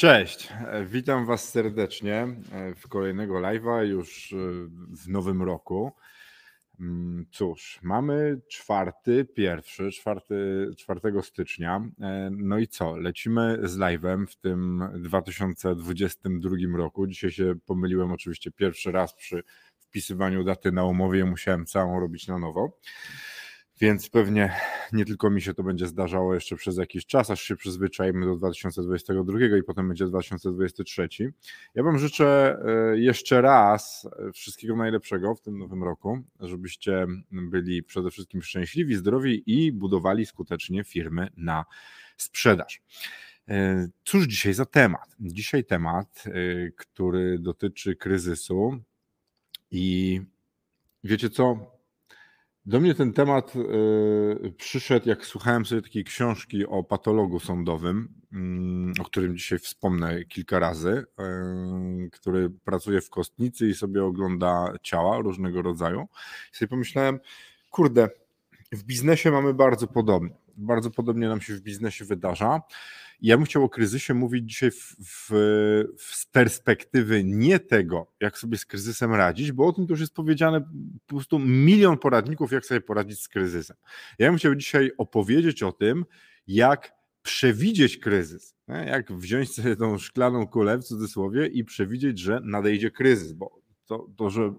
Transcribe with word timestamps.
Cześć, 0.00 0.48
e, 0.66 0.84
witam 0.84 1.26
Was 1.26 1.48
serdecznie 1.48 2.28
e, 2.52 2.74
w 2.74 2.88
kolejnego 2.88 3.34
live'a 3.34 3.84
już 3.84 4.32
e, 4.32 4.36
w 5.04 5.08
nowym 5.08 5.42
roku. 5.42 5.92
Mm, 6.80 7.26
Cóż, 7.30 7.78
mamy 7.82 8.40
czwarty, 8.48 9.24
pierwszy, 9.24 9.90
czwarty, 9.90 10.66
4 10.78 11.00
stycznia. 11.22 11.80
No 12.30 12.58
i 12.58 12.68
co? 12.68 12.96
Lecimy 12.96 13.58
z 13.62 13.78
live'em 13.78 14.26
w 14.26 14.36
tym 14.36 14.88
2022 14.94 16.56
roku. 16.76 17.06
Dzisiaj 17.06 17.30
się 17.30 17.54
pomyliłem 17.66 18.12
oczywiście 18.12 18.50
pierwszy 18.50 18.92
raz 18.92 19.14
przy 19.14 19.42
wpisywaniu 19.80 20.44
daty 20.44 20.72
na 20.72 20.84
umowie, 20.84 21.24
musiałem 21.24 21.66
całą 21.66 22.00
robić 22.00 22.28
na 22.28 22.38
nowo. 22.38 22.78
Więc 23.80 24.08
pewnie 24.08 24.56
nie 24.92 25.04
tylko 25.04 25.30
mi 25.30 25.42
się 25.42 25.54
to 25.54 25.62
będzie 25.62 25.86
zdarzało 25.86 26.34
jeszcze 26.34 26.56
przez 26.56 26.76
jakiś 26.76 27.06
czas, 27.06 27.30
aż 27.30 27.42
się 27.42 27.56
przyzwyczajimy 27.56 28.26
do 28.26 28.36
2022 28.36 29.38
i 29.58 29.62
potem 29.62 29.88
będzie 29.88 30.06
2023. 30.06 31.08
Ja 31.74 31.82
Wam 31.82 31.98
życzę 31.98 32.58
e, 32.64 32.98
jeszcze 32.98 33.40
raz 33.40 34.08
e, 34.28 34.32
wszystkiego 34.32 34.76
najlepszego 34.76 35.34
w 35.34 35.40
tym 35.40 35.58
nowym 35.58 35.84
roku, 35.84 36.18
żebyście 36.40 37.06
byli 37.30 37.82
przede 37.82 38.10
wszystkim 38.10 38.42
szczęśliwi, 38.42 38.96
zdrowi 38.96 39.42
i 39.46 39.72
budowali 39.72 40.26
skutecznie 40.26 40.84
firmy 40.84 41.28
na 41.36 41.64
sprzedaż. 42.16 42.82
E, 43.48 43.88
cóż 44.04 44.26
dzisiaj 44.26 44.54
za 44.54 44.66
temat? 44.66 45.16
Dzisiaj 45.20 45.64
temat, 45.64 46.24
który 46.76 47.38
dotyczy 47.38 47.96
kryzysu 47.96 48.78
i 49.70 50.20
wiecie 51.04 51.30
co? 51.30 51.79
Do 52.70 52.80
mnie 52.80 52.94
ten 52.94 53.12
temat 53.12 53.52
y, 53.56 54.52
przyszedł, 54.56 55.08
jak 55.08 55.26
słuchałem 55.26 55.66
sobie 55.66 55.82
takiej 55.82 56.04
książki 56.04 56.66
o 56.66 56.84
patologu 56.84 57.40
sądowym, 57.40 58.08
y, 58.98 59.02
o 59.02 59.04
którym 59.04 59.36
dzisiaj 59.36 59.58
wspomnę 59.58 60.24
kilka 60.24 60.58
razy, 60.58 61.04
y, 62.06 62.10
który 62.10 62.50
pracuje 62.50 63.00
w 63.00 63.10
kostnicy 63.10 63.68
i 63.68 63.74
sobie 63.74 64.04
ogląda 64.04 64.72
ciała 64.82 65.18
różnego 65.18 65.62
rodzaju. 65.62 66.08
I 66.52 66.56
sobie 66.56 66.68
pomyślałem, 66.68 67.20
kurde, 67.70 68.08
w 68.72 68.82
biznesie 68.82 69.30
mamy 69.30 69.54
bardzo 69.54 69.86
podobnie. 69.86 70.36
Bardzo 70.56 70.90
podobnie 70.90 71.28
nam 71.28 71.40
się 71.40 71.54
w 71.54 71.60
biznesie 71.60 72.04
wydarza. 72.04 72.60
Ja 73.22 73.36
bym 73.36 73.46
chciał 73.46 73.64
o 73.64 73.68
kryzysie 73.68 74.14
mówić 74.14 74.48
dzisiaj 74.48 74.70
w, 74.70 74.96
w, 75.04 75.30
z 75.96 76.26
perspektywy 76.26 77.24
nie 77.24 77.58
tego, 77.58 78.12
jak 78.20 78.38
sobie 78.38 78.58
z 78.58 78.66
kryzysem 78.66 79.14
radzić, 79.14 79.52
bo 79.52 79.66
o 79.66 79.72
tym 79.72 79.86
to 79.86 79.92
już 79.92 80.00
jest 80.00 80.14
powiedziane 80.14 80.60
po 81.06 81.14
prostu 81.14 81.38
milion 81.38 81.98
poradników, 81.98 82.52
jak 82.52 82.66
sobie 82.66 82.80
poradzić 82.80 83.20
z 83.20 83.28
kryzysem. 83.28 83.76
Ja 84.18 84.28
bym 84.28 84.38
chciał 84.38 84.54
dzisiaj 84.54 84.90
opowiedzieć 84.98 85.62
o 85.62 85.72
tym, 85.72 86.04
jak 86.46 86.92
przewidzieć 87.22 87.98
kryzys, 87.98 88.54
jak 88.68 89.12
wziąć 89.12 89.54
sobie 89.54 89.76
tą 89.76 89.98
szklaną 89.98 90.46
kulę 90.46 90.78
w 90.78 90.84
cudzysłowie 90.84 91.46
i 91.46 91.64
przewidzieć, 91.64 92.18
że 92.18 92.40
nadejdzie 92.44 92.90
kryzys, 92.90 93.32
bo 93.32 93.60
to, 93.86 94.06
to 94.16 94.30
że 94.30 94.54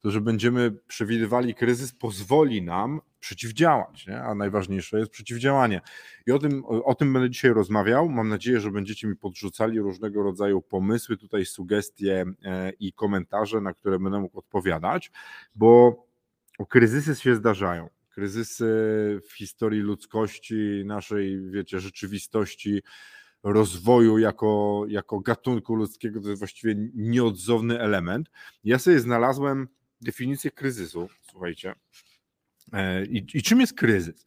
to, 0.00 0.10
że 0.10 0.20
będziemy 0.20 0.72
przewidywali 0.86 1.54
kryzys, 1.54 1.92
pozwoli 1.92 2.62
nam 2.62 3.00
przeciwdziałać, 3.24 4.06
nie? 4.06 4.22
a 4.22 4.34
najważniejsze 4.34 4.98
jest 4.98 5.10
przeciwdziałanie. 5.10 5.80
I 6.26 6.32
o 6.32 6.38
tym, 6.38 6.64
o 6.64 6.94
tym 6.94 7.12
będę 7.12 7.30
dzisiaj 7.30 7.52
rozmawiał. 7.52 8.08
Mam 8.08 8.28
nadzieję, 8.28 8.60
że 8.60 8.70
będziecie 8.70 9.06
mi 9.06 9.16
podrzucali 9.16 9.80
różnego 9.80 10.22
rodzaju 10.22 10.62
pomysły, 10.62 11.16
tutaj 11.16 11.44
sugestie 11.44 12.24
e, 12.44 12.72
i 12.80 12.92
komentarze, 12.92 13.60
na 13.60 13.74
które 13.74 13.98
będę 13.98 14.20
mógł 14.20 14.38
odpowiadać, 14.38 15.10
bo 15.54 16.04
kryzysy 16.68 17.14
się 17.14 17.34
zdarzają. 17.36 17.88
Kryzysy 18.10 18.66
w 19.28 19.32
historii 19.32 19.80
ludzkości, 19.80 20.82
naszej, 20.84 21.50
wiecie, 21.50 21.80
rzeczywistości, 21.80 22.82
rozwoju 23.42 24.18
jako, 24.18 24.84
jako 24.88 25.20
gatunku 25.20 25.74
ludzkiego, 25.74 26.20
to 26.20 26.28
jest 26.28 26.40
właściwie 26.40 26.74
nieodzowny 26.94 27.80
element. 27.80 28.30
Ja 28.64 28.78
sobie 28.78 29.00
znalazłem 29.00 29.68
definicję 30.00 30.50
kryzysu, 30.50 31.08
słuchajcie. 31.22 31.74
E, 32.74 33.04
I, 33.04 33.26
I, 33.34 33.42
czym 33.42 33.60
jest 33.60 33.74
kryzys? 33.74 34.24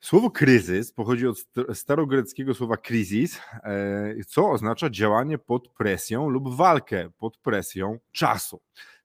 Słowo 0.00 0.30
kryzys 0.30 0.92
pochodzi 0.92 1.26
od 1.26 1.44
starogreckiego 1.72 2.54
słowa 2.54 2.76
kryzis, 2.76 3.40
e, 3.64 4.14
co 4.26 4.50
oznacza 4.50 4.90
działanie 4.90 5.38
pod 5.38 5.68
presją 5.68 6.28
lub 6.28 6.56
walkę 6.56 7.10
pod 7.18 7.38
presją 7.38 7.98
czasu. 8.12 8.60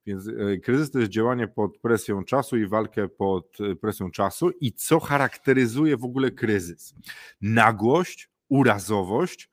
Więc 0.06 0.28
e, 0.28 0.58
kryzys 0.58 0.92
to 0.92 1.00
jest 1.00 1.12
działanie 1.12 1.48
pod 1.48 1.78
presją 1.78 2.24
czasu 2.24 2.58
i 2.58 2.68
walkę 2.68 3.08
pod 3.08 3.58
presją 3.82 4.12
czasu. 4.12 4.50
I 4.50 4.74
co 4.74 5.00
charakteryzuje 5.00 5.98
w 5.98 6.04
ogóle 6.04 6.32
kryzys? 6.32 6.94
Nagłość, 7.42 8.30
urazowość 8.50 9.50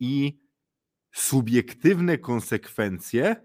i 0.00 0.38
subiektywne 1.12 2.18
konsekwencje 2.18 3.36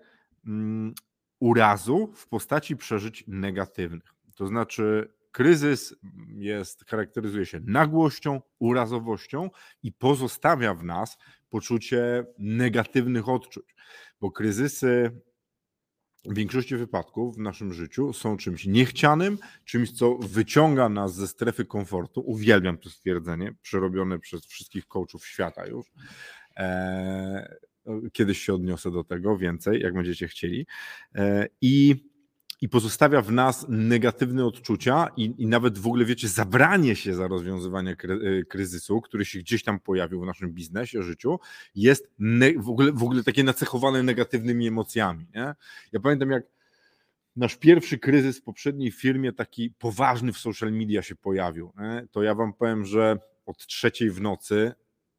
mm, 0.47 0.93
urazu 1.39 2.13
w 2.15 2.27
postaci 2.27 2.77
przeżyć 2.77 3.23
negatywnych. 3.27 4.18
To 4.39 4.47
znaczy, 4.47 5.13
kryzys 5.31 5.95
jest, 6.37 6.85
charakteryzuje 6.85 7.45
się 7.45 7.59
nagłością, 7.65 8.41
urazowością 8.59 9.49
i 9.83 9.91
pozostawia 9.91 10.73
w 10.73 10.83
nas 10.83 11.17
poczucie 11.49 12.25
negatywnych 12.37 13.29
odczuć, 13.29 13.75
bo 14.21 14.31
kryzysy 14.31 15.21
w 16.25 16.35
większości 16.35 16.75
wypadków 16.75 17.35
w 17.35 17.39
naszym 17.39 17.73
życiu 17.73 18.13
są 18.13 18.37
czymś 18.37 18.65
niechcianym, 18.65 19.37
czymś, 19.65 19.91
co 19.91 20.17
wyciąga 20.17 20.89
nas 20.89 21.15
ze 21.15 21.27
strefy 21.27 21.65
komfortu. 21.65 22.21
Uwielbiam 22.25 22.77
to 22.77 22.89
stwierdzenie, 22.89 23.55
przerobione 23.61 24.19
przez 24.19 24.45
wszystkich 24.45 24.87
coachów 24.87 25.27
świata 25.27 25.65
już. 25.65 25.85
Eee, 26.55 27.43
Kiedyś 28.13 28.41
się 28.41 28.53
odniosę 28.53 28.91
do 28.91 29.03
tego 29.03 29.37
więcej, 29.37 29.81
jak 29.81 29.93
będziecie 29.93 30.27
chcieli. 30.27 30.67
E, 31.15 31.47
I, 31.61 32.08
i 32.61 32.69
pozostawia 32.69 33.21
w 33.21 33.31
nas 33.31 33.65
negatywne 33.69 34.45
odczucia 34.45 35.07
i, 35.17 35.33
i 35.37 35.47
nawet 35.47 35.77
w 35.77 35.87
ogóle, 35.87 36.05
wiecie, 36.05 36.27
zabranie 36.27 36.95
się 36.95 37.15
za 37.15 37.27
rozwiązywanie 37.27 37.91
e, 37.91 38.43
kryzysu, 38.43 39.01
który 39.01 39.25
się 39.25 39.39
gdzieś 39.39 39.63
tam 39.63 39.79
pojawił 39.79 40.21
w 40.21 40.25
naszym 40.25 40.53
biznesie, 40.53 41.03
życiu, 41.03 41.39
jest 41.75 42.09
w, 42.57 42.69
ogóle, 42.69 42.91
w 42.91 43.03
ogóle 43.03 43.23
takie 43.23 43.43
nacechowane 43.43 44.03
negatywnymi 44.03 44.67
emocjami. 44.67 45.25
Nie? 45.35 45.55
Ja 45.91 45.99
pamiętam, 46.03 46.31
jak 46.31 46.43
nasz 47.35 47.55
pierwszy 47.55 47.99
kryzys 47.99 48.39
w 48.39 48.43
poprzedniej 48.43 48.91
firmie, 48.91 49.33
taki 49.33 49.69
poważny 49.69 50.33
w 50.33 50.37
social 50.37 50.71
media 50.71 51.01
się 51.01 51.15
pojawił, 51.15 51.73
nie? 51.77 52.07
to 52.11 52.23
ja 52.23 52.35
wam 52.35 52.53
powiem, 52.53 52.85
że 52.85 53.17
od 53.45 53.65
trzeciej 53.65 54.11
w 54.11 54.21
nocy 54.21 54.71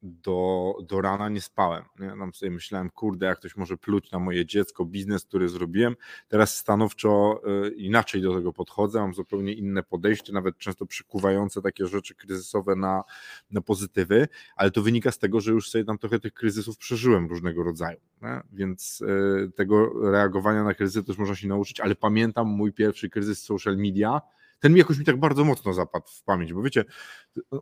do, 0.03 0.73
do 0.83 1.01
rana 1.01 1.29
nie 1.29 1.41
spałem. 1.41 1.83
Ja 1.99 2.17
tam 2.17 2.33
sobie 2.33 2.51
myślałem, 2.51 2.89
kurde, 2.89 3.25
jak 3.25 3.39
ktoś 3.39 3.55
może 3.55 3.77
pluć 3.77 4.11
na 4.11 4.19
moje 4.19 4.45
dziecko, 4.45 4.85
biznes, 4.85 5.25
który 5.25 5.49
zrobiłem. 5.49 5.95
Teraz 6.27 6.57
stanowczo 6.57 7.41
y, 7.67 7.69
inaczej 7.69 8.21
do 8.21 8.35
tego 8.35 8.53
podchodzę, 8.53 8.99
mam 8.99 9.13
zupełnie 9.13 9.53
inne 9.53 9.83
podejście, 9.83 10.33
nawet 10.33 10.57
często 10.57 10.85
przykuwające 10.85 11.61
takie 11.61 11.87
rzeczy 11.87 12.15
kryzysowe 12.15 12.75
na, 12.75 13.03
na 13.51 13.61
pozytywy, 13.61 14.27
ale 14.55 14.71
to 14.71 14.81
wynika 14.81 15.11
z 15.11 15.19
tego, 15.19 15.41
że 15.41 15.51
już 15.51 15.69
sobie 15.69 15.85
tam 15.85 15.97
trochę 15.97 16.19
tych 16.19 16.33
kryzysów 16.33 16.77
przeżyłem 16.77 17.27
różnego 17.27 17.63
rodzaju. 17.63 17.99
Nie? 18.21 18.41
Więc 18.53 19.01
y, 19.01 19.51
tego 19.55 19.93
reagowania 20.11 20.63
na 20.63 20.73
kryzysy 20.73 21.03
też 21.03 21.17
można 21.17 21.35
się 21.35 21.47
nauczyć, 21.47 21.79
ale 21.79 21.95
pamiętam 21.95 22.47
mój 22.47 22.73
pierwszy 22.73 23.09
kryzys 23.09 23.43
social 23.43 23.77
media, 23.77 24.21
ten 24.59 24.73
mi 24.73 24.79
jakoś 24.79 24.97
mi 24.97 25.05
tak 25.05 25.19
bardzo 25.19 25.43
mocno 25.43 25.73
zapadł 25.73 26.07
w 26.07 26.23
pamięć, 26.23 26.53
bo 26.53 26.61
wiecie, 26.61 26.85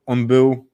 on 0.05 0.27
był 0.27 0.69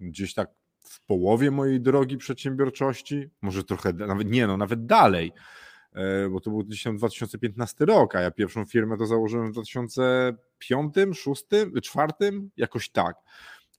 gdzieś 0.00 0.34
tak 0.34 0.59
w 0.80 1.00
połowie 1.06 1.50
mojej 1.50 1.80
drogi 1.80 2.16
przedsiębiorczości, 2.16 3.30
może 3.42 3.64
trochę, 3.64 3.92
nawet 3.92 4.30
nie, 4.30 4.46
no 4.46 4.56
nawet 4.56 4.86
dalej, 4.86 5.32
e, 5.92 6.28
bo 6.28 6.40
to 6.40 6.50
był 6.50 6.62
2015 6.62 7.84
rok, 7.84 8.16
a 8.16 8.20
ja 8.20 8.30
pierwszą 8.30 8.66
firmę 8.66 8.96
to 8.96 9.06
założyłem 9.06 9.48
w 9.48 9.52
2005, 9.52 10.92
2006, 10.92 11.44
2004, 11.48 12.12
jakoś 12.56 12.90
tak. 12.90 13.16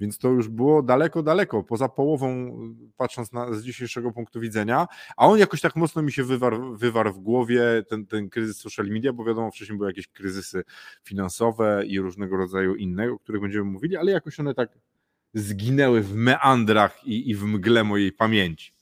Więc 0.02 0.18
to 0.18 0.30
już 0.30 0.50
było 0.50 0.84
daleko, 0.84 1.24
daleko, 1.24 1.64
poza 1.64 1.90
połową, 1.90 2.58
patrząc 2.98 3.34
na, 3.34 3.54
z 3.54 3.64
dzisiejszego 3.64 4.12
punktu 4.12 4.40
widzenia, 4.40 4.88
a 5.18 5.28
on 5.28 5.40
jakoś 5.40 5.62
tak 5.62 5.76
mocno 5.76 6.02
mi 6.02 6.12
się 6.12 6.24
wywarł, 6.24 6.78
wywarł 6.78 7.14
w 7.14 7.20
głowie, 7.20 7.62
ten, 7.90 8.06
ten 8.06 8.30
kryzys 8.30 8.58
social 8.58 8.88
media, 8.88 9.14
bo 9.14 9.24
wiadomo, 9.24 9.52
wcześniej 9.52 9.78
były 9.78 9.90
jakieś 9.90 10.08
kryzysy 10.08 10.64
finansowe 11.04 11.84
i 11.86 12.00
różnego 12.00 12.38
rodzaju 12.38 12.76
inne, 12.76 13.12
o 13.12 13.20
których 13.20 13.42
będziemy 13.42 13.64
mówili, 13.64 13.98
ale 13.98 14.12
jakoś 14.12 14.40
one 14.40 14.54
tak 14.54 14.70
zginęły 15.34 16.02
w 16.02 16.16
meandrach 16.16 17.04
i, 17.04 17.30
i 17.30 17.36
w 17.36 17.44
mgle 17.44 17.84
mojej 17.84 18.12
pamięci. 18.12 18.74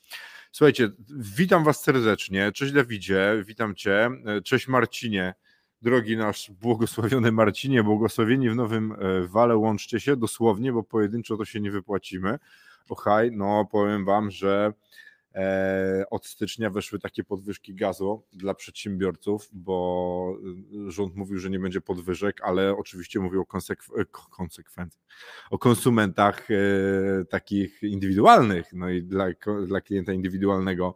Słuchajcie, 0.51 0.89
witam 1.37 1.63
Was 1.63 1.83
serdecznie. 1.83 2.51
Cześć 2.51 2.73
Dawidzie, 2.73 3.43
witam 3.45 3.75
Cię. 3.75 4.09
Cześć 4.43 4.67
Marcinie, 4.67 5.33
drogi 5.81 6.17
nasz 6.17 6.51
błogosławiony 6.51 7.31
Marcinie, 7.31 7.83
błogosławieni 7.83 8.49
w 8.49 8.55
nowym 8.55 8.91
e, 8.91 9.27
wale, 9.27 9.57
łączcie 9.57 9.99
się 9.99 10.15
dosłownie, 10.15 10.73
bo 10.73 10.83
pojedynczo 10.83 11.37
to 11.37 11.45
się 11.45 11.59
nie 11.59 11.71
wypłacimy. 11.71 12.39
Ochaj, 12.89 13.31
no 13.31 13.65
powiem 13.71 14.05
Wam, 14.05 14.31
że 14.31 14.73
od 16.09 16.25
stycznia 16.25 16.69
weszły 16.69 16.99
takie 16.99 17.23
podwyżki 17.23 17.75
gazu 17.75 18.23
dla 18.33 18.53
przedsiębiorców, 18.53 19.49
bo 19.53 20.37
y, 20.87 20.91
rząd 20.91 21.15
mówił, 21.15 21.39
że 21.39 21.49
nie 21.49 21.59
będzie 21.59 21.81
podwyżek, 21.81 22.41
ale 22.43 22.77
oczywiście 22.77 23.19
mówił 23.19 23.41
o 23.41 23.43
e, 23.97 24.05
konsekwencjach, 24.31 25.03
o 25.51 25.57
konsumentach 25.57 26.47
e, 26.51 26.55
takich 27.25 27.83
indywidualnych. 27.83 28.73
No 28.73 28.89
i 28.89 29.03
dla, 29.03 29.25
dla 29.67 29.81
klienta 29.81 30.13
indywidualnego 30.13 30.95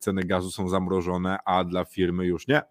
ceny 0.00 0.24
gazu 0.24 0.50
są 0.50 0.68
zamrożone, 0.68 1.38
a 1.44 1.64
dla 1.64 1.84
firmy 1.84 2.26
już 2.26 2.48
nie 2.48 2.62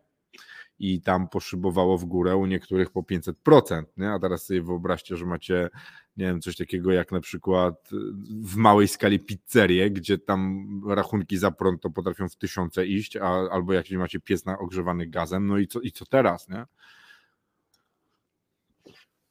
i 0.82 1.02
tam 1.02 1.28
poszybowało 1.28 1.98
w 1.98 2.06
górę 2.06 2.36
u 2.36 2.46
niektórych 2.46 2.92
po 2.92 3.02
500%. 3.02 3.84
Nie? 3.98 4.12
A 4.12 4.20
teraz 4.20 4.46
sobie 4.46 4.62
wyobraźcie, 4.62 5.18
że 5.18 5.26
macie, 5.26 5.70
nie 6.18 6.26
wiem, 6.26 6.42
coś 6.42 6.56
takiego 6.56 6.92
jak 6.92 7.12
na 7.12 7.20
przykład 7.20 7.90
y, 7.94 7.96
w 8.44 8.56
małej 8.56 8.88
skali 8.88 9.20
pizzerię, 9.20 9.92
gdzie 9.92 10.18
tam 10.18 10.68
rachunki 10.88 11.38
za 11.38 11.52
prąd 11.52 11.82
to 11.82 11.90
potrafią 11.90 12.30
w 12.30 12.36
tysiące 12.36 12.86
iść, 12.86 13.18
a, 13.18 13.28
albo 13.28 13.74
jak 13.74 13.92
macie 13.92 14.20
piec 14.20 14.46
na 14.46 14.60
ogrzewany 14.60 15.08
gazem, 15.08 15.48
no 15.48 15.58
i 15.58 15.68
co, 15.68 15.80
i 15.80 15.92
co 15.92 16.06
teraz, 16.06 16.50
nie? 16.50 16.66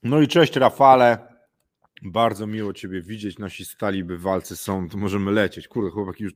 No 0.02 0.20
i 0.20 0.28
cześć 0.28 0.56
Rafale. 0.56 1.30
Bardzo 2.02 2.46
miło 2.46 2.72
Ciebie 2.72 3.02
widzieć. 3.02 3.38
Nasi 3.38 3.64
stali 3.64 4.04
bywalcy 4.04 4.56
są, 4.56 4.88
to 4.88 4.98
możemy 4.98 5.30
lecieć. 5.30 5.68
Kurde, 5.68 5.90
chłopaki 5.90 6.24
już 6.24 6.32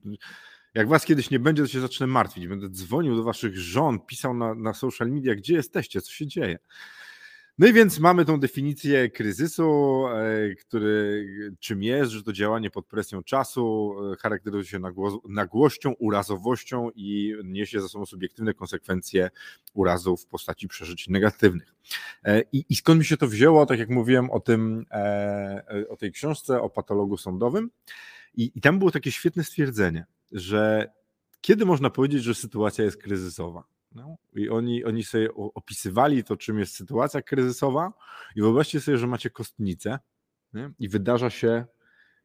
jak 0.75 0.87
was 0.87 1.05
kiedyś 1.05 1.29
nie 1.29 1.39
będzie, 1.39 1.63
to 1.63 1.69
się 1.69 1.81
zacznę 1.81 2.07
martwić. 2.07 2.47
Będę 2.47 2.69
dzwonił 2.69 3.15
do 3.15 3.23
waszych 3.23 3.57
żon, 3.57 3.99
pisał 3.99 4.33
na, 4.33 4.55
na 4.55 4.73
social 4.73 5.11
media, 5.11 5.35
gdzie 5.35 5.53
jesteście, 5.53 6.01
co 6.01 6.11
się 6.11 6.27
dzieje. 6.27 6.57
No 7.57 7.67
i 7.67 7.73
więc 7.73 7.99
mamy 7.99 8.25
tą 8.25 8.39
definicję 8.39 9.09
kryzysu, 9.09 10.03
e, 10.07 10.55
który 10.55 11.27
czym 11.59 11.83
jest, 11.83 12.11
że 12.11 12.23
to 12.23 12.33
działanie 12.33 12.69
pod 12.71 12.85
presją 12.85 13.23
czasu 13.23 13.95
e, 14.13 14.15
charakteryzuje 14.15 14.65
się 14.65 14.79
nagłością, 15.29 15.93
urazowością 15.99 16.89
i 16.95 17.35
niesie 17.43 17.81
za 17.81 17.87
sobą 17.87 18.05
subiektywne 18.05 18.53
konsekwencje 18.53 19.29
urazu 19.73 20.17
w 20.17 20.25
postaci 20.25 20.67
przeżyć 20.67 21.07
negatywnych. 21.07 21.75
E, 22.23 22.41
I, 22.51 22.65
I 22.69 22.75
skąd 22.75 22.99
mi 22.99 23.05
się 23.05 23.17
to 23.17 23.27
wzięło? 23.27 23.65
Tak 23.65 23.79
jak 23.79 23.89
mówiłem 23.89 24.31
o 24.31 24.39
tym, 24.39 24.85
o 25.89 25.97
tej 25.97 26.11
książce 26.11 26.61
o 26.61 26.69
patologu 26.69 27.17
sądowym. 27.17 27.69
I, 28.33 28.51
i 28.55 28.61
tam 28.61 28.79
było 28.79 28.91
takie 28.91 29.11
świetne 29.11 29.43
stwierdzenie 29.43 30.05
że 30.31 30.91
kiedy 31.41 31.65
można 31.65 31.89
powiedzieć, 31.89 32.23
że 32.23 32.35
sytuacja 32.35 32.85
jest 32.85 32.97
kryzysowa? 32.97 33.63
No, 33.91 34.17
I 34.35 34.49
oni, 34.49 34.83
oni 34.85 35.03
sobie 35.03 35.33
opisywali 35.33 36.23
to, 36.23 36.37
czym 36.37 36.59
jest 36.59 36.75
sytuacja 36.75 37.21
kryzysowa, 37.21 37.93
i 38.35 38.41
wyobraźcie 38.41 38.81
sobie, 38.81 38.97
że 38.97 39.07
macie 39.07 39.29
kostnicę 39.29 39.99
nie? 40.53 40.71
i 40.79 40.89
wydarza 40.89 41.29
się 41.29 41.65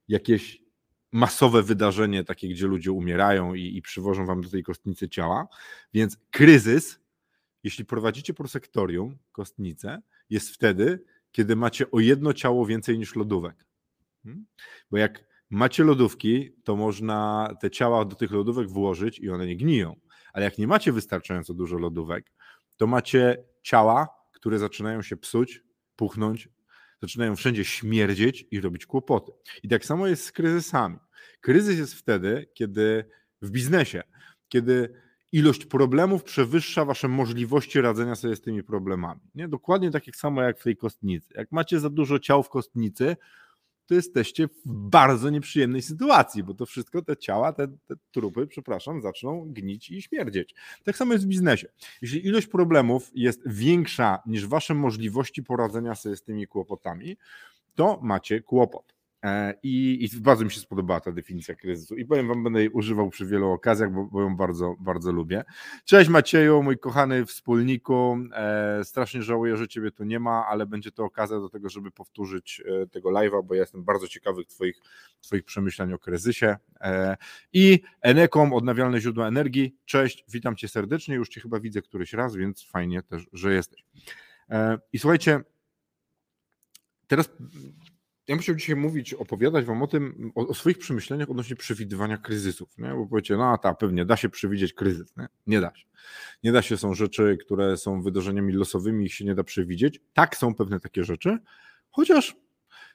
jakieś 0.09 0.63
masowe 1.13 1.63
wydarzenie, 1.63 2.25
takie, 2.25 2.49
gdzie 2.49 2.67
ludzie 2.67 2.93
umierają 2.93 3.55
i, 3.55 3.77
i 3.77 3.83
przywożą 3.83 4.27
wam 4.27 4.41
do 4.41 4.51
tej 4.51 4.63
kostnicy 4.63 5.09
ciała. 5.09 5.49
Więc 5.95 6.17
kryzys, 6.31 7.01
jeśli 7.63 7.85
prowadzicie 7.85 8.35
prosektorium, 8.35 9.19
kostnicę, 9.33 10.03
jest 10.31 10.51
wtedy, 10.51 11.05
kiedy 11.33 11.57
macie 11.57 11.91
o 11.91 12.01
jedno 12.01 12.33
ciało 12.33 12.67
więcej 12.67 12.99
niż 12.99 13.17
lodówek. 13.17 13.67
Hmm? 14.23 14.47
Bo 14.91 14.97
jak 14.99 15.25
macie 15.51 15.85
lodówki, 15.85 16.51
to 16.65 16.77
można 16.77 17.49
te 17.61 17.71
ciała 17.71 18.05
do 18.05 18.17
tych 18.17 18.31
lodówek 18.31 18.69
włożyć 18.69 19.19
i 19.19 19.31
one 19.31 19.47
nie 19.47 19.57
gniją. 19.57 19.97
Ale 20.33 20.45
jak 20.45 20.59
nie 20.59 20.67
macie 20.67 20.93
wystarczająco 20.93 21.55
dużo 21.55 21.79
lodówek, 21.79 22.33
to 22.77 22.87
macie 22.87 23.45
ciała, 23.63 24.09
które 24.33 24.59
zaczynają 24.59 25.03
się 25.03 25.17
psuć, 25.17 25.63
puchnąć, 25.97 26.49
zaczynają 27.03 27.37
wszędzie 27.37 27.65
śmierdzieć 27.65 28.47
i 28.51 28.61
robić 28.61 28.87
kłopoty. 28.87 29.33
I 29.63 29.69
tak 29.69 29.85
samo 29.85 30.07
jest 30.07 30.25
z 30.25 30.33
kryzysami. 30.33 30.97
Kryzys 31.41 31.79
jest 31.79 31.95
wtedy, 31.95 32.49
kiedy 32.55 33.05
w 33.43 33.51
biznesie, 33.51 34.03
kiedy 34.49 34.95
ilość 35.33 35.67
problemów 35.67 36.25
przewyższa 36.25 36.85
wasze 36.85 37.09
możliwości 37.09 37.81
radzenia 37.81 38.15
sobie 38.15 38.37
z 38.37 38.41
tymi 38.41 38.63
problemami. 38.63 39.21
Nie? 39.35 39.49
Dokładnie 39.49 39.91
tak 39.91 40.03
samo 40.15 40.43
jak 40.43 40.59
w 40.59 40.63
tej 40.63 40.77
kostnicy. 40.77 41.35
Jak 41.37 41.53
macie 41.53 41.81
za 41.81 41.91
dużo 41.91 42.19
ciał 42.19 42.43
w 42.43 42.49
kostnicy, 42.49 43.17
to 43.91 43.95
jesteście 43.95 44.49
w 44.49 44.61
bardzo 44.67 45.31
nieprzyjemnej 45.31 45.83
sytuacji, 45.83 46.43
bo 46.43 46.55
to 46.55 46.67
wszystko, 46.67 47.03
te 47.03 47.17
ciała, 47.17 47.53
te, 47.53 47.69
te, 47.69 47.95
trupy, 48.13 48.47
przepraszam, 48.47 49.03
zaczną 49.03 49.53
gnić 49.53 49.91
i 49.91 50.03
śmierdzieć. 50.03 50.55
Tak 50.85 50.97
samo 50.97 51.13
jest 51.13 51.25
w 51.25 51.29
biznesie. 51.29 51.69
Jeśli 52.03 52.27
ilość 52.27 52.47
problemów 52.47 53.11
jest 53.15 53.41
większa 53.47 54.23
niż 54.27 54.47
wasze 54.47 54.75
możliwości 54.75 55.43
poradzenia 55.43 55.95
sobie 55.95 56.17
z 56.17 56.23
tymi 56.23 56.47
kłopotami, 56.47 57.17
to 57.75 58.01
macie 58.03 58.41
kłopot. 58.41 59.00
E, 59.25 59.55
I, 59.63 60.05
I, 60.05 60.21
bardzo 60.21 60.45
mi 60.45 60.51
się 60.51 60.61
spodobała 60.61 61.01
ta 61.01 61.13
definicja 61.13 61.55
kryzysu. 61.55 61.97
I 61.97 62.05
powiem 62.05 62.29
Wam, 62.29 62.45
będę 62.45 62.61
jej 62.61 62.69
używał 62.69 63.11
przy 63.11 63.27
wielu 63.27 63.51
okazjach, 63.51 63.93
bo, 63.93 64.05
bo 64.05 64.23
ją 64.23 64.37
bardzo, 64.37 64.75
bardzo 64.81 65.13
lubię. 65.13 65.45
Cześć 65.85 66.11
Macieju, 66.11 66.63
mój 66.63 66.79
kochany 66.79 67.27
wspólniku. 67.27 68.19
E, 68.33 68.81
strasznie 68.85 69.23
żałuję, 69.23 69.57
że 69.57 69.69
Ciebie 69.69 69.91
tu 69.91 70.05
nie 70.05 70.21
ma, 70.21 70.47
ale 70.47 70.67
będzie 70.67 70.93
to 70.93 71.05
okazja 71.05 71.41
do 71.41 71.49
tego, 71.49 71.69
żeby 71.69 71.91
powtórzyć 71.91 72.63
e, 72.83 72.87
tego 72.87 73.11
live'a, 73.11 73.45
bo 73.45 73.55
ja 73.55 73.61
jestem 73.61 73.85
bardzo 73.85 74.09
ciekawy 74.09 74.45
Twoich, 74.45 74.81
twoich 75.21 75.45
przemyśleń 75.45 75.93
o 75.93 75.99
kryzysie. 75.99 76.57
E, 76.81 77.17
I 77.53 77.81
Enekom, 78.03 78.53
odnawialne 78.53 79.01
źródła 79.01 79.29
energii. 79.29 79.77
Cześć, 79.85 80.25
witam 80.29 80.57
Cię 80.57 80.69
serdecznie. 80.69 81.15
Już 81.15 81.29
Cię 81.29 81.41
chyba 81.41 81.61
widzę 81.61 81.83
któryś 81.83 82.13
raz, 82.13 82.37
więc 82.37 82.63
fajnie 82.63 83.03
też, 83.03 83.27
że 83.33 83.55
jesteś. 83.55 83.85
E, 84.51 84.79
I 84.93 84.99
słuchajcie, 84.99 85.41
teraz 87.07 87.31
ja 88.31 88.37
chciał 88.37 88.55
dzisiaj 88.55 88.77
mówić, 88.77 89.15
opowiadać 89.15 89.65
wam 89.65 89.83
o 89.83 89.87
tym, 89.87 90.33
o, 90.35 90.49
o, 90.49 90.55
swoich 90.55 90.79
przemyśleniach 90.79 91.31
odnośnie 91.31 91.57
przewidywania 91.57 92.19
kryzysów, 92.19 92.79
nie? 92.79 92.89
bo 92.89 93.07
powiecie, 93.07 93.37
no 93.37 93.53
a 93.53 93.59
ta 93.59 93.75
pewnie 93.75 94.05
da 94.05 94.17
się 94.17 94.29
przewidzieć 94.29 94.73
kryzys, 94.73 95.17
nie? 95.17 95.27
nie 95.47 95.61
da 95.61 95.75
się. 95.75 95.87
Nie 96.45 96.53
da 96.53 96.63
się, 96.63 96.77
są 96.77 96.95
rzeczy, 96.95 97.39
które 97.41 97.77
są 97.77 98.03
wydarzeniami 98.03 98.53
losowymi, 98.53 99.07
ich 99.07 99.15
się 99.15 99.25
nie 99.25 99.35
da 99.35 99.45
przewidzieć. 99.45 100.01
Tak, 100.13 100.37
są 100.37 100.55
pewne 100.55 100.81
takie 100.81 101.05
rzeczy, 101.05 101.39
chociaż 101.91 102.37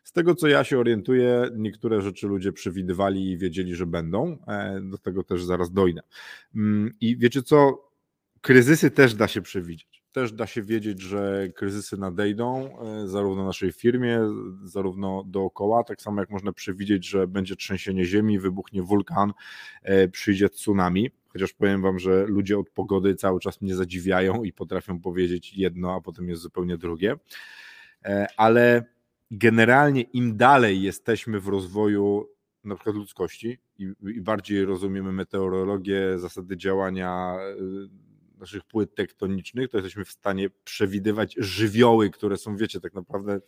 z 0.03 0.11
tego, 0.11 0.35
co 0.35 0.47
ja 0.47 0.63
się 0.63 0.79
orientuję, 0.79 1.49
niektóre 1.55 2.01
rzeczy 2.01 2.27
ludzie 2.27 2.51
przewidywali 2.51 3.31
i 3.31 3.37
wiedzieli, 3.37 3.75
że 3.75 3.85
będą. 3.85 4.37
E, 4.47 4.79
do 4.81 4.97
tego 4.97 5.23
też 5.23 5.43
zaraz 5.43 5.71
dojdę. 5.71 6.01
Mm, 6.55 6.91
I 7.01 7.17
wiecie 7.17 7.43
co? 7.43 7.85
Kryzysy 8.41 8.91
też 8.91 9.13
da 9.13 9.27
się 9.27 9.41
przewidzieć 9.41 9.94
też 10.15 10.31
da 10.31 10.47
się 10.47 10.61
wiedzieć, 10.61 11.01
że 11.01 11.47
kryzysy 11.55 11.97
nadejdą, 11.97 12.79
e, 12.81 13.07
zarówno 13.07 13.45
naszej 13.45 13.71
firmie, 13.71 14.19
zarówno 14.63 15.23
dookoła, 15.27 15.83
tak 15.83 16.01
samo 16.01 16.21
jak 16.21 16.29
można 16.29 16.53
przewidzieć, 16.53 17.07
że 17.07 17.27
będzie 17.27 17.55
trzęsienie 17.55 18.05
ziemi, 18.05 18.39
wybuchnie 18.39 18.83
wulkan, 18.83 19.33
e, 19.83 20.07
przyjdzie 20.07 20.49
tsunami. 20.49 21.11
Chociaż 21.27 21.53
powiem 21.53 21.81
Wam, 21.81 21.99
że 21.99 22.25
ludzie 22.25 22.59
od 22.59 22.69
pogody 22.69 23.15
cały 23.15 23.39
czas 23.39 23.61
mnie 23.61 23.75
zadziwiają 23.75 24.43
i 24.43 24.53
potrafią 24.53 24.99
powiedzieć 25.01 25.53
jedno, 25.53 25.95
a 25.95 26.01
potem 26.01 26.29
jest 26.29 26.41
zupełnie 26.41 26.77
drugie. 26.77 27.15
E, 28.05 28.27
ale 28.37 28.83
generalnie 29.31 30.01
im 30.01 30.37
dalej 30.37 30.81
jesteśmy 30.81 31.39
w 31.39 31.47
rozwoju 31.47 32.29
na 32.63 32.75
przykład 32.75 32.95
ludzkości 32.95 33.59
i 33.79 34.21
bardziej 34.21 34.65
rozumiemy 34.65 35.11
meteorologię, 35.11 36.19
zasady 36.19 36.57
działania 36.57 37.35
naszych 38.45 38.63
płyt 38.63 38.95
tektonicznych, 38.95 39.69
to 39.69 39.77
jesteśmy 39.77 40.05
w 40.05 40.11
stanie 40.11 40.49
przewidywać 40.63 41.35
żywioły, 41.37 42.09
które 42.09 42.37
są, 42.37 42.57
wiecie, 42.57 42.79
tak 42.79 42.93
naprawdę, 42.93 43.39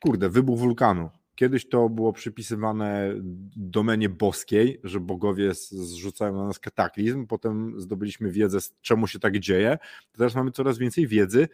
kurde, 0.00 0.28
wybuch 0.28 0.58
wulkanu. 0.58 1.10
Kiedyś 1.34 1.68
to 1.68 1.88
było 1.88 2.12
przypisywane 2.12 3.14
domenie 3.56 4.08
boskiej, 4.08 4.80
że 4.84 5.00
bogowie 5.00 5.54
zrzucają 5.70 6.36
na 6.36 6.46
nas 6.46 6.58
kataklizm, 6.58 7.26
potem 7.26 7.80
zdobyliśmy 7.80 8.30
wiedzę, 8.30 8.58
czemu 8.80 9.06
się 9.06 9.18
tak 9.18 9.38
dzieje. 9.38 9.78
Teraz 10.12 10.34
mamy 10.34 10.50
coraz 10.50 10.78
więcej 10.78 11.06
wiedzy, 11.06 11.48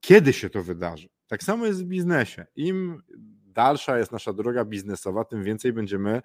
kiedy 0.00 0.32
się 0.32 0.50
to 0.50 0.62
wydarzy. 0.62 1.08
Tak 1.26 1.42
samo 1.42 1.66
jest 1.66 1.84
w 1.84 1.86
biznesie. 1.86 2.46
Im 2.56 3.02
dalsza 3.46 3.98
jest 3.98 4.12
nasza 4.12 4.32
droga 4.32 4.64
biznesowa, 4.64 5.24
tym 5.24 5.44
więcej 5.44 5.72
będziemy 5.72 6.22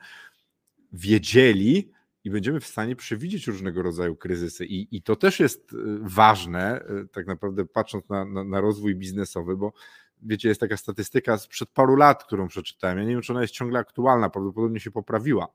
wiedzieli, 0.93 1.91
i 2.23 2.29
będziemy 2.29 2.59
w 2.59 2.67
stanie 2.67 2.95
przewidzieć 2.95 3.47
różnego 3.47 3.81
rodzaju 3.81 4.15
kryzysy. 4.15 4.65
I, 4.65 4.97
i 4.97 5.01
to 5.01 5.15
też 5.15 5.39
jest 5.39 5.73
y, 5.73 5.77
ważne, 6.01 6.85
y, 7.03 7.07
tak 7.07 7.27
naprawdę 7.27 7.65
patrząc 7.65 8.09
na, 8.09 8.25
na, 8.25 8.43
na 8.43 8.61
rozwój 8.61 8.95
biznesowy, 8.95 9.57
bo 9.57 9.73
wiecie, 10.21 10.49
jest 10.49 10.61
taka 10.61 10.77
statystyka 10.77 11.37
sprzed 11.37 11.69
paru 11.69 11.95
lat, 11.95 12.23
którą 12.23 12.47
przeczytałem. 12.47 12.97
Ja 12.97 13.03
nie 13.03 13.11
wiem, 13.11 13.21
czy 13.21 13.33
ona 13.33 13.41
jest 13.41 13.53
ciągle 13.53 13.79
aktualna, 13.79 14.29
prawdopodobnie 14.29 14.79
się 14.79 14.91
poprawiła. 14.91 15.47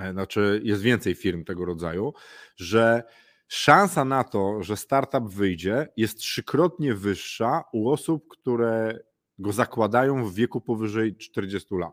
E, 0.00 0.12
znaczy, 0.12 0.60
jest 0.64 0.82
więcej 0.82 1.14
firm 1.14 1.44
tego 1.44 1.64
rodzaju, 1.64 2.12
że 2.56 3.02
szansa 3.48 4.04
na 4.04 4.24
to, 4.24 4.62
że 4.62 4.76
startup 4.76 5.28
wyjdzie, 5.28 5.88
jest 5.96 6.18
trzykrotnie 6.18 6.94
wyższa 6.94 7.64
u 7.72 7.90
osób, 7.90 8.28
które 8.28 8.98
go 9.40 9.52
zakładają 9.52 10.24
w 10.24 10.34
wieku 10.34 10.60
powyżej 10.60 11.16
40 11.16 11.74
lat. 11.74 11.92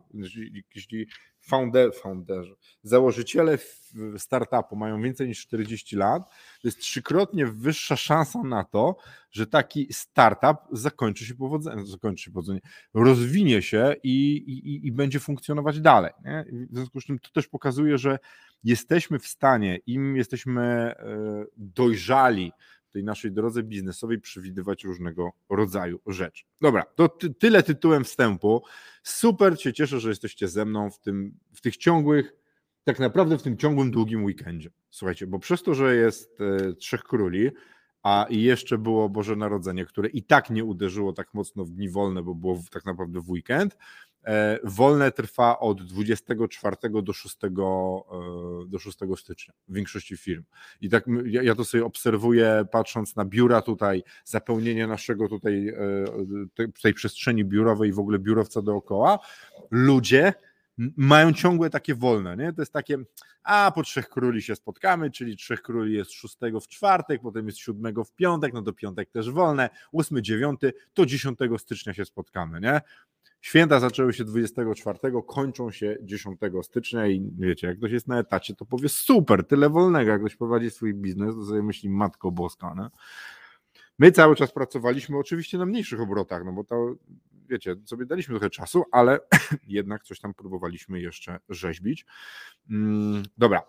Jeśli 0.74 1.06
founder, 1.40 1.94
founderzy, 1.94 2.56
założyciele 2.82 3.58
startupu 4.18 4.76
mają 4.76 5.02
więcej 5.02 5.28
niż 5.28 5.46
40 5.46 5.96
lat, 5.96 6.30
to 6.62 6.68
jest 6.68 6.78
trzykrotnie 6.78 7.46
wyższa 7.46 7.96
szansa 7.96 8.42
na 8.42 8.64
to, 8.64 8.96
że 9.30 9.46
taki 9.46 9.92
startup 9.92 10.56
zakończy 10.72 11.24
się 11.24 11.34
powodzeniem, 11.34 11.86
zakończy 11.86 12.24
się 12.24 12.30
powodzeniem 12.30 12.60
rozwinie 12.94 13.62
się 13.62 13.94
i, 14.02 14.36
i, 14.36 14.86
i 14.86 14.92
będzie 14.92 15.20
funkcjonować 15.20 15.80
dalej. 15.80 16.12
Nie? 16.24 16.44
W 16.70 16.76
związku 16.76 17.00
z 17.00 17.04
czym 17.04 17.18
to 17.18 17.30
też 17.30 17.48
pokazuje, 17.48 17.98
że 17.98 18.18
jesteśmy 18.64 19.18
w 19.18 19.26
stanie, 19.26 19.78
im 19.86 20.16
jesteśmy 20.16 20.62
e, 20.62 20.94
dojrzali 21.56 22.52
tej 22.98 23.04
naszej 23.04 23.32
drodze 23.32 23.62
biznesowej 23.62 24.20
przewidywać 24.20 24.84
różnego 24.84 25.32
rodzaju 25.48 26.00
rzeczy. 26.06 26.44
Dobra, 26.60 26.82
to 26.82 27.08
ty, 27.08 27.34
tyle 27.34 27.62
tytułem 27.62 28.04
wstępu. 28.04 28.62
Super 29.02 29.60
się 29.60 29.72
cieszę, 29.72 30.00
że 30.00 30.08
jesteście 30.08 30.48
ze 30.48 30.64
mną 30.64 30.90
w, 30.90 30.98
tym, 30.98 31.38
w 31.54 31.60
tych 31.60 31.76
ciągłych, 31.76 32.36
tak 32.84 32.98
naprawdę 32.98 33.38
w 33.38 33.42
tym 33.42 33.56
ciągłym, 33.56 33.90
długim 33.90 34.24
weekendzie. 34.24 34.70
Słuchajcie, 34.90 35.26
bo 35.26 35.38
przez 35.38 35.62
to, 35.62 35.74
że 35.74 35.96
jest 35.96 36.40
e, 36.40 36.72
Trzech 36.72 37.02
Króli, 37.02 37.50
a 38.02 38.26
jeszcze 38.30 38.78
było 38.78 39.08
Boże 39.08 39.36
Narodzenie, 39.36 39.84
które 39.84 40.08
i 40.08 40.22
tak 40.22 40.50
nie 40.50 40.64
uderzyło 40.64 41.12
tak 41.12 41.34
mocno 41.34 41.64
w 41.64 41.70
dni 41.70 41.88
wolne, 41.88 42.22
bo 42.22 42.34
było 42.34 42.58
tak 42.70 42.84
naprawdę 42.84 43.20
w 43.20 43.30
weekend, 43.30 43.76
wolne 44.64 45.12
trwa 45.12 45.58
od 45.58 45.82
24 45.82 46.76
do 47.02 47.12
6, 47.12 47.36
e, 47.44 47.48
do 48.66 48.78
6 48.78 48.98
stycznia 49.16 49.54
w 49.68 49.74
większości 49.74 50.16
firm. 50.16 50.44
I 50.80 50.88
tak 50.88 51.04
ja 51.24 51.54
to 51.54 51.64
sobie 51.64 51.84
obserwuję, 51.84 52.64
patrząc 52.72 53.16
na 53.16 53.24
biura 53.24 53.62
tutaj, 53.62 54.02
zapełnienie 54.24 54.86
naszego 54.86 55.28
tutaj, 55.28 55.68
e, 55.68 56.72
tej 56.82 56.94
przestrzeni 56.94 57.44
biurowej 57.44 57.90
i 57.90 57.92
w 57.92 57.98
ogóle 57.98 58.18
biurowca 58.18 58.62
dookoła. 58.62 59.18
Ludzie 59.70 60.32
mają 60.96 61.32
ciągłe 61.32 61.70
takie 61.70 61.94
wolne, 61.94 62.36
nie? 62.36 62.52
To 62.52 62.62
jest 62.62 62.72
takie, 62.72 62.98
a 63.42 63.72
po 63.74 63.82
Trzech 63.82 64.08
Króli 64.08 64.42
się 64.42 64.56
spotkamy, 64.56 65.10
czyli 65.10 65.36
Trzech 65.36 65.62
Króli 65.62 65.94
jest 65.94 66.12
6 66.12 66.36
w 66.62 66.68
czwartek, 66.68 67.22
potem 67.22 67.46
jest 67.46 67.58
7 67.58 68.04
w 68.04 68.12
piątek, 68.12 68.52
no 68.52 68.62
to 68.62 68.72
piątek 68.72 69.10
też 69.10 69.30
wolne, 69.30 69.70
8, 69.92 70.22
9, 70.22 70.60
to 70.94 71.06
10 71.06 71.38
stycznia 71.58 71.94
się 71.94 72.04
spotkamy, 72.04 72.60
nie? 72.60 72.80
Święta 73.40 73.80
zaczęły 73.80 74.12
się 74.12 74.24
24, 74.24 74.98
kończą 75.26 75.70
się 75.70 75.96
10 76.02 76.38
stycznia 76.62 77.06
i 77.06 77.30
wiecie, 77.38 77.66
jak 77.66 77.78
ktoś 77.78 77.92
jest 77.92 78.08
na 78.08 78.18
etacie, 78.18 78.54
to 78.54 78.64
powie 78.64 78.88
super, 78.88 79.46
tyle 79.46 79.70
wolnego, 79.70 80.10
jak 80.10 80.20
ktoś 80.20 80.36
prowadzi 80.36 80.70
swój 80.70 80.94
biznes, 80.94 81.34
to 81.34 81.44
sobie 81.44 81.62
myśli 81.62 81.90
Matko 81.90 82.30
Boska, 82.30 82.74
nie? 82.78 82.88
My 83.98 84.12
cały 84.12 84.36
czas 84.36 84.52
pracowaliśmy 84.52 85.18
oczywiście 85.18 85.58
na 85.58 85.66
mniejszych 85.66 86.00
obrotach, 86.00 86.44
no 86.44 86.52
bo 86.52 86.64
to, 86.64 86.94
wiecie, 87.48 87.76
sobie 87.84 88.06
daliśmy 88.06 88.34
trochę 88.34 88.50
czasu, 88.50 88.84
ale 88.92 89.18
jednak 89.66 90.02
coś 90.02 90.20
tam 90.20 90.34
próbowaliśmy 90.34 91.00
jeszcze 91.00 91.40
rzeźbić. 91.48 92.06
Mm, 92.70 93.22
dobra, 93.38 93.62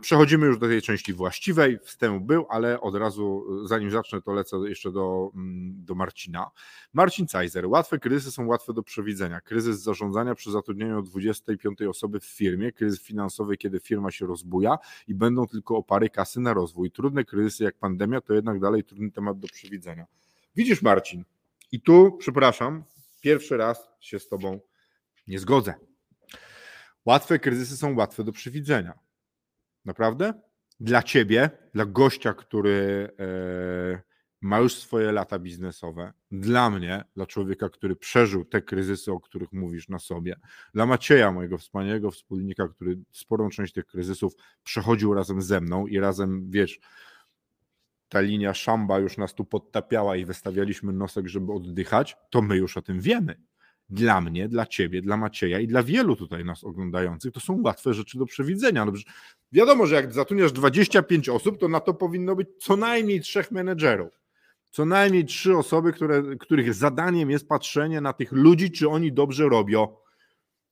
przechodzimy 0.00 0.46
już 0.46 0.58
do 0.58 0.68
tej 0.68 0.82
części 0.82 1.12
właściwej. 1.12 1.78
Wstęp 1.78 2.22
był, 2.22 2.46
ale 2.48 2.80
od 2.80 2.94
razu, 2.94 3.44
e, 3.64 3.68
zanim 3.68 3.90
zacznę, 3.90 4.22
to 4.22 4.32
lecę 4.32 4.56
jeszcze 4.56 4.92
do, 4.92 5.30
mm, 5.34 5.84
do 5.84 5.94
Marcina. 5.94 6.50
Marcin 6.92 7.26
Cajzer. 7.26 7.66
Łatwe 7.66 7.98
kryzysy 7.98 8.32
są 8.32 8.46
łatwe 8.46 8.72
do 8.72 8.82
przewidzenia. 8.82 9.40
Kryzys 9.40 9.80
zarządzania 9.80 10.34
przy 10.34 10.50
zatrudnieniu 10.50 11.02
25 11.02 11.88
osoby 11.88 12.20
w 12.20 12.24
firmie, 12.24 12.72
kryzys 12.72 13.02
finansowy, 13.02 13.56
kiedy 13.56 13.80
firma 13.80 14.10
się 14.10 14.26
rozbuja 14.26 14.78
i 15.08 15.14
będą 15.14 15.46
tylko 15.46 15.76
opary 15.76 16.10
kasy 16.10 16.40
na 16.40 16.54
rozwój. 16.54 16.90
Trudne 16.90 17.24
kryzysy 17.24 17.64
jak 17.64 17.78
pandemia 17.78 18.20
to 18.20 18.34
jednak 18.34 18.60
dalej 18.60 18.84
trudny 18.84 19.10
temat 19.10 19.38
do 19.38 19.48
przewidzenia. 19.48 20.06
Widzisz, 20.56 20.82
Marcin, 20.82 21.24
i 21.72 21.80
tu, 21.80 22.16
przepraszam, 22.18 22.84
pierwszy 23.20 23.56
raz 23.56 23.88
się 24.00 24.18
z 24.18 24.28
Tobą 24.28 24.60
nie 25.26 25.38
zgodzę. 25.38 25.74
Łatwe 27.04 27.38
kryzysy 27.38 27.76
są 27.76 27.96
łatwe 27.96 28.24
do 28.24 28.32
przewidzenia. 28.32 29.03
Naprawdę? 29.84 30.34
Dla 30.80 31.02
ciebie, 31.02 31.50
dla 31.74 31.86
gościa, 31.86 32.34
który 32.34 33.08
e, 33.18 34.02
ma 34.40 34.58
już 34.58 34.74
swoje 34.74 35.12
lata 35.12 35.38
biznesowe, 35.38 36.12
dla 36.30 36.70
mnie, 36.70 37.04
dla 37.16 37.26
człowieka, 37.26 37.68
który 37.68 37.96
przeżył 37.96 38.44
te 38.44 38.62
kryzysy, 38.62 39.12
o 39.12 39.20
których 39.20 39.52
mówisz 39.52 39.88
na 39.88 39.98
sobie, 39.98 40.36
dla 40.74 40.86
Macieja, 40.86 41.32
mojego 41.32 41.58
wspaniałego 41.58 42.10
wspólnika, 42.10 42.68
który 42.68 42.98
sporą 43.12 43.48
część 43.48 43.72
tych 43.72 43.86
kryzysów 43.86 44.32
przechodził 44.62 45.14
razem 45.14 45.42
ze 45.42 45.60
mną 45.60 45.86
i 45.86 45.98
razem, 45.98 46.50
wiesz, 46.50 46.80
ta 48.08 48.20
linia 48.20 48.54
szamba 48.54 48.98
już 48.98 49.16
nas 49.16 49.34
tu 49.34 49.44
podtapiała 49.44 50.16
i 50.16 50.24
wystawialiśmy 50.24 50.92
nosek, 50.92 51.28
żeby 51.28 51.52
oddychać, 51.52 52.16
to 52.30 52.42
my 52.42 52.56
już 52.56 52.76
o 52.76 52.82
tym 52.82 53.00
wiemy 53.00 53.36
dla 53.90 54.20
mnie, 54.20 54.48
dla 54.48 54.66
ciebie, 54.66 55.02
dla 55.02 55.16
Macieja 55.16 55.60
i 55.60 55.66
dla 55.66 55.82
wielu 55.82 56.16
tutaj 56.16 56.44
nas 56.44 56.64
oglądających, 56.64 57.32
to 57.32 57.40
są 57.40 57.62
łatwe 57.62 57.94
rzeczy 57.94 58.18
do 58.18 58.26
przewidzenia. 58.26 58.84
No, 58.84 58.92
wiadomo, 59.52 59.86
że 59.86 59.94
jak 59.94 60.12
zatrudniasz 60.12 60.52
25 60.52 61.28
osób, 61.28 61.58
to 61.58 61.68
na 61.68 61.80
to 61.80 61.94
powinno 61.94 62.36
być 62.36 62.48
co 62.58 62.76
najmniej 62.76 63.20
trzech 63.20 63.50
menedżerów. 63.50 64.20
Co 64.70 64.84
najmniej 64.84 65.24
trzy 65.24 65.56
osoby, 65.56 65.92
które, 65.92 66.22
których 66.40 66.74
zadaniem 66.74 67.30
jest 67.30 67.48
patrzenie 67.48 68.00
na 68.00 68.12
tych 68.12 68.32
ludzi, 68.32 68.70
czy 68.70 68.88
oni 68.88 69.12
dobrze 69.12 69.48
robią, 69.48 69.96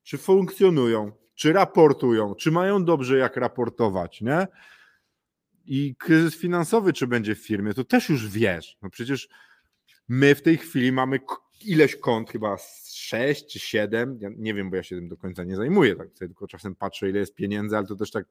czy 0.03 0.19
funkcjonują, 0.19 1.13
czy 1.35 1.53
raportują, 1.53 2.35
czy 2.35 2.51
mają 2.51 2.85
dobrze 2.85 3.19
jak 3.19 3.37
raportować, 3.37 4.21
nie? 4.21 4.47
I 5.65 5.97
kryzys 5.97 6.37
finansowy, 6.37 6.93
czy 6.93 7.07
będzie 7.07 7.35
w 7.35 7.47
firmie, 7.47 7.75
to 7.75 7.85
też 7.85 8.09
już 8.09 8.29
wiesz. 8.29 8.79
No 8.83 8.91
przecież 8.91 9.29
my 10.09 10.35
w 10.35 10.43
tej 10.43 10.59
chwili 10.59 10.93
mamy 10.93 11.21
ileś 11.67 11.97
kont, 11.97 12.31
chyba 12.31 12.57
6 12.85 13.53
czy 13.53 13.59
7, 13.59 14.19
ja 14.21 14.31
nie 14.37 14.55
wiem, 14.55 14.71
bo 14.71 14.77
ja 14.77 14.83
się 14.83 14.97
tym 14.97 15.09
do 15.09 15.17
końca 15.17 15.45
nie 15.45 15.57
zajmuję, 15.57 15.97
tak 15.97 16.09
sobie 16.15 16.29
tylko 16.29 16.47
czasem 16.47 16.75
patrzę, 16.75 17.11
ile 17.11 17.19
jest 17.19 17.35
pieniędzy, 17.35 17.77
ale 17.77 17.87
to 17.87 17.97
też 17.97 18.11
tak 18.11 18.25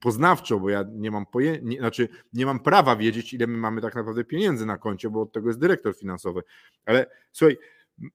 poznawczo, 0.00 0.60
bo 0.60 0.70
ja 0.70 0.84
nie 0.92 1.10
mam 1.10 1.26
pojęcia, 1.26 1.62
nie, 1.64 1.78
znaczy 1.78 2.08
nie 2.32 2.46
mam 2.46 2.60
prawa 2.60 2.96
wiedzieć, 2.96 3.34
ile 3.34 3.46
my 3.46 3.58
mamy 3.58 3.80
tak 3.80 3.94
naprawdę 3.94 4.24
pieniędzy 4.24 4.66
na 4.66 4.78
koncie, 4.78 5.10
bo 5.10 5.22
od 5.22 5.32
tego 5.32 5.48
jest 5.48 5.60
dyrektor 5.60 5.96
finansowy. 5.96 6.42
Ale 6.86 7.06
słuchaj, 7.32 7.56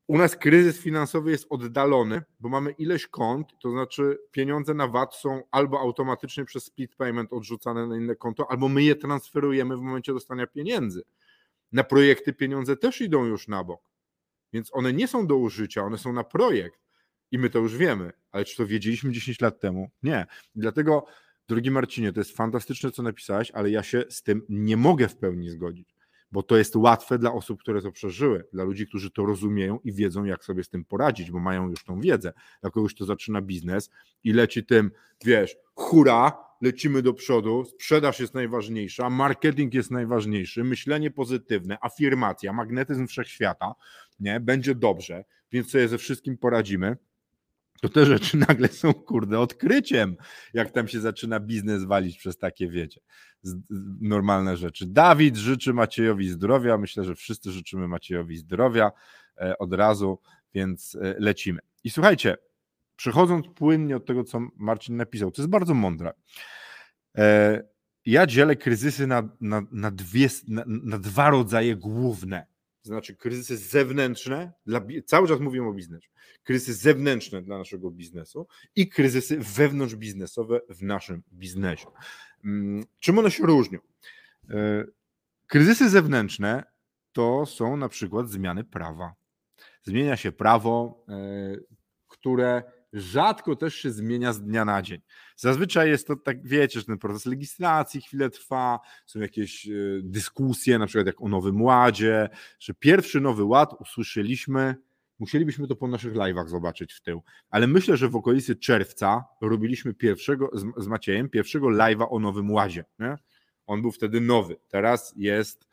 u 0.08 0.18
nas 0.18 0.36
kryzys 0.36 0.80
finansowy 0.80 1.32
jest 1.32 1.46
oddalony, 1.50 2.22
bo 2.40 2.50
mamy 2.50 2.72
ileś 2.72 3.08
kont, 3.08 3.48
to 3.62 3.72
znaczy 3.72 4.20
pieniądze 4.32 4.74
na 4.74 4.88
VAT 4.88 5.16
są 5.16 5.42
albo 5.52 5.80
automatycznie 5.80 6.46
przez 6.46 6.64
split 6.64 6.96
payment 6.96 7.34
odrzucane 7.34 7.88
na 7.88 7.98
inne 7.98 8.16
konto, 8.16 8.52
albo 8.52 8.70
my 8.70 8.84
je 8.84 8.96
transferujemy 8.96 9.78
w 9.78 9.82
momencie 9.82 10.14
dostania 10.14 10.48
pieniędzy. 10.48 11.04
Na 11.72 11.84
projekty 11.84 12.34
pieniądze 12.34 12.78
też 12.78 13.02
idą 13.02 13.26
już 13.26 13.48
na 13.48 13.64
bok. 13.64 13.95
Więc 14.56 14.70
one 14.74 14.94
nie 14.94 15.08
są 15.08 15.28
do 15.28 15.38
użycia, 15.38 15.84
one 15.84 15.98
są 15.98 16.14
na 16.14 16.24
projekt 16.24 16.80
i 17.32 17.38
my 17.38 17.50
to 17.50 17.60
już 17.60 17.78
wiemy. 17.78 18.12
Ale 18.32 18.46
czy 18.46 18.58
to 18.58 18.68
wiedzieliśmy 18.68 19.12
10 19.12 19.42
lat 19.42 19.60
temu? 19.60 19.90
Nie. 20.04 20.26
Dlatego, 20.56 21.06
drogi 21.48 21.72
Marcinie, 21.72 22.14
to 22.14 22.20
jest 22.20 22.38
fantastyczne, 22.38 22.92
co 22.92 23.04
napisałeś, 23.04 23.52
ale 23.52 23.70
ja 23.70 23.84
się 23.84 24.04
z 24.10 24.24
tym 24.24 24.42
nie 24.50 24.78
mogę 24.78 25.08
w 25.08 25.18
pełni 25.18 25.50
zgodzić, 25.50 25.96
bo 26.32 26.44
to 26.44 26.58
jest 26.58 26.76
łatwe 26.76 27.20
dla 27.20 27.34
osób, 27.34 27.60
które 27.60 27.82
to 27.82 27.92
przeżyły, 27.92 28.44
dla 28.54 28.64
ludzi, 28.64 28.88
którzy 28.88 29.12
to 29.12 29.26
rozumieją 29.26 29.80
i 29.84 29.94
wiedzą, 29.94 30.24
jak 30.24 30.44
sobie 30.44 30.64
z 30.64 30.70
tym 30.70 30.86
poradzić, 30.86 31.32
bo 31.32 31.40
mają 31.40 31.70
już 31.70 31.84
tą 31.84 32.00
wiedzę. 32.00 32.34
Dla 32.62 32.72
kogoś, 32.72 32.94
kto 32.94 33.06
zaczyna 33.06 33.42
biznes 33.42 33.90
i 34.24 34.34
leci 34.34 34.66
tym, 34.66 34.92
wiesz, 35.26 35.56
hura, 35.74 36.45
lecimy 36.62 37.02
do 37.02 37.14
przodu, 37.14 37.66
sprzedaż 37.66 38.20
jest 38.20 38.34
najważniejsza, 38.34 39.10
marketing 39.10 39.74
jest 39.74 39.92
najważniejszy, 39.92 40.64
myślenie 40.64 41.12
pozytywne, 41.12 41.78
afirmacja, 41.82 42.54
magnetyzm 42.54 43.08
wszechświata, 43.08 43.74
nie, 44.20 44.40
będzie 44.40 44.76
dobrze, 44.76 45.24
więc 45.52 45.70
sobie 45.70 45.88
ze 45.88 45.98
wszystkim 45.98 46.38
poradzimy. 46.38 46.98
To 47.82 47.90
te 47.90 48.06
rzeczy 48.06 48.38
nagle 48.50 48.68
są, 48.68 48.94
kurde, 48.94 49.40
odkryciem, 49.40 50.16
jak 50.54 50.72
tam 50.72 50.88
się 50.88 51.00
zaczyna 51.00 51.40
biznes 51.40 51.84
walić 51.84 52.18
przez 52.18 52.38
takie, 52.38 52.70
wiecie, 52.70 53.02
normalne 54.02 54.58
rzeczy. 54.58 54.86
Dawid 54.88 55.38
życzy 55.38 55.74
Maciejowi 55.74 56.30
zdrowia. 56.30 56.78
Myślę, 56.78 57.04
że 57.04 57.16
wszyscy 57.16 57.52
życzymy 57.52 57.88
Maciejowi 57.88 58.38
zdrowia 58.38 58.92
e, 59.38 59.58
od 59.58 59.74
razu, 59.74 60.20
więc 60.54 60.96
e, 60.96 61.16
lecimy. 61.20 61.60
I 61.84 61.90
słuchajcie, 61.90 62.38
przechodząc 62.96 63.46
płynnie 63.56 63.96
od 63.96 64.06
tego, 64.06 64.24
co 64.24 64.40
Marcin 64.56 64.98
napisał, 64.98 65.32
to 65.32 65.42
jest 65.42 65.50
bardzo 65.50 65.74
mądre. 65.74 66.14
E, 67.18 67.64
ja 68.06 68.28
dzielę 68.28 68.56
kryzysy 68.56 69.08
na, 69.08 69.30
na, 69.42 69.62
na, 69.72 69.92
dwie, 69.92 70.28
na, 70.48 70.64
na 70.68 71.00
dwa 71.00 71.30
rodzaje 71.30 71.76
główne. 71.76 72.48
To 72.82 72.88
znaczy 72.88 73.16
kryzysy 73.16 73.58
zewnętrzne, 73.58 74.54
dla, 74.66 74.82
cały 75.06 75.28
czas 75.28 75.40
mówimy 75.40 75.68
o 75.68 75.74
biznesie, 75.74 76.10
kryzysy 76.44 76.74
zewnętrzne 76.74 77.42
dla 77.42 77.58
naszego 77.58 77.92
biznesu 77.92 78.48
i 78.76 78.90
kryzysy 78.90 79.38
wewnątrzbiznesowe 79.40 80.62
w 80.70 80.84
naszym 80.84 81.24
biznesie. 81.34 81.88
Mm, 82.44 82.86
czym 83.00 83.20
one 83.20 83.32
się 83.32 83.44
różnią? 83.46 83.80
E, 84.50 84.86
kryzysy 85.48 85.90
zewnętrzne 85.90 86.64
to 87.12 87.46
są 87.46 87.78
na 87.78 87.90
przykład 87.90 88.30
zmiany 88.30 88.64
prawa. 88.64 89.14
Zmienia 89.84 90.18
się 90.18 90.32
prawo, 90.32 91.04
e, 91.10 91.58
które 92.08 92.64
rzadko 92.96 93.56
też 93.56 93.76
się 93.76 93.92
zmienia 93.92 94.34
z 94.34 94.42
dnia 94.42 94.66
na 94.66 94.82
dzień. 94.82 95.02
Zazwyczaj 95.36 95.90
jest 95.90 96.08
to 96.08 96.16
tak, 96.16 96.48
wiecie, 96.48 96.80
że 96.80 96.86
ten 96.86 96.98
proces 96.98 97.26
legislacji 97.26 98.02
chwilę 98.02 98.30
trwa, 98.30 98.80
są 99.06 99.20
jakieś 99.20 99.68
e, 99.68 99.72
dyskusje, 100.04 100.80
na 100.80 100.88
przykład 100.88 101.08
jak 101.08 101.22
o 101.22 101.30
Nowym 101.30 101.62
Ładzie, 101.62 102.30
że 102.60 102.74
pierwszy 102.74 103.22
Nowy 103.22 103.44
Ład 103.44 103.74
usłyszeliśmy 103.80 104.76
Musielibyśmy 105.20 105.68
to 105.68 105.76
po 105.76 105.88
naszych 105.88 106.14
live'ach 106.14 106.48
zobaczyć 106.48 106.94
w 106.94 107.02
tył. 107.02 107.24
Ale 107.50 107.68
myślę, 107.68 107.98
że 107.98 108.10
w 108.10 108.16
okolicy 108.16 108.56
czerwca 108.56 109.26
robiliśmy 109.42 109.94
pierwszego 109.94 110.50
z, 110.78 110.88
Maciejem 110.88 111.30
pierwszego 111.30 111.68
live'a 111.68 112.08
o 112.10 112.20
Nowym 112.20 112.52
Łazie. 112.52 112.86
Nie? 113.00 113.16
On 113.66 113.82
był 113.82 113.92
wtedy 113.92 114.22
nowy. 114.22 114.56
Teraz 114.68 115.14
jest, 115.18 115.68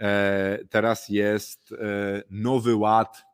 e, 0.00 0.58
teraz 0.70 1.08
jest 1.08 1.72
e, 1.72 2.22
nowy 2.30 2.76
ład, 2.76 3.24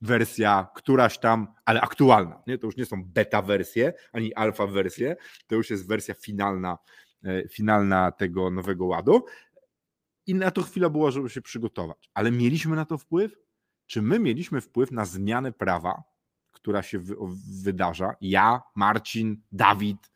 wersja 0.00 0.68
któraś 0.74 1.18
tam, 1.18 1.54
ale 1.64 1.80
aktualna. 1.80 2.42
Nie? 2.46 2.58
To 2.58 2.66
już 2.66 2.76
nie 2.76 2.86
są 2.86 3.04
beta 3.04 3.42
wersje, 3.42 3.92
ani 4.12 4.34
alfa 4.34 4.66
wersje, 4.66 5.16
to 5.46 5.54
już 5.54 5.70
jest 5.70 5.88
wersja 5.88 6.14
finalna, 6.14 6.78
e, 7.24 7.48
finalna 7.48 8.12
tego 8.12 8.50
nowego 8.50 8.86
ładu. 8.86 9.24
I 10.26 10.34
na 10.34 10.50
to 10.50 10.62
chwila 10.62 10.90
była, 10.90 11.10
żeby 11.10 11.30
się 11.30 11.42
przygotować. 11.42 12.10
Ale 12.14 12.30
mieliśmy 12.30 12.76
na 12.76 12.84
to 12.84 12.98
wpływ? 12.98 13.36
Czy 13.86 14.02
my 14.02 14.18
mieliśmy 14.18 14.60
wpływ 14.60 14.90
na 14.92 15.04
zmianę 15.04 15.52
prawa, 15.52 16.02
która 16.52 16.82
się 16.82 16.98
wy, 16.98 17.16
wydarza? 17.62 18.14
Ja, 18.20 18.62
Marcin, 18.74 19.42
Dawid, 19.52 20.10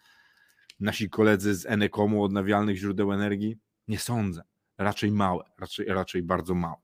nasi 0.81 1.11
koledzy 1.11 1.55
z 1.55 1.67
Enekomu, 1.67 2.25
odnawialnych 2.25 2.77
źródeł 2.77 3.13
energii? 3.13 3.59
Nie 3.89 3.99
sądzę. 3.99 4.43
Raczej 4.79 5.13
małe, 5.13 5.45
raczej, 5.59 5.87
raczej 5.87 6.23
bardzo 6.23 6.55
małe. 6.55 6.77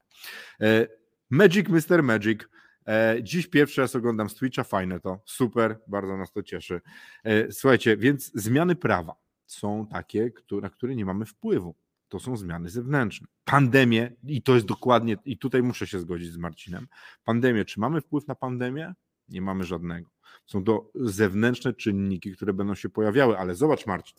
E, 0.61 0.87
Magic 1.31 1.69
Mr. 1.69 2.03
Magic. 2.03 2.41
E, 2.91 3.17
dziś 3.23 3.47
pierwszy 3.47 3.81
raz 3.81 3.97
oglądam 3.97 4.29
z 4.31 4.35
Twitcha, 4.35 4.65
fajne 4.65 5.01
to, 5.01 5.21
super, 5.25 5.79
bardzo 5.87 6.17
nas 6.17 6.33
to 6.33 6.43
cieszy. 6.43 6.81
E, 7.25 7.53
słuchajcie, 7.53 7.97
więc 7.97 8.33
zmiany 8.35 8.77
prawa 8.77 9.15
są 9.47 9.87
takie, 9.87 10.31
na 10.63 10.71
które 10.71 10.97
nie 10.97 11.05
mamy 11.05 11.27
wpływu. 11.27 11.75
To 12.09 12.21
są 12.21 12.37
zmiany 12.37 12.71
zewnętrzne. 12.71 13.27
Pandemie, 13.45 14.13
i 14.25 14.43
to 14.43 14.55
jest 14.55 14.67
dokładnie, 14.67 15.17
i 15.25 15.39
tutaj 15.39 15.63
muszę 15.63 15.87
się 15.87 16.01
zgodzić 16.01 16.33
z 16.33 16.37
Marcinem. 16.37 16.87
Pandemię, 17.25 17.65
czy 17.65 17.81
mamy 17.81 18.01
wpływ 18.01 18.27
na 18.27 18.35
pandemię? 18.35 18.95
Nie 19.29 19.43
mamy 19.43 19.65
żadnego. 19.65 20.11
Są 20.47 20.65
to 20.65 20.91
zewnętrzne 20.95 21.73
czynniki, 21.73 22.33
które 22.33 22.53
będą 22.53 22.75
się 22.75 22.89
pojawiały, 22.89 23.39
ale 23.39 23.55
zobacz, 23.55 23.87
Marcin, 23.87 24.19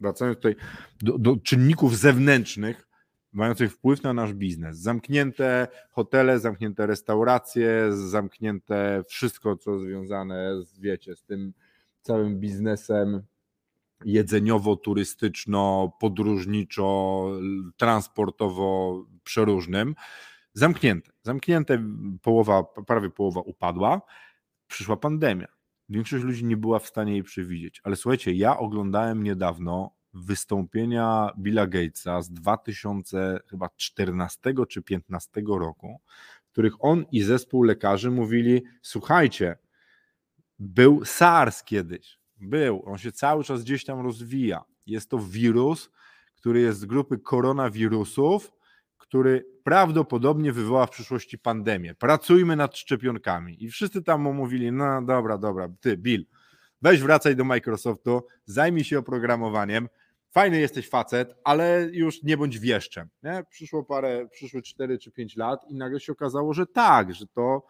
wracając 0.00 0.38
tutaj 0.38 0.56
do, 1.00 1.18
do 1.18 1.36
czynników 1.36 1.98
zewnętrznych, 1.98 2.89
mających 3.32 3.72
wpływ 3.72 4.02
na 4.02 4.12
nasz 4.12 4.34
biznes. 4.34 4.78
Zamknięte 4.78 5.68
hotele, 5.90 6.38
zamknięte 6.38 6.86
restauracje, 6.86 7.92
zamknięte 7.92 9.02
wszystko, 9.08 9.56
co 9.56 9.78
związane 9.78 10.62
z, 10.62 10.78
wiecie, 10.78 11.16
z 11.16 11.24
tym 11.24 11.52
całym 12.02 12.40
biznesem 12.40 13.22
jedzeniowo-turystyczno, 14.04 15.92
podróżniczo, 16.00 17.26
transportowo 17.76 18.98
przeróżnym. 19.24 19.94
Zamknięte. 20.52 21.10
Zamknięte, 21.22 21.84
połowa, 22.22 22.64
prawie 22.86 23.10
połowa 23.10 23.40
upadła. 23.40 24.00
Przyszła 24.66 24.96
pandemia. 24.96 25.48
Większość 25.88 26.24
ludzi 26.24 26.44
nie 26.44 26.56
była 26.56 26.78
w 26.78 26.86
stanie 26.86 27.12
jej 27.12 27.22
przewidzieć. 27.22 27.80
Ale 27.84 27.96
słuchajcie, 27.96 28.32
ja 28.32 28.58
oglądałem 28.58 29.22
niedawno 29.22 29.99
wystąpienia 30.14 31.30
Billa 31.38 31.66
Gatesa 31.66 32.22
z 32.22 32.30
2014 32.30 34.54
czy 34.68 34.82
15 34.82 35.42
roku, 35.46 36.00
w 36.44 36.50
których 36.52 36.84
on 36.84 37.04
i 37.12 37.22
zespół 37.22 37.62
lekarzy 37.62 38.10
mówili: 38.10 38.62
Słuchajcie, 38.82 39.56
był 40.58 41.04
SARS 41.04 41.64
kiedyś, 41.64 42.18
był, 42.40 42.82
on 42.86 42.98
się 42.98 43.12
cały 43.12 43.44
czas 43.44 43.62
gdzieś 43.62 43.84
tam 43.84 44.00
rozwija. 44.00 44.64
Jest 44.86 45.10
to 45.10 45.18
wirus, 45.18 45.90
który 46.36 46.60
jest 46.60 46.78
z 46.78 46.84
grupy 46.84 47.18
koronawirusów, 47.18 48.52
który 48.98 49.46
prawdopodobnie 49.64 50.52
wywoła 50.52 50.86
w 50.86 50.90
przyszłości 50.90 51.38
pandemię. 51.38 51.94
Pracujmy 51.94 52.56
nad 52.56 52.76
szczepionkami. 52.76 53.64
I 53.64 53.70
wszyscy 53.70 54.02
tam 54.02 54.22
mu 54.22 54.34
mówili: 54.34 54.72
No 54.72 55.02
dobra, 55.02 55.38
dobra, 55.38 55.68
ty, 55.80 55.96
Bill, 55.96 56.26
weź 56.82 57.00
wracaj 57.00 57.36
do 57.36 57.44
Microsoftu, 57.44 58.22
zajmij 58.44 58.84
się 58.84 58.98
oprogramowaniem. 58.98 59.88
Fajny 60.30 60.60
jesteś 60.60 60.88
facet, 60.88 61.34
ale 61.44 61.88
już 61.92 62.22
nie 62.22 62.36
bądź 62.36 62.58
wieszczem. 62.58 63.08
Nie? 63.22 63.44
Przyszło 63.50 63.84
parę, 63.84 64.28
przyszły 64.32 64.62
4 64.62 64.98
czy 64.98 65.12
5 65.12 65.36
lat 65.36 65.60
i 65.68 65.74
nagle 65.74 66.00
się 66.00 66.12
okazało, 66.12 66.54
że 66.54 66.66
tak, 66.66 67.14
że 67.14 67.26
to 67.26 67.66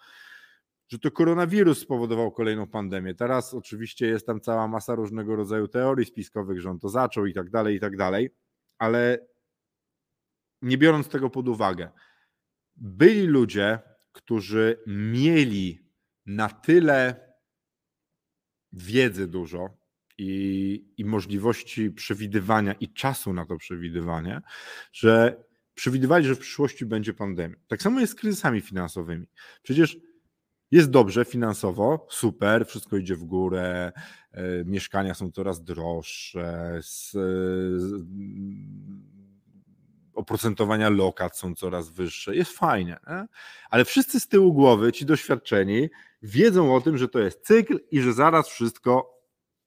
że 0.88 0.98
to 0.98 1.10
koronawirus 1.10 1.78
spowodował 1.78 2.32
kolejną 2.32 2.66
pandemię. 2.66 3.14
Teraz 3.14 3.54
oczywiście 3.54 4.06
jest 4.06 4.26
tam 4.26 4.40
cała 4.40 4.68
masa 4.68 4.94
różnego 4.94 5.36
rodzaju 5.36 5.68
teorii 5.68 6.06
spiskowych, 6.06 6.60
że 6.60 6.70
on 6.70 6.78
to 6.78 6.88
zaczął 6.88 7.26
i 7.26 7.34
tak 7.34 7.50
dalej, 7.50 7.76
i 7.76 7.80
tak 7.80 7.96
dalej, 7.96 8.30
ale 8.78 9.18
nie 10.62 10.78
biorąc 10.78 11.08
tego 11.08 11.30
pod 11.30 11.48
uwagę, 11.48 11.90
byli 12.76 13.26
ludzie, 13.26 13.78
którzy 14.12 14.82
mieli 14.86 15.78
na 16.26 16.48
tyle 16.48 17.30
wiedzy 18.72 19.26
dużo 19.26 19.79
i, 20.22 20.84
i 20.96 21.04
możliwości 21.04 21.90
przewidywania 21.90 22.72
i 22.72 22.92
czasu 22.92 23.32
na 23.32 23.46
to 23.46 23.56
przewidywanie, 23.56 24.40
że 24.92 25.44
przewidywali, 25.74 26.26
że 26.26 26.34
w 26.34 26.38
przyszłości 26.38 26.86
będzie 26.86 27.14
pandemia. 27.14 27.56
Tak 27.68 27.82
samo 27.82 28.00
jest 28.00 28.12
z 28.12 28.14
kryzysami 28.14 28.60
finansowymi. 28.60 29.26
Przecież 29.62 29.96
jest 30.70 30.90
dobrze 30.90 31.24
finansowo, 31.24 32.06
super, 32.10 32.66
wszystko 32.66 32.96
idzie 32.96 33.16
w 33.16 33.24
górę, 33.24 33.92
e, 34.32 34.64
mieszkania 34.64 35.14
są 35.14 35.30
coraz 35.30 35.64
droższe, 35.64 36.78
z, 36.82 37.10
z, 37.82 38.04
oprocentowania 40.14 40.88
lokat 40.88 41.38
są 41.38 41.54
coraz 41.54 41.90
wyższe, 41.90 42.36
jest 42.36 42.52
fajnie, 42.52 42.96
nie? 43.08 43.26
ale 43.70 43.84
wszyscy 43.84 44.20
z 44.20 44.28
tyłu 44.28 44.52
głowy, 44.52 44.92
ci 44.92 45.06
doświadczeni, 45.06 45.88
wiedzą 46.22 46.74
o 46.74 46.80
tym, 46.80 46.98
że 46.98 47.08
to 47.08 47.18
jest 47.18 47.46
cykl 47.46 47.80
i 47.90 48.00
że 48.00 48.12
zaraz 48.12 48.48
wszystko, 48.48 49.19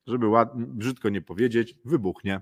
żeby 0.08 0.28
ładnie, 0.28 0.66
brzydko 0.68 1.10
nie 1.10 1.22
powiedzieć, 1.22 1.76
wybuchnie 1.86 2.42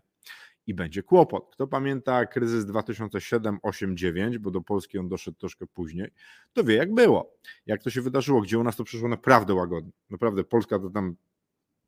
i 0.67 0.73
będzie 0.73 1.03
kłopot. 1.03 1.49
Kto 1.51 1.67
pamięta 1.67 2.25
kryzys 2.25 2.65
2007, 2.65 3.57
8, 3.61 3.97
9, 3.97 4.37
bo 4.37 4.51
do 4.51 4.61
Polski 4.61 4.97
on 4.97 5.09
doszedł 5.09 5.37
troszkę 5.37 5.67
później, 5.67 6.11
to 6.53 6.63
wie 6.63 6.75
jak 6.75 6.93
było, 6.93 7.37
jak 7.65 7.83
to 7.83 7.89
się 7.89 8.01
wydarzyło, 8.01 8.41
gdzie 8.41 8.59
u 8.59 8.63
nas 8.63 8.75
to 8.75 8.83
przyszło 8.83 9.09
naprawdę 9.09 9.53
łagodnie. 9.53 9.91
Naprawdę 10.09 10.43
Polska 10.43 10.79
to 10.79 10.89
tam 10.89 11.15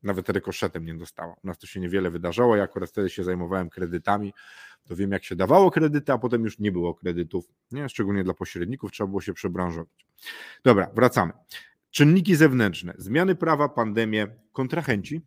nawet 0.03 0.29
rekoszetem 0.29 0.85
nie 0.85 0.95
dostała. 0.95 1.35
U 1.43 1.47
nas 1.47 1.57
to 1.57 1.67
się 1.67 1.79
niewiele 1.79 2.09
wydarzało, 2.09 2.55
ja 2.55 2.63
akurat 2.63 2.89
wtedy 2.89 3.09
się 3.09 3.23
zajmowałem 3.23 3.69
kredytami, 3.69 4.33
to 4.85 4.95
wiem 4.95 5.11
jak 5.11 5.23
się 5.23 5.35
dawało 5.35 5.71
kredyty, 5.71 6.11
a 6.11 6.17
potem 6.17 6.43
już 6.43 6.59
nie 6.59 6.71
było 6.71 6.93
kredytów, 6.93 7.45
nie? 7.71 7.89
szczególnie 7.89 8.23
dla 8.23 8.33
pośredników, 8.33 8.91
trzeba 8.91 9.07
było 9.07 9.21
się 9.21 9.33
przebranżować. 9.33 10.05
Dobra, 10.63 10.91
wracamy. 10.95 11.33
Czynniki 11.91 12.35
zewnętrzne, 12.35 12.93
zmiany 12.97 13.35
prawa, 13.35 13.69
pandemie, 13.69 14.27
kontrahenci, 14.51 15.21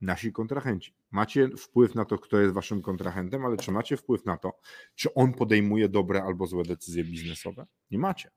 nasi 0.00 0.32
kontrahenci. 0.32 0.94
Macie 1.10 1.48
wpływ 1.48 1.94
na 1.94 2.04
to, 2.04 2.18
kto 2.18 2.40
jest 2.40 2.54
waszym 2.54 2.82
kontrahentem, 2.82 3.44
ale 3.44 3.56
czy 3.56 3.72
macie 3.72 3.96
wpływ 3.96 4.24
na 4.24 4.36
to, 4.36 4.52
czy 4.94 5.14
on 5.14 5.32
podejmuje 5.32 5.88
dobre 5.88 6.22
albo 6.22 6.46
złe 6.46 6.64
decyzje 6.64 7.04
biznesowe? 7.04 7.66
Nie 7.90 7.98
macie. 7.98 8.30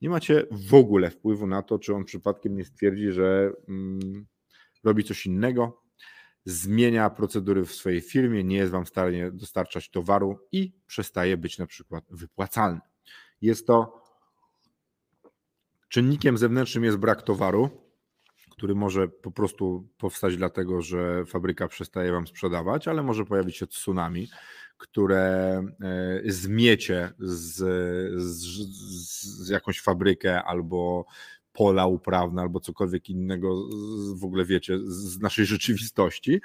Nie 0.00 0.10
macie 0.10 0.46
w 0.50 0.74
ogóle 0.74 1.10
wpływu 1.10 1.46
na 1.46 1.62
to, 1.62 1.78
czy 1.78 1.94
on 1.94 2.04
przypadkiem 2.04 2.56
nie 2.56 2.64
stwierdzi, 2.64 3.12
że 3.12 3.52
mm, 3.68 4.26
robi 4.84 5.04
coś 5.04 5.26
innego, 5.26 5.82
zmienia 6.44 7.10
procedury 7.10 7.64
w 7.64 7.74
swojej 7.74 8.00
firmie, 8.00 8.44
nie 8.44 8.56
jest 8.56 8.72
wam 8.72 8.84
w 8.84 8.88
stanie 8.88 9.30
dostarczać 9.30 9.90
towaru 9.90 10.38
i 10.52 10.72
przestaje 10.86 11.36
być 11.36 11.58
na 11.58 11.66
przykład 11.66 12.04
wypłacalny. 12.10 12.80
Jest 13.40 13.66
to 13.66 14.04
czynnikiem 15.88 16.38
zewnętrznym 16.38 16.84
jest 16.84 16.96
brak 16.96 17.22
towaru, 17.22 17.83
który 18.56 18.74
może 18.74 19.08
po 19.08 19.30
prostu 19.30 19.88
powstać 19.98 20.36
dlatego, 20.36 20.82
że 20.82 21.24
fabryka 21.26 21.68
przestaje 21.68 22.12
wam 22.12 22.26
sprzedawać, 22.26 22.88
ale 22.88 23.02
może 23.02 23.24
pojawić 23.24 23.56
się 23.56 23.66
tsunami, 23.66 24.28
które 24.76 25.62
e, 25.80 26.22
zmiecie 26.26 27.10
z, 27.18 27.56
z, 28.22 28.44
z 29.44 29.48
jakąś 29.48 29.80
fabrykę 29.80 30.42
albo 30.42 31.06
pola 31.54 31.86
uprawne 31.86 32.42
albo 32.42 32.60
cokolwiek 32.60 33.10
innego 33.10 33.68
w 34.14 34.24
ogóle 34.24 34.44
wiecie 34.44 34.78
z 34.84 35.18
naszej 35.18 35.46
rzeczywistości, 35.46 36.40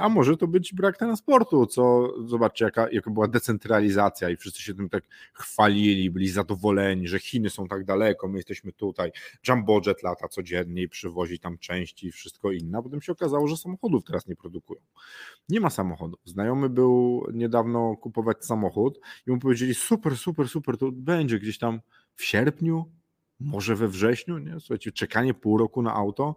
a 0.00 0.08
może 0.08 0.36
to 0.36 0.46
być 0.46 0.74
brak 0.74 0.98
transportu, 0.98 1.66
co 1.66 2.14
zobaczcie 2.26 2.64
jaka, 2.64 2.90
jaka 2.90 3.10
była 3.10 3.28
decentralizacja 3.28 4.30
i 4.30 4.36
wszyscy 4.36 4.62
się 4.62 4.74
tym 4.74 4.88
tak 4.88 5.04
chwalili, 5.32 6.10
byli 6.10 6.28
zadowoleni, 6.28 7.08
że 7.08 7.18
Chiny 7.18 7.50
są 7.50 7.68
tak 7.68 7.84
daleko, 7.84 8.28
my 8.28 8.36
jesteśmy 8.36 8.72
tutaj, 8.72 9.12
Jumbojet 9.48 10.02
lata 10.02 10.28
codziennie 10.28 10.82
i 10.82 10.88
przywozi 10.88 11.38
tam 11.38 11.58
części 11.58 12.06
i 12.06 12.12
wszystko 12.12 12.52
inne, 12.52 12.78
a 12.78 12.82
potem 12.82 13.02
się 13.02 13.12
okazało, 13.12 13.48
że 13.48 13.56
samochodów 13.56 14.04
teraz 14.04 14.26
nie 14.26 14.36
produkują. 14.36 14.80
Nie 15.48 15.60
ma 15.60 15.70
samochodów. 15.70 16.20
Znajomy 16.24 16.68
był 16.68 17.26
niedawno 17.32 17.96
kupować 17.96 18.44
samochód 18.44 19.00
i 19.26 19.30
mu 19.30 19.38
powiedzieli 19.38 19.74
super, 19.74 20.16
super, 20.16 20.48
super, 20.48 20.78
to 20.78 20.92
będzie 20.92 21.38
gdzieś 21.38 21.58
tam 21.58 21.80
w 22.14 22.24
sierpniu, 22.24 22.84
może 23.40 23.76
we 23.76 23.88
wrześniu, 23.88 24.38
nie? 24.38 24.60
Słuchajcie, 24.60 24.92
czekanie 24.92 25.34
pół 25.34 25.58
roku 25.58 25.82
na 25.82 25.94
auto, 25.94 26.36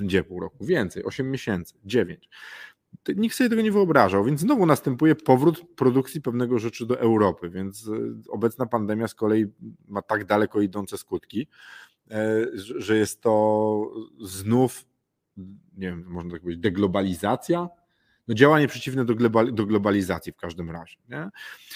gdzie 0.00 0.24
pół 0.24 0.40
roku? 0.40 0.64
Więcej, 0.64 1.04
8 1.04 1.30
miesięcy, 1.30 1.74
9. 1.84 2.28
Nikt 3.16 3.36
sobie 3.36 3.50
tego 3.50 3.62
nie 3.62 3.72
wyobrażał, 3.72 4.24
więc 4.24 4.40
znowu 4.40 4.66
następuje 4.66 5.14
powrót 5.14 5.62
produkcji 5.76 6.22
pewnego 6.22 6.58
rzeczy 6.58 6.86
do 6.86 7.00
Europy, 7.00 7.50
więc 7.50 7.88
e, 7.88 8.30
obecna 8.30 8.66
pandemia 8.66 9.08
z 9.08 9.14
kolei 9.14 9.46
ma 9.88 10.02
tak 10.02 10.24
daleko 10.24 10.60
idące 10.60 10.98
skutki, 10.98 11.48
e, 12.10 12.46
że 12.56 12.96
jest 12.96 13.20
to 13.22 13.92
znów, 14.20 14.84
nie 15.76 15.88
wiem, 15.88 16.04
można 16.08 16.30
tak 16.30 16.40
powiedzieć, 16.40 16.62
deglobalizacja? 16.62 17.68
No 18.28 18.34
działanie 18.34 18.68
przeciwne 18.68 19.04
do, 19.04 19.14
globalizacji 19.66 20.32
w 20.32 20.36
każdym 20.36 20.70
razie. 20.70 20.96
Nie? 21.08 21.28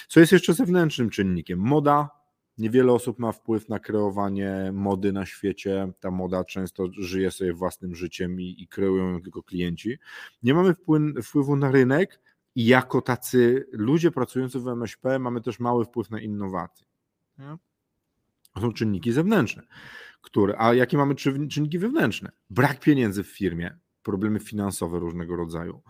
Co 0.07 0.19
jest 0.19 0.31
jeszcze 0.31 0.53
zewnętrznym 0.53 1.09
czynnikiem? 1.09 1.59
Moda. 1.59 2.20
Niewiele 2.61 2.91
osób 2.91 3.19
ma 3.19 3.31
wpływ 3.31 3.69
na 3.69 3.79
kreowanie 3.79 4.71
mody 4.73 5.13
na 5.13 5.25
świecie. 5.25 5.91
Ta 5.99 6.11
moda 6.11 6.43
często 6.43 6.87
żyje 6.97 7.31
sobie 7.31 7.53
własnym 7.53 7.95
życiem 7.95 8.41
i, 8.41 8.55
i 8.57 8.67
kreują 8.67 9.11
ją 9.11 9.21
tylko 9.21 9.43
klienci. 9.43 9.97
Nie 10.43 10.53
mamy 10.53 10.73
wpływ, 10.73 11.01
wpływu 11.25 11.55
na 11.55 11.71
rynek, 11.71 12.19
i 12.55 12.65
jako 12.65 13.01
tacy 13.01 13.67
ludzie 13.71 14.11
pracujący 14.11 14.59
w 14.59 14.67
MŚP 14.67 15.19
mamy 15.19 15.41
też 15.41 15.59
mały 15.59 15.85
wpływ 15.85 16.09
na 16.09 16.19
innowacje. 16.19 16.85
To 18.53 18.61
są 18.61 18.73
czynniki 18.73 19.11
zewnętrzne. 19.11 19.63
Które, 20.21 20.55
a 20.57 20.73
jakie 20.73 20.97
mamy 20.97 21.15
czynniki 21.49 21.79
wewnętrzne? 21.79 22.31
Brak 22.49 22.79
pieniędzy 22.79 23.23
w 23.23 23.27
firmie, 23.27 23.77
problemy 24.03 24.39
finansowe 24.39 24.99
różnego 24.99 25.35
rodzaju. 25.35 25.81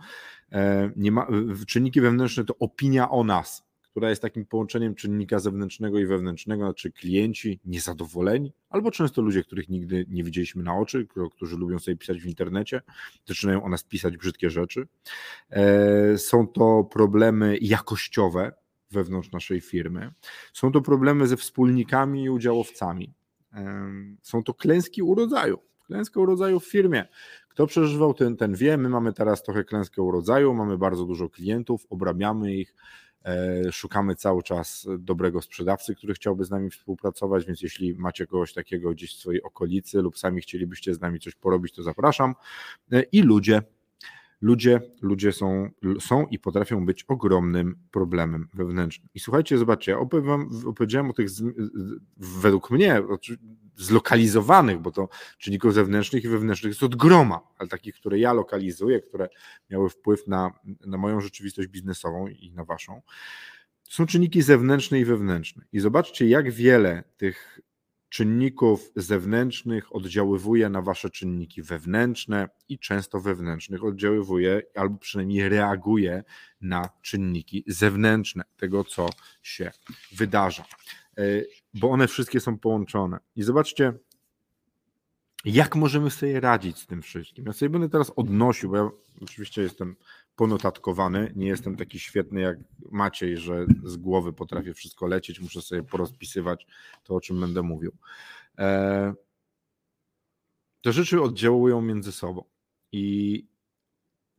E, 0.52 0.90
nie 0.96 1.12
ma, 1.12 1.26
czynniki 1.66 2.00
wewnętrzne 2.00 2.44
to 2.44 2.58
opinia 2.58 3.10
o 3.10 3.24
nas, 3.24 3.71
która 3.92 4.10
jest 4.10 4.22
takim 4.22 4.46
połączeniem 4.46 4.94
czynnika 4.94 5.38
zewnętrznego 5.38 5.98
i 5.98 6.06
wewnętrznego, 6.06 6.64
znaczy 6.64 6.92
klienci 6.92 7.60
niezadowoleni, 7.64 8.52
albo 8.70 8.90
często 8.90 9.22
ludzie, 9.22 9.44
których 9.44 9.68
nigdy 9.68 10.06
nie 10.08 10.24
widzieliśmy 10.24 10.62
na 10.62 10.76
oczy, 10.76 11.06
którzy 11.32 11.56
lubią 11.56 11.78
sobie 11.78 11.96
pisać 11.96 12.20
w 12.20 12.26
internecie, 12.26 12.82
zaczynają 13.26 13.64
o 13.64 13.68
nas 13.68 13.84
pisać 13.84 14.16
brzydkie 14.16 14.50
rzeczy. 14.50 14.88
E, 15.50 16.18
są 16.18 16.48
to 16.48 16.84
problemy 16.84 17.58
jakościowe 17.60 18.52
wewnątrz 18.90 19.32
naszej 19.32 19.60
firmy. 19.60 20.12
Są 20.52 20.72
to 20.72 20.80
problemy 20.80 21.26
ze 21.26 21.36
wspólnikami 21.36 22.24
i 22.24 22.30
udziałowcami. 22.30 23.14
E, 23.54 23.92
są 24.22 24.42
to 24.42 24.54
klęski 24.54 25.02
urodzaju. 25.02 25.58
Klęska 25.86 26.20
urodzaju 26.20 26.60
w 26.60 26.66
firmie. 26.66 27.08
Kto 27.48 27.66
przeżywał 27.66 28.14
ten, 28.14 28.36
ten 28.36 28.54
wie, 28.54 28.76
my 28.76 28.88
mamy 28.88 29.12
teraz 29.12 29.42
trochę 29.42 29.64
klęskę 29.64 30.02
urodzaju, 30.02 30.54
mamy 30.54 30.78
bardzo 30.78 31.04
dużo 31.04 31.28
klientów, 31.28 31.86
obrabiamy 31.90 32.54
ich, 32.54 32.74
szukamy 33.72 34.14
cały 34.14 34.42
czas 34.42 34.86
dobrego 34.98 35.42
sprzedawcy, 35.42 35.94
który 35.94 36.14
chciałby 36.14 36.44
z 36.44 36.50
nami 36.50 36.70
współpracować, 36.70 37.44
więc 37.46 37.62
jeśli 37.62 37.94
macie 37.94 38.26
kogoś 38.26 38.52
takiego 38.52 38.90
gdzieś 38.90 39.14
w 39.14 39.18
swojej 39.18 39.42
okolicy 39.42 40.02
lub 40.02 40.18
sami 40.18 40.40
chcielibyście 40.40 40.94
z 40.94 41.00
nami 41.00 41.20
coś 41.20 41.34
porobić, 41.34 41.74
to 41.74 41.82
zapraszam. 41.82 42.34
E, 42.92 43.02
I 43.02 43.22
ludzie, 43.22 43.62
ludzie, 44.42 44.80
ludzie 45.02 45.32
są, 45.32 45.70
są 46.00 46.26
i 46.26 46.38
potrafią 46.38 46.86
być 46.86 47.04
ogromnym 47.04 47.76
problemem 47.90 48.48
wewnętrznym. 48.54 49.08
I 49.14 49.20
słuchajcie, 49.20 49.58
zobaczcie, 49.58 49.92
ja 49.92 49.98
opowiem, 49.98 50.48
opowiedziałem 50.66 51.10
o 51.10 51.12
tych, 51.12 51.28
według 52.16 52.70
mnie, 52.70 53.02
zlokalizowanych, 53.76 54.78
bo 54.78 54.90
to 54.90 55.08
czynników 55.38 55.74
zewnętrznych 55.74 56.24
i 56.24 56.28
wewnętrznych 56.28 56.70
jest 56.70 56.82
od 56.82 56.96
groma, 56.96 57.40
ale 57.58 57.68
takich, 57.68 57.94
które 57.94 58.18
ja 58.18 58.32
lokalizuję, 58.32 59.00
które 59.00 59.28
miały 59.70 59.90
wpływ 59.90 60.26
na, 60.26 60.50
na 60.86 60.98
moją 60.98 61.20
rzeczywistość 61.20 61.68
biznesową 61.68 62.28
i 62.28 62.52
na 62.52 62.64
waszą, 62.64 63.02
są 63.84 64.06
czynniki 64.06 64.42
zewnętrzne 64.42 65.00
i 65.00 65.04
wewnętrzne. 65.04 65.64
I 65.72 65.80
zobaczcie, 65.80 66.28
jak 66.28 66.50
wiele 66.50 67.04
tych 67.16 67.60
czynników 68.12 68.92
zewnętrznych 68.96 69.96
oddziaływuje 69.96 70.68
na 70.68 70.82
wasze 70.82 71.10
czynniki 71.10 71.62
wewnętrzne 71.62 72.48
i 72.68 72.78
często 72.78 73.20
wewnętrznych 73.20 73.84
oddziaływuje 73.84 74.62
albo 74.74 74.98
przynajmniej 74.98 75.48
reaguje 75.48 76.24
na 76.60 76.88
czynniki 77.02 77.64
zewnętrzne 77.66 78.44
tego, 78.56 78.84
co 78.84 79.08
się 79.42 79.70
wydarza. 80.16 80.64
E, 81.18 81.22
bo 81.74 81.90
one 81.90 82.08
wszystkie 82.08 82.40
są 82.40 82.58
połączone. 82.58 83.18
I 83.36 83.42
zobaczcie, 83.42 83.92
jak 85.44 85.76
możemy 85.76 86.10
sobie 86.10 86.40
radzić 86.40 86.78
z 86.78 86.86
tym 86.86 87.02
wszystkim. 87.02 87.44
Ja 87.46 87.52
sobie 87.52 87.68
będę 87.68 87.88
teraz 87.88 88.12
odnosił, 88.16 88.70
bo 88.70 88.76
ja 88.76 88.90
oczywiście 89.22 89.62
jestem 89.62 89.96
ponotatkowany, 90.36 91.32
nie 91.36 91.46
jestem 91.46 91.76
taki 91.76 91.98
świetny 91.98 92.40
jak 92.40 92.58
Maciej, 92.90 93.36
że 93.36 93.66
z 93.84 93.96
głowy 93.96 94.32
potrafię 94.32 94.74
wszystko 94.74 95.06
lecieć, 95.06 95.40
muszę 95.40 95.62
sobie 95.62 95.82
porozpisywać 95.82 96.66
to, 97.04 97.14
o 97.14 97.20
czym 97.20 97.40
będę 97.40 97.62
mówił. 97.62 97.92
E, 98.58 99.14
te 100.82 100.92
rzeczy 100.92 101.22
oddziałują 101.22 101.80
między 101.80 102.12
sobą 102.12 102.44
i 102.92 103.46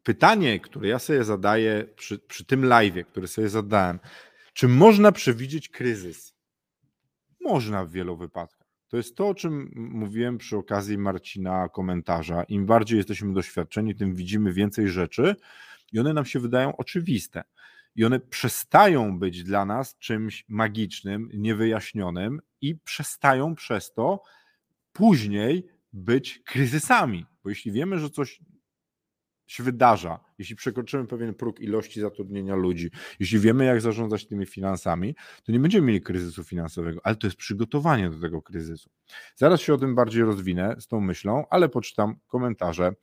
pytanie, 0.04 0.60
które 0.60 0.88
ja 0.88 1.00
sobie 1.00 1.24
zadaję 1.24 1.88
przy, 1.96 2.20
przy 2.20 2.46
tym 2.46 2.66
live, 2.66 3.08
który 3.08 3.28
sobie 3.28 3.50
zadałem, 3.50 4.00
czy 4.54 4.68
można 4.68 5.12
przewidzieć 5.12 5.70
kryzys? 5.70 6.36
Można 7.42 7.86
w 7.86 7.92
wielu 7.92 8.18
wypadkach. 8.18 8.63
To 8.94 8.98
jest 8.98 9.16
to, 9.16 9.28
o 9.28 9.36
czym 9.36 9.72
mówiłem 9.76 10.38
przy 10.38 10.58
okazji 10.58 10.98
Marcina 10.98 11.70
komentarza. 11.70 12.44
Im 12.44 12.66
bardziej 12.66 12.98
jesteśmy 12.98 13.34
doświadczeni, 13.34 13.96
tym 13.96 14.16
widzimy 14.16 14.54
więcej 14.54 14.90
rzeczy 14.90 15.36
i 15.94 16.00
one 16.00 16.14
nam 16.14 16.26
się 16.26 16.40
wydają 16.40 16.78
oczywiste. 16.78 17.44
I 17.96 18.06
one 18.06 18.20
przestają 18.20 19.20
być 19.20 19.44
dla 19.44 19.66
nas 19.66 19.98
czymś 19.98 20.46
magicznym, 20.48 21.30
niewyjaśnionym 21.34 22.42
i 22.62 22.76
przestają 22.76 23.56
przez 23.56 23.94
to 23.94 24.24
później 24.92 25.68
być 25.94 26.42
kryzysami. 26.46 27.26
Bo 27.44 27.50
jeśli 27.50 27.72
wiemy, 27.72 28.00
że 28.00 28.10
coś 28.10 28.42
się 29.48 29.64
wydarza, 29.64 30.20
jeśli 30.38 30.56
przekroczymy 30.56 31.08
pewien 31.08 31.34
próg 31.34 31.60
ilości 31.60 32.02
zatrudnienia 32.02 32.56
ludzi, 32.56 32.92
jeśli 33.20 33.40
wiemy, 33.40 33.66
jak 33.66 33.82
zarządzać 33.82 34.28
tymi 34.28 34.46
finansami, 34.46 35.16
to 35.44 35.52
nie 35.52 35.60
będziemy 35.60 35.88
mieli 35.88 36.02
kryzysu 36.02 36.44
finansowego, 36.44 37.00
ale 37.04 37.16
to 37.16 37.28
jest 37.28 37.38
przygotowanie 37.38 38.10
do 38.10 38.20
tego 38.20 38.42
kryzysu. 38.42 38.90
Zaraz 39.36 39.62
się 39.62 39.74
o 39.74 39.78
tym 39.78 39.96
bardziej 39.96 40.24
rozwinę 40.24 40.76
z 40.80 40.88
tą 40.88 41.00
myślą, 41.00 41.46
ale 41.50 41.70
poczytam 41.70 42.16
komentarze. 42.28 42.94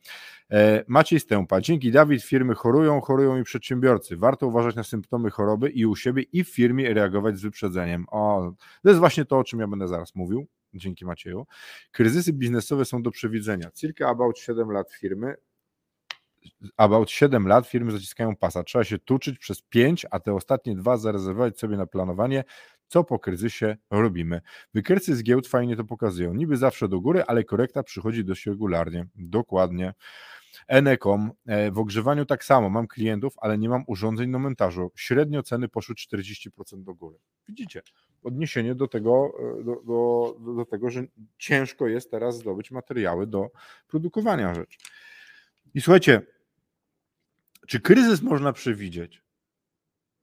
E, 0.51 0.83
Maciej 0.87 1.19
Stępa. 1.19 1.61
Dzięki 1.61 1.91
Dawid, 1.91 2.23
firmy 2.23 2.55
chorują, 2.55 3.01
chorują 3.01 3.39
i 3.39 3.43
przedsiębiorcy. 3.43 4.17
Warto 4.17 4.47
uważać 4.47 4.75
na 4.75 4.83
symptomy 4.83 5.29
choroby 5.29 5.69
i 5.69 5.85
u 5.85 5.95
siebie 5.95 6.23
i 6.23 6.43
w 6.43 6.49
firmie 6.49 6.93
reagować 6.93 7.37
z 7.37 7.41
wyprzedzeniem. 7.41 8.05
O, 8.11 8.53
to 8.83 8.89
jest 8.89 8.99
właśnie 8.99 9.25
to, 9.25 9.37
o 9.39 9.43
czym 9.43 9.59
ja 9.59 9.67
będę 9.67 9.87
zaraz 9.87 10.15
mówił. 10.15 10.47
Dzięki 10.73 11.05
Macieju. 11.05 11.45
Kryzysy 11.91 12.33
biznesowe 12.33 12.85
są 12.85 13.01
do 13.01 13.11
przewidzenia. 13.11 13.71
Circa 13.71 14.07
about 14.07 14.37
7 14.39 14.71
lat 14.71 14.91
firmy 14.93 15.35
about 16.77 17.11
7 17.11 17.47
lat 17.47 17.67
firmy 17.67 17.91
zaciskają 17.91 18.35
pasa. 18.35 18.63
Trzeba 18.63 18.83
się 18.83 18.99
tuczyć 18.99 19.39
przez 19.39 19.61
5, 19.61 20.05
a 20.11 20.19
te 20.19 20.33
ostatnie 20.33 20.75
dwa 20.75 20.97
zarezerwować 20.97 21.59
sobie 21.59 21.77
na 21.77 21.85
planowanie, 21.85 22.43
co 22.87 23.03
po 23.03 23.19
kryzysie 23.19 23.77
robimy. 23.91 24.41
Wykresy 24.73 25.15
z 25.15 25.23
giełd 25.23 25.47
fajnie 25.47 25.75
to 25.75 25.83
pokazują. 25.83 26.33
Niby 26.33 26.57
zawsze 26.57 26.87
do 26.87 27.01
góry, 27.01 27.23
ale 27.27 27.43
korekta 27.43 27.83
przychodzi 27.83 28.25
dość 28.25 28.45
regularnie. 28.45 29.07
Dokładnie. 29.15 29.93
Enekom, 30.67 31.31
e, 31.45 31.71
w 31.71 31.79
ogrzewaniu 31.79 32.25
tak 32.25 32.43
samo, 32.43 32.69
mam 32.69 32.87
klientów, 32.87 33.33
ale 33.37 33.57
nie 33.57 33.69
mam 33.69 33.83
urządzeń 33.87 34.31
do 34.31 34.39
montażu. 34.39 34.91
Średnio 34.95 35.43
ceny 35.43 35.67
poszły 35.67 35.95
40% 35.95 36.83
do 36.83 36.93
góry. 36.93 37.17
Widzicie, 37.47 37.81
odniesienie 38.23 38.75
do 38.75 38.87
tego, 38.87 39.31
e, 39.59 39.63
do, 39.63 39.81
do, 39.85 40.35
do 40.55 40.65
tego, 40.65 40.89
że 40.89 41.03
ciężko 41.37 41.87
jest 41.87 42.11
teraz 42.11 42.37
zdobyć 42.37 42.71
materiały 42.71 43.27
do 43.27 43.49
produkowania 43.87 44.53
rzeczy. 44.53 44.77
I 45.73 45.81
słuchajcie, 45.81 46.21
czy 47.67 47.79
kryzys 47.79 48.21
można 48.21 48.53
przewidzieć? 48.53 49.23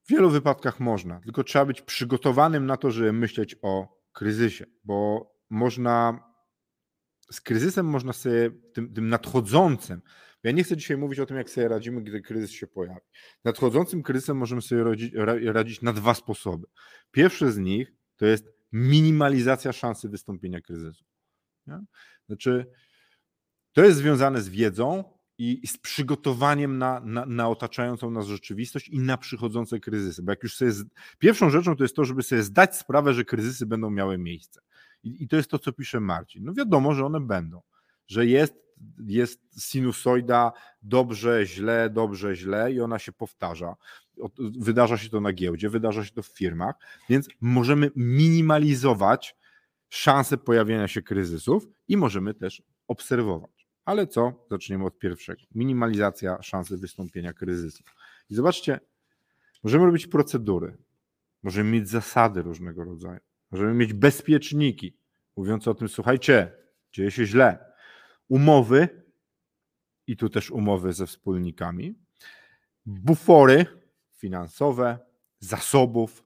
W 0.05 0.11
wielu 0.11 0.31
wypadkach 0.31 0.81
można, 0.81 1.21
tylko 1.21 1.45
trzeba 1.45 1.65
być 1.65 1.83
przygotowanym 1.83 2.67
na 2.67 2.77
to, 2.77 2.91
żeby 2.91 3.13
myśleć 3.13 3.57
o 3.63 3.99
kryzysie, 4.13 4.67
bo 4.85 5.31
można 5.51 6.25
z 7.31 7.41
kryzysem 7.41 7.87
można 7.87 8.13
sobie, 8.13 8.51
tym, 8.73 8.95
tym 8.95 9.09
nadchodzącym, 9.09 10.03
ja 10.43 10.53
nie 10.53 10.65
chcę 10.65 10.77
dzisiaj 10.77 10.97
mówić 10.97 11.19
o 11.19 11.27
tym, 11.27 11.37
jak 11.37 11.51
sobie 11.51 11.69
radzimy, 11.69 12.03
gdy 12.03 12.21
kryzys 12.21 12.51
się 12.51 12.67
pojawi. 12.67 13.01
Nadchodzącym 13.45 14.03
kryzysem 14.03 14.37
możemy 14.37 14.63
sobie 14.63 14.85
radzić, 14.85 15.15
radzić 15.45 15.83
na 15.83 15.93
dwa 15.93 16.15
sposoby. 16.15 16.67
Pierwszy 17.11 17.53
z 17.53 17.59
nich 17.59 17.93
to 18.17 18.27
jest 18.27 18.53
minimalizacja 18.73 19.73
szansy 19.73 20.09
wystąpienia 20.09 20.61
kryzysu. 20.61 21.05
Nie? 21.67 21.79
Znaczy, 22.27 22.67
to 23.73 23.85
jest 23.85 23.99
związane 23.99 24.43
z 24.43 24.49
wiedzą, 24.49 25.18
i 25.39 25.67
z 25.67 25.79
przygotowaniem 25.79 26.79
na, 26.79 27.01
na, 27.01 27.27
na, 27.27 27.49
otaczającą 27.49 28.11
nas 28.11 28.27
rzeczywistość 28.27 28.89
i 28.89 28.99
na 28.99 29.19
przychodzące 29.19 29.81
kryzysy. 29.81 30.23
Bo 30.23 30.33
jak 30.33 30.43
już 30.43 30.57
sobie. 30.57 30.73
Z... 30.73 30.85
Pierwszą 31.19 31.51
rzeczą 31.51 31.77
to 31.77 31.85
jest 31.85 31.97
to, 31.97 32.05
żeby 32.05 32.23
sobie 32.23 32.43
zdać 32.43 32.77
sprawę, 32.77 33.15
że 33.15 33.25
kryzysy 33.25 33.67
będą 33.67 33.91
miały 33.91 34.19
miejsce. 34.19 34.61
I, 35.03 35.23
I, 35.23 35.29
to 35.29 35.37
jest 35.37 35.51
to, 35.51 35.59
co 35.59 35.73
pisze 35.73 36.01
Marcin. 36.01 36.45
No 36.45 36.53
wiadomo, 36.55 36.95
że 36.95 37.07
one 37.07 37.21
będą, 37.21 37.63
że 38.07 38.27
jest, 38.27 38.55
jest 39.07 39.41
sinusoida 39.59 40.53
dobrze, 40.83 41.47
źle, 41.47 41.91
dobrze, 41.91 42.37
źle 42.37 42.73
i 42.73 42.81
ona 42.81 42.99
się 42.99 43.13
powtarza. 43.13 43.75
Wydarza 44.39 44.97
się 44.97 45.09
to 45.09 45.21
na 45.21 45.33
giełdzie, 45.33 45.71
wydarza 45.71 46.05
się 46.05 46.11
to 46.11 46.23
w 46.23 46.27
firmach, 46.27 46.75
więc 47.09 47.29
możemy 47.41 47.91
minimalizować 47.97 49.37
szanse 49.89 50.39
pojawienia 50.39 50.89
się 50.89 51.03
kryzysów 51.03 51.67
i 51.89 51.97
możemy 51.97 52.35
też 52.35 52.63
obserwować. 52.89 53.58
Ale 53.89 54.07
co? 54.07 54.33
Zaczniemy 54.51 54.85
od 54.85 54.99
pierwszego. 54.99 55.43
Minimalizacja 55.55 56.43
szansy 56.43 56.77
wystąpienia 56.77 57.33
kryzysu. 57.33 57.85
I 58.31 58.35
zobaczcie, 58.35 58.81
możemy 59.63 59.87
robić 59.87 60.07
procedury, 60.07 60.77
możemy 61.43 61.71
mieć 61.71 61.89
zasady 61.89 62.43
różnego 62.43 62.85
rodzaju, 62.85 63.21
możemy 63.51 63.75
mieć 63.75 63.93
bezpieczniki, 63.93 64.97
mówiące 65.37 65.71
o 65.71 65.75
tym, 65.75 65.89
słuchajcie, 65.89 66.53
dzieje 66.93 67.11
się 67.11 67.27
źle. 67.27 67.59
Umowy, 68.29 68.89
i 70.07 70.17
tu 70.17 70.29
też 70.29 70.51
umowy 70.51 70.93
ze 70.93 71.07
wspólnikami, 71.07 71.95
bufory 72.87 73.67
finansowe, 74.17 74.99
zasobów, 75.39 76.25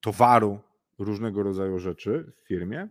towaru, 0.00 0.60
różnego 0.98 1.42
rodzaju 1.42 1.78
rzeczy 1.78 2.32
w 2.36 2.48
firmie, 2.48 2.88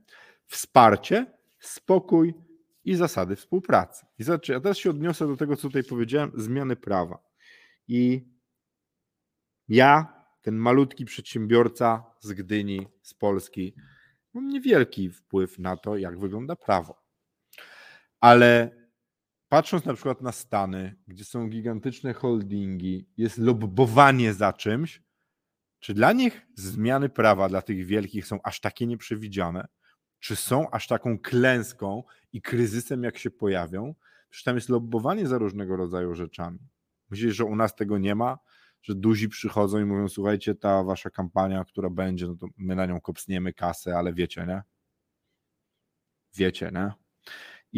wsparcie, 0.47 1.25
spokój 1.59 2.44
i 2.85 2.95
zasady 2.95 3.35
współpracy. 3.35 4.05
I 4.19 4.23
zobaczcie, 4.23 4.53
ja 4.53 4.59
teraz 4.59 4.77
się 4.77 4.89
odniosę 4.89 5.27
do 5.27 5.37
tego, 5.37 5.55
co 5.55 5.61
tutaj 5.61 5.83
powiedziałem, 5.83 6.31
zmiany 6.35 6.75
prawa. 6.75 7.19
I 7.87 8.27
ja, 9.67 10.23
ten 10.41 10.55
malutki 10.55 11.05
przedsiębiorca 11.05 12.03
z 12.19 12.33
Gdyni, 12.33 12.87
z 13.01 13.13
Polski, 13.13 13.75
mam 14.33 14.47
niewielki 14.47 15.09
wpływ 15.09 15.59
na 15.59 15.77
to, 15.77 15.97
jak 15.97 16.19
wygląda 16.19 16.55
prawo. 16.55 17.01
Ale 18.19 18.71
patrząc 19.49 19.85
na 19.85 19.93
przykład 19.93 20.21
na 20.21 20.31
Stany, 20.31 20.95
gdzie 21.07 21.25
są 21.25 21.49
gigantyczne 21.49 22.13
holdingi, 22.13 23.09
jest 23.17 23.37
lobbowanie 23.37 24.33
za 24.33 24.53
czymś, 24.53 25.01
czy 25.79 25.93
dla 25.93 26.13
nich 26.13 26.47
zmiany 26.55 27.09
prawa 27.09 27.49
dla 27.49 27.61
tych 27.61 27.85
wielkich 27.85 28.27
są 28.27 28.39
aż 28.43 28.59
takie 28.59 28.87
nieprzewidziane? 28.87 29.67
Czy 30.25 30.35
są 30.35 30.69
aż 30.71 30.87
taką 30.87 31.19
klęską 31.19 32.03
i 32.33 32.41
kryzysem, 32.41 33.03
jak 33.03 33.17
się 33.17 33.31
pojawią? 33.31 33.95
Przecież 34.29 34.43
tam 34.43 34.55
jest 34.55 34.69
lobbowanie 34.69 35.27
za 35.27 35.37
różnego 35.37 35.75
rodzaju 35.75 36.15
rzeczami. 36.15 36.59
Myślisz, 37.09 37.35
że 37.35 37.45
u 37.45 37.55
nas 37.55 37.75
tego 37.75 37.97
nie 37.97 38.15
ma? 38.15 38.37
Że 38.81 38.95
duzi 38.95 39.29
przychodzą 39.29 39.79
i 39.79 39.85
mówią: 39.85 40.09
Słuchajcie, 40.09 40.55
ta 40.55 40.83
wasza 40.83 41.09
kampania, 41.09 41.65
która 41.65 41.89
będzie, 41.89 42.27
no 42.27 42.35
to 42.35 42.47
my 42.57 42.75
na 42.75 42.85
nią 42.85 43.01
kopsniemy 43.01 43.53
kasę, 43.53 43.97
ale 43.97 44.13
wiecie, 44.13 44.45
nie? 44.47 44.63
Wiecie, 46.35 46.71
nie? 46.73 46.91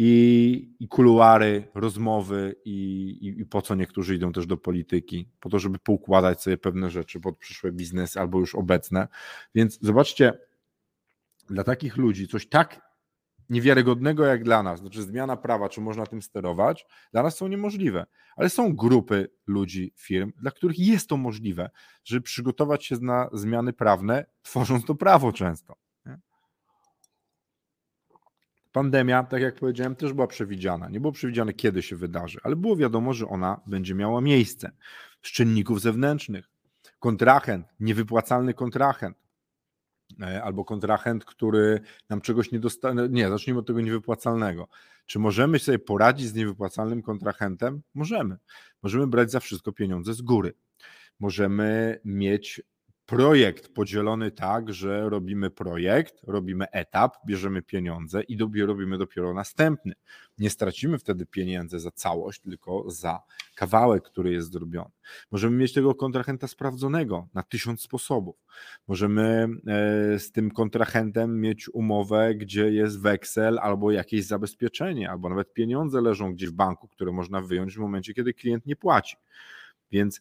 i, 0.00 0.74
i 0.80 0.88
kuluary, 0.88 1.68
rozmowy 1.74 2.54
i, 2.64 2.72
i, 3.20 3.40
i, 3.40 3.46
po 3.46 3.62
co 3.62 3.74
niektórzy 3.74 4.14
idą 4.14 4.32
też 4.32 4.46
do 4.46 4.56
polityki, 4.56 5.28
po 5.40 5.48
to, 5.48 5.58
żeby 5.58 5.78
poukładać 5.78 6.42
sobie 6.42 6.58
pewne 6.58 6.90
rzeczy 6.90 7.20
pod 7.20 7.38
przyszłe 7.38 7.72
biznesy 7.72 8.20
albo 8.20 8.38
już 8.38 8.54
obecne. 8.54 9.08
Więc 9.54 9.78
zobaczcie, 9.82 10.38
dla 11.50 11.64
takich 11.64 11.96
ludzi 11.96 12.28
coś 12.28 12.48
tak 12.48 12.88
niewiarygodnego 13.50 14.24
jak 14.24 14.44
dla 14.44 14.62
nas, 14.62 14.80
znaczy 14.80 15.02
zmiana 15.02 15.36
prawa, 15.36 15.68
czy 15.68 15.80
można 15.80 16.06
tym 16.06 16.22
sterować, 16.22 16.86
dla 17.12 17.22
nas 17.22 17.36
są 17.36 17.48
niemożliwe. 17.48 18.06
Ale 18.36 18.50
są 18.50 18.76
grupy 18.76 19.30
ludzi, 19.46 19.92
firm, 19.96 20.32
dla 20.36 20.50
których 20.50 20.78
jest 20.78 21.08
to 21.08 21.16
możliwe, 21.16 21.70
żeby 22.04 22.22
przygotować 22.22 22.86
się 22.86 22.96
na 23.00 23.28
zmiany 23.32 23.72
prawne, 23.72 24.26
tworząc 24.42 24.84
to 24.84 24.94
prawo 24.94 25.32
często. 25.32 25.76
Pandemia, 28.72 29.24
tak 29.24 29.42
jak 29.42 29.54
powiedziałem, 29.54 29.96
też 29.96 30.12
była 30.12 30.26
przewidziana. 30.26 30.88
Nie 30.88 31.00
było 31.00 31.12
przewidziane, 31.12 31.52
kiedy 31.52 31.82
się 31.82 31.96
wydarzy, 31.96 32.38
ale 32.42 32.56
było 32.56 32.76
wiadomo, 32.76 33.14
że 33.14 33.28
ona 33.28 33.60
będzie 33.66 33.94
miała 33.94 34.20
miejsce. 34.20 34.70
Z 35.22 35.32
czynników 35.32 35.80
zewnętrznych. 35.80 36.48
Kontrahent, 36.98 37.66
niewypłacalny 37.80 38.54
kontrahent, 38.54 39.16
albo 40.42 40.64
kontrahent, 40.64 41.24
który 41.24 41.80
nam 42.08 42.20
czegoś 42.20 42.52
nie 42.52 42.58
dostanie. 42.58 43.08
Nie, 43.10 43.28
zacznijmy 43.28 43.60
od 43.60 43.66
tego 43.66 43.80
niewypłacalnego. 43.80 44.68
Czy 45.06 45.18
możemy 45.18 45.58
sobie 45.58 45.78
poradzić 45.78 46.28
z 46.28 46.34
niewypłacalnym 46.34 47.02
kontrahentem? 47.02 47.82
Możemy. 47.94 48.36
Możemy 48.82 49.06
brać 49.06 49.30
za 49.30 49.40
wszystko 49.40 49.72
pieniądze 49.72 50.14
z 50.14 50.22
góry. 50.22 50.54
Możemy 51.20 52.00
mieć 52.04 52.62
projekt 53.08 53.74
podzielony 53.74 54.30
tak, 54.30 54.72
że 54.72 55.10
robimy 55.10 55.50
projekt, 55.50 56.14
robimy 56.26 56.70
etap, 56.70 57.16
bierzemy 57.26 57.62
pieniądze 57.62 58.22
i 58.22 58.36
dopiero 58.36 58.66
robimy 58.66 58.98
dopiero 58.98 59.34
następny. 59.34 59.92
Nie 60.38 60.50
stracimy 60.50 60.98
wtedy 60.98 61.26
pieniędzy 61.26 61.80
za 61.80 61.90
całość, 61.90 62.40
tylko 62.40 62.90
za 62.90 63.20
kawałek, 63.54 64.04
który 64.04 64.32
jest 64.32 64.52
zrobiony. 64.52 64.90
Możemy 65.30 65.56
mieć 65.56 65.72
tego 65.72 65.94
kontrahenta 65.94 66.48
sprawdzonego 66.48 67.28
na 67.34 67.42
tysiąc 67.42 67.82
sposobów. 67.82 68.36
Możemy 68.88 69.48
e, 69.66 70.18
z 70.18 70.32
tym 70.32 70.50
kontrahentem 70.50 71.40
mieć 71.40 71.68
umowę, 71.68 72.34
gdzie 72.34 72.72
jest 72.72 73.00
weksel 73.00 73.58
albo 73.58 73.90
jakieś 73.90 74.24
zabezpieczenie, 74.24 75.10
albo 75.10 75.28
nawet 75.28 75.52
pieniądze 75.52 76.00
leżą 76.00 76.32
gdzieś 76.32 76.48
w 76.48 76.54
banku, 76.54 76.88
które 76.88 77.12
można 77.12 77.40
wyjąć 77.40 77.74
w 77.74 77.78
momencie, 77.78 78.14
kiedy 78.14 78.34
klient 78.34 78.66
nie 78.66 78.76
płaci. 78.76 79.16
Więc 79.90 80.20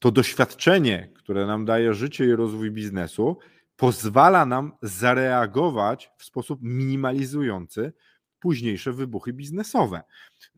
to 0.00 0.10
doświadczenie, 0.10 1.12
które 1.14 1.46
nam 1.46 1.64
daje 1.64 1.94
życie 1.94 2.24
i 2.24 2.32
rozwój 2.32 2.70
biznesu, 2.70 3.38
pozwala 3.76 4.46
nam 4.46 4.72
zareagować 4.82 6.10
w 6.18 6.24
sposób 6.24 6.60
minimalizujący 6.62 7.92
późniejsze 8.40 8.92
wybuchy 8.92 9.32
biznesowe. 9.32 10.02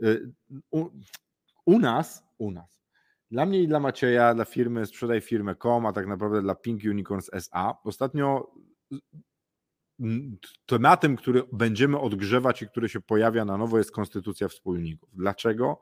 Y, 0.03 0.33
u, 0.71 0.89
u 1.65 1.79
nas, 1.79 2.25
u 2.39 2.51
nas, 2.51 2.81
dla 3.31 3.47
mnie 3.47 3.63
i 3.63 3.69
dla 3.69 3.81
Macieja, 3.81 4.35
dla 4.35 4.45
firmy 4.45 4.87
Sprzedaj 4.87 5.21
Firmę.com, 5.21 5.87
a 5.87 5.93
tak 5.93 6.07
naprawdę 6.07 6.43
dla 6.43 6.55
Pink 6.55 6.83
Unicorns 6.85 7.31
SA, 7.33 7.75
ostatnio 7.85 8.53
tematem, 10.67 11.17
który 11.17 11.43
będziemy 11.53 12.01
odgrzewać 12.01 12.63
i 12.63 12.69
który 12.69 12.89
się 12.89 13.01
pojawia 13.01 13.45
na 13.45 13.57
nowo 13.57 13.79
jest 13.79 13.93
konstytucja 13.93 14.49
wspólników. 14.49 15.09
Dlaczego? 15.13 15.81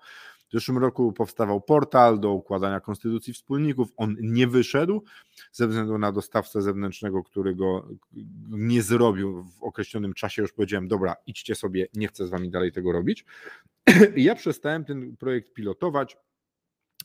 W 0.48 0.52
zeszłym 0.52 0.78
roku 0.78 1.12
powstawał 1.12 1.60
portal 1.60 2.20
do 2.20 2.32
układania 2.32 2.80
konstytucji 2.80 3.32
wspólników. 3.32 3.88
On 3.96 4.16
nie 4.20 4.46
wyszedł 4.46 5.04
ze 5.52 5.68
względu 5.68 5.98
na 5.98 6.12
dostawcę 6.12 6.62
zewnętrznego, 6.62 7.22
który 7.22 7.54
go 7.54 7.88
nie 8.48 8.82
zrobił 8.82 9.42
w 9.42 9.62
określonym 9.62 10.14
czasie. 10.14 10.42
Już 10.42 10.52
powiedziałem, 10.52 10.88
dobra, 10.88 11.16
idźcie 11.26 11.54
sobie, 11.54 11.86
nie 11.94 12.08
chcę 12.08 12.26
z 12.26 12.30
wami 12.30 12.50
dalej 12.50 12.72
tego 12.72 12.92
robić. 12.92 13.24
I 14.16 14.24
ja 14.24 14.34
przestałem 14.34 14.84
ten 14.84 15.16
projekt 15.16 15.52
pilotować. 15.52 16.16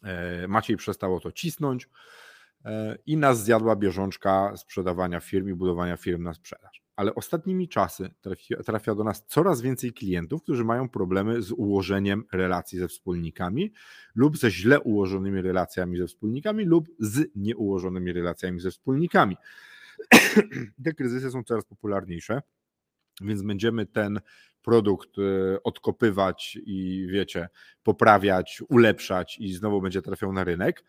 E, 0.03 0.47
Maciej 0.47 0.77
przestało 0.77 1.19
to 1.19 1.31
cisnąć 1.31 1.89
e, 2.65 2.97
i 3.05 3.17
nas 3.17 3.43
zjadła 3.43 3.75
bieżączka 3.75 4.57
sprzedawania 4.57 5.19
firm 5.19 5.49
i 5.49 5.53
budowania 5.53 5.97
firm 5.97 6.23
na 6.23 6.33
sprzedaż 6.33 6.81
ale 7.01 7.15
ostatnimi 7.15 7.67
czasy 7.67 8.09
trafia, 8.21 8.63
trafia 8.63 8.95
do 8.95 9.03
nas 9.03 9.25
coraz 9.27 9.61
więcej 9.61 9.93
klientów, 9.93 10.43
którzy 10.43 10.63
mają 10.63 10.89
problemy 10.89 11.41
z 11.41 11.51
ułożeniem 11.51 12.23
relacji 12.31 12.79
ze 12.79 12.87
wspólnikami 12.87 13.73
lub 14.15 14.37
ze 14.37 14.51
źle 14.51 14.79
ułożonymi 14.79 15.41
relacjami 15.41 15.97
ze 15.97 16.07
wspólnikami 16.07 16.65
lub 16.65 16.87
z 16.99 17.29
nieułożonymi 17.35 18.13
relacjami 18.13 18.59
ze 18.59 18.71
wspólnikami. 18.71 19.37
Te 20.83 20.93
kryzysy 20.93 21.31
są 21.31 21.43
coraz 21.43 21.65
popularniejsze, 21.65 22.41
więc 23.21 23.41
będziemy 23.41 23.85
ten 23.85 24.19
produkt 24.61 25.09
e, 25.19 25.63
odkopywać 25.63 26.57
i 26.65 27.07
wiecie, 27.11 27.49
poprawiać, 27.83 28.63
ulepszać 28.69 29.37
i 29.39 29.53
znowu 29.53 29.81
będzie 29.81 30.01
trafiał 30.01 30.33
na 30.33 30.43
rynek, 30.43 30.83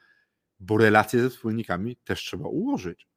bo 0.60 0.78
relacje 0.78 1.20
ze 1.20 1.30
wspólnikami 1.30 1.96
też 1.96 2.20
trzeba 2.20 2.48
ułożyć. 2.48 3.11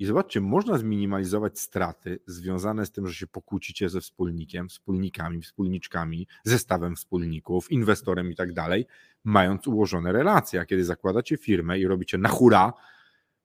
I 0.00 0.06
zobaczcie, 0.06 0.40
można 0.40 0.78
zminimalizować 0.78 1.58
straty 1.58 2.18
związane 2.26 2.86
z 2.86 2.92
tym, 2.92 3.06
że 3.06 3.14
się 3.14 3.26
pokłócicie 3.26 3.88
ze 3.88 4.00
wspólnikiem, 4.00 4.68
wspólnikami, 4.68 5.42
wspólniczkami, 5.42 6.26
zestawem 6.44 6.96
wspólników, 6.96 7.70
inwestorem 7.70 8.30
i 8.32 8.34
tak 8.36 8.52
dalej, 8.52 8.86
mając 9.24 9.66
ułożone 9.66 10.12
relacje. 10.12 10.60
A 10.60 10.64
kiedy 10.64 10.84
zakładacie 10.84 11.36
firmę 11.36 11.78
i 11.78 11.86
robicie 11.86 12.18
na 12.18 12.28
hura, 12.28 12.72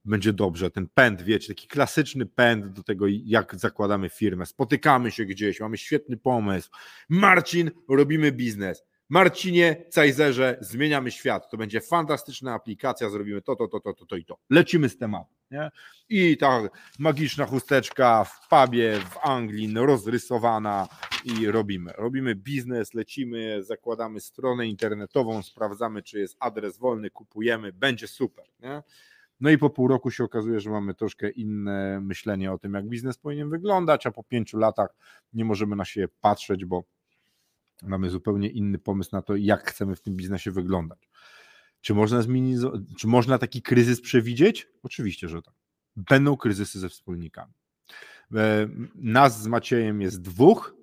będzie 0.05 0.33
dobrze. 0.33 0.71
Ten 0.71 0.87
pęd, 0.93 1.21
wiecie, 1.21 1.47
taki 1.47 1.67
klasyczny 1.67 2.25
pęd 2.25 2.67
do 2.67 2.83
tego, 2.83 3.05
jak 3.07 3.55
zakładamy 3.55 4.09
firmę. 4.09 4.45
Spotykamy 4.45 5.11
się 5.11 5.25
gdzieś, 5.25 5.59
mamy 5.59 5.77
świetny 5.77 6.17
pomysł. 6.17 6.69
Marcin, 7.09 7.71
robimy 7.89 8.31
biznes 8.31 8.83
Marcinie, 9.09 9.85
Cajzerze, 9.93 10.57
zmieniamy 10.61 11.11
świat. 11.11 11.49
To 11.49 11.57
będzie 11.57 11.81
fantastyczna 11.81 12.53
aplikacja, 12.53 13.09
zrobimy 13.09 13.41
to, 13.41 13.55
to, 13.55 13.67
to, 13.67 13.79
to, 13.79 13.93
to, 13.93 14.05
to 14.05 14.15
i 14.15 14.25
to. 14.25 14.37
Lecimy 14.49 14.89
z 14.89 14.97
tematem. 14.97 15.35
Nie? 15.51 15.71
I 16.09 16.37
ta 16.37 16.61
magiczna 16.99 17.45
chusteczka 17.45 18.23
w 18.23 18.47
pubie 18.49 18.99
w 18.99 19.17
Anglii 19.27 19.73
rozrysowana 19.75 20.87
i 21.23 21.47
robimy. 21.47 21.91
Robimy 21.97 22.35
biznes, 22.35 22.93
lecimy, 22.93 23.63
zakładamy 23.63 24.19
stronę 24.19 24.67
internetową, 24.67 25.43
sprawdzamy, 25.43 26.03
czy 26.03 26.19
jest 26.19 26.37
adres 26.39 26.77
wolny, 26.77 27.09
kupujemy, 27.09 27.73
będzie 27.73 28.07
super. 28.07 28.45
Nie? 28.59 28.83
No 29.39 29.49
i 29.49 29.57
po 29.57 29.69
pół 29.69 29.87
roku 29.87 30.11
się 30.11 30.23
okazuje, 30.23 30.59
że 30.59 30.69
mamy 30.69 30.93
troszkę 30.93 31.29
inne 31.29 32.01
myślenie 32.01 32.51
o 32.51 32.57
tym, 32.57 32.73
jak 32.73 32.85
biznes 32.85 33.17
powinien 33.17 33.49
wyglądać, 33.49 34.07
a 34.07 34.11
po 34.11 34.23
pięciu 34.23 34.57
latach 34.57 34.89
nie 35.33 35.45
możemy 35.45 35.75
na 35.75 35.85
siebie 35.85 36.07
patrzeć, 36.21 36.65
bo 36.65 36.83
Mamy 37.83 38.09
zupełnie 38.09 38.49
inny 38.49 38.79
pomysł 38.79 39.09
na 39.13 39.21
to, 39.21 39.35
jak 39.35 39.69
chcemy 39.69 39.95
w 39.95 40.01
tym 40.01 40.15
biznesie 40.15 40.51
wyglądać. 40.51 41.09
Czy 41.81 41.93
można, 41.93 42.21
czy 42.97 43.07
można 43.07 43.37
taki 43.37 43.61
kryzys 43.61 44.01
przewidzieć? 44.01 44.67
Oczywiście, 44.83 45.29
że 45.29 45.41
tak. 45.41 45.53
Będą 45.95 46.37
kryzysy 46.37 46.79
ze 46.79 46.89
wspólnikami. 46.89 47.53
E, 48.35 48.67
nas 48.95 49.41
z 49.41 49.47
Maciejem 49.47 50.01
jest 50.01 50.21
dwóch, 50.21 50.75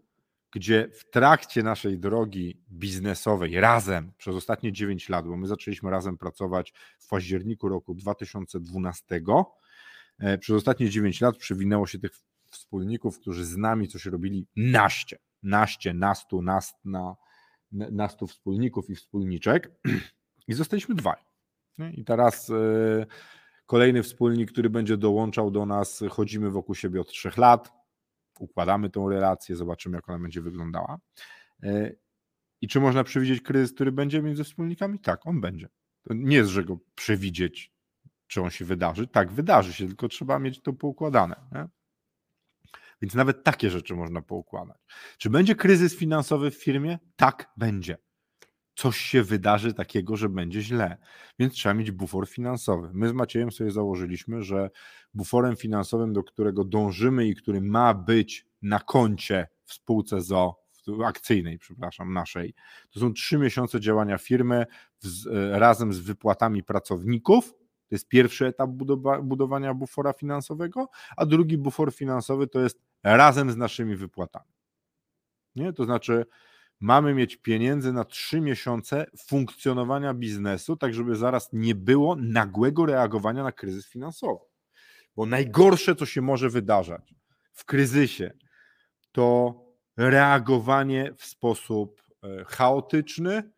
gdzie 0.52 0.88
w 0.92 1.10
trakcie 1.10 1.62
naszej 1.62 1.98
drogi 1.98 2.60
biznesowej 2.72 3.60
razem 3.60 4.12
przez 4.18 4.36
ostatnie 4.36 4.72
9 4.72 5.08
lat, 5.08 5.26
bo 5.26 5.36
my 5.36 5.46
zaczęliśmy 5.46 5.90
razem 5.90 6.18
pracować 6.18 6.72
w 6.98 7.08
październiku 7.08 7.68
roku 7.68 7.94
2012, 7.94 9.20
e, 10.18 10.38
przez 10.38 10.56
ostatnie 10.56 10.90
9 10.90 11.20
lat 11.20 11.36
przewinęło 11.36 11.86
się 11.86 11.98
tych 11.98 12.12
wspólników, 12.50 13.18
którzy 13.20 13.44
z 13.44 13.56
nami 13.56 13.88
coś 13.88 14.06
robili 14.06 14.46
naście 14.56 15.18
naście, 15.42 15.94
nastu, 15.94 16.42
nast, 16.42 16.84
na, 16.84 17.16
nastu 17.72 18.26
wspólników 18.26 18.90
i 18.90 18.94
wspólniczek 18.94 19.70
i 20.48 20.52
zostaliśmy 20.52 20.94
dwaj. 20.94 21.22
I 21.92 22.04
teraz 22.04 22.50
y, 22.50 23.06
kolejny 23.66 24.02
wspólnik, 24.02 24.52
który 24.52 24.70
będzie 24.70 24.96
dołączał 24.96 25.50
do 25.50 25.66
nas, 25.66 26.04
chodzimy 26.10 26.50
wokół 26.50 26.74
siebie 26.74 27.00
od 27.00 27.08
trzech 27.08 27.36
lat, 27.36 27.72
układamy 28.38 28.90
tą 28.90 29.08
relację, 29.08 29.56
zobaczymy, 29.56 29.96
jak 29.96 30.08
ona 30.08 30.18
będzie 30.18 30.42
wyglądała. 30.42 30.98
Y, 31.64 31.98
I 32.60 32.68
czy 32.68 32.80
można 32.80 33.04
przewidzieć 33.04 33.40
kryzys, 33.40 33.74
który 33.74 33.92
będzie 33.92 34.22
między 34.22 34.44
wspólnikami? 34.44 34.98
Tak, 34.98 35.26
on 35.26 35.40
będzie. 35.40 35.68
To 36.02 36.14
nie 36.14 36.36
jest, 36.36 36.50
że 36.50 36.64
go 36.64 36.78
przewidzieć, 36.94 37.72
czy 38.26 38.42
on 38.42 38.50
się 38.50 38.64
wydarzy. 38.64 39.06
Tak, 39.06 39.32
wydarzy 39.32 39.72
się, 39.72 39.86
tylko 39.86 40.08
trzeba 40.08 40.38
mieć 40.38 40.62
to 40.62 40.72
poukładane. 40.72 41.36
Nie? 41.52 41.68
Więc 43.02 43.14
nawet 43.14 43.44
takie 43.44 43.70
rzeczy 43.70 43.94
można 43.94 44.22
poukładać. 44.22 44.78
Czy 45.18 45.30
będzie 45.30 45.54
kryzys 45.54 45.96
finansowy 45.96 46.50
w 46.50 46.54
firmie? 46.54 46.98
Tak, 47.16 47.50
będzie. 47.56 47.98
Coś 48.74 48.96
się 48.96 49.22
wydarzy 49.22 49.74
takiego, 49.74 50.16
że 50.16 50.28
będzie 50.28 50.62
źle, 50.62 50.96
więc 51.38 51.54
trzeba 51.54 51.74
mieć 51.74 51.90
bufor 51.90 52.28
finansowy. 52.28 52.90
My 52.92 53.08
z 53.08 53.12
Maciejem 53.12 53.52
sobie 53.52 53.70
założyliśmy, 53.70 54.42
że 54.42 54.70
buforem 55.14 55.56
finansowym, 55.56 56.12
do 56.12 56.22
którego 56.22 56.64
dążymy 56.64 57.26
i 57.26 57.34
który 57.34 57.60
ma 57.60 57.94
być 57.94 58.46
na 58.62 58.80
koncie 58.80 59.48
w 59.64 59.72
spółce 59.72 60.20
ZO, 60.20 60.62
akcyjnej, 61.04 61.58
przepraszam, 61.58 62.12
naszej, 62.12 62.54
to 62.90 63.00
są 63.00 63.12
trzy 63.12 63.38
miesiące 63.38 63.80
działania 63.80 64.18
firmy 64.18 64.66
z, 64.98 65.26
e, 65.26 65.58
razem 65.58 65.92
z 65.92 65.98
wypłatami 65.98 66.62
pracowników 66.62 67.54
to 67.92 67.94
jest 67.94 68.08
pierwszy 68.08 68.46
etap 68.46 68.70
budowa, 68.70 69.22
budowania 69.22 69.74
bufora 69.74 70.12
finansowego, 70.12 70.88
a 71.16 71.26
drugi 71.26 71.58
bufor 71.58 71.94
finansowy 71.94 72.46
to 72.46 72.60
jest 72.60 72.80
razem 73.02 73.50
z 73.50 73.56
naszymi 73.56 73.96
wypłatami. 73.96 74.52
Nie? 75.56 75.72
To 75.72 75.84
znaczy, 75.84 76.26
mamy 76.80 77.14
mieć 77.14 77.36
pieniędzy 77.36 77.92
na 77.92 78.04
trzy 78.04 78.40
miesiące 78.40 79.06
funkcjonowania 79.18 80.14
biznesu, 80.14 80.76
tak 80.76 80.94
żeby 80.94 81.16
zaraz 81.16 81.48
nie 81.52 81.74
było 81.74 82.16
nagłego 82.16 82.86
reagowania 82.86 83.42
na 83.42 83.52
kryzys 83.52 83.86
finansowy. 83.86 84.44
Bo 85.16 85.26
najgorsze, 85.26 85.94
co 85.94 86.06
się 86.06 86.22
może 86.22 86.50
wydarzać 86.50 87.14
w 87.52 87.64
kryzysie, 87.64 88.32
to 89.12 89.54
reagowanie 89.96 91.12
w 91.16 91.24
sposób 91.24 92.02
e, 92.22 92.44
chaotyczny, 92.44 93.50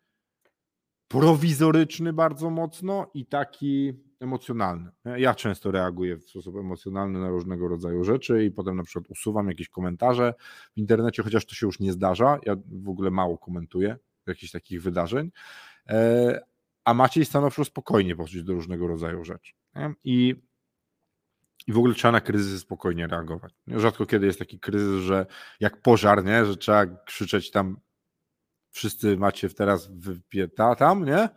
prowizoryczny 1.19 2.13
bardzo 2.13 2.49
mocno 2.49 3.11
i 3.13 3.25
taki 3.25 3.93
emocjonalny. 4.19 4.91
Ja 5.17 5.35
często 5.35 5.71
reaguję 5.71 6.17
w 6.17 6.23
sposób 6.23 6.55
emocjonalny 6.55 7.19
na 7.19 7.29
różnego 7.29 7.67
rodzaju 7.67 8.03
rzeczy 8.03 8.45
i 8.45 8.51
potem 8.51 8.75
na 8.75 8.83
przykład 8.83 9.09
usuwam 9.09 9.47
jakieś 9.47 9.69
komentarze 9.69 10.33
w 10.73 10.77
internecie, 10.77 11.23
chociaż 11.23 11.45
to 11.45 11.55
się 11.55 11.65
już 11.65 11.79
nie 11.79 11.93
zdarza. 11.93 12.39
Ja 12.45 12.55
w 12.83 12.89
ogóle 12.89 13.11
mało 13.11 13.37
komentuję 13.37 13.97
jakichś 14.27 14.51
takich 14.51 14.81
wydarzeń. 14.81 15.31
E, 15.89 16.41
a 16.85 16.93
Maciej 16.93 17.25
stanowczo 17.25 17.65
spokojnie 17.65 18.15
podchodzić 18.15 18.43
do 18.43 18.53
różnego 18.53 18.87
rodzaju 18.87 19.23
rzeczy. 19.23 19.53
I, 20.03 20.35
I 21.67 21.73
w 21.73 21.77
ogóle 21.77 21.93
trzeba 21.93 22.11
na 22.11 22.21
kryzysy 22.21 22.59
spokojnie 22.59 23.07
reagować. 23.07 23.53
Rzadko 23.67 24.05
kiedy 24.05 24.25
jest 24.25 24.39
taki 24.39 24.59
kryzys, 24.59 25.01
że 25.01 25.25
jak 25.59 25.81
pożar, 25.81 26.25
nie? 26.25 26.45
że 26.45 26.57
trzeba 26.57 26.85
krzyczeć 26.85 27.51
tam 27.51 27.77
wszyscy 28.75 29.17
macie 29.17 29.49
teraz 29.49 29.91
wypieta 29.91 30.75
tam, 30.75 31.05
nie? 31.05 31.29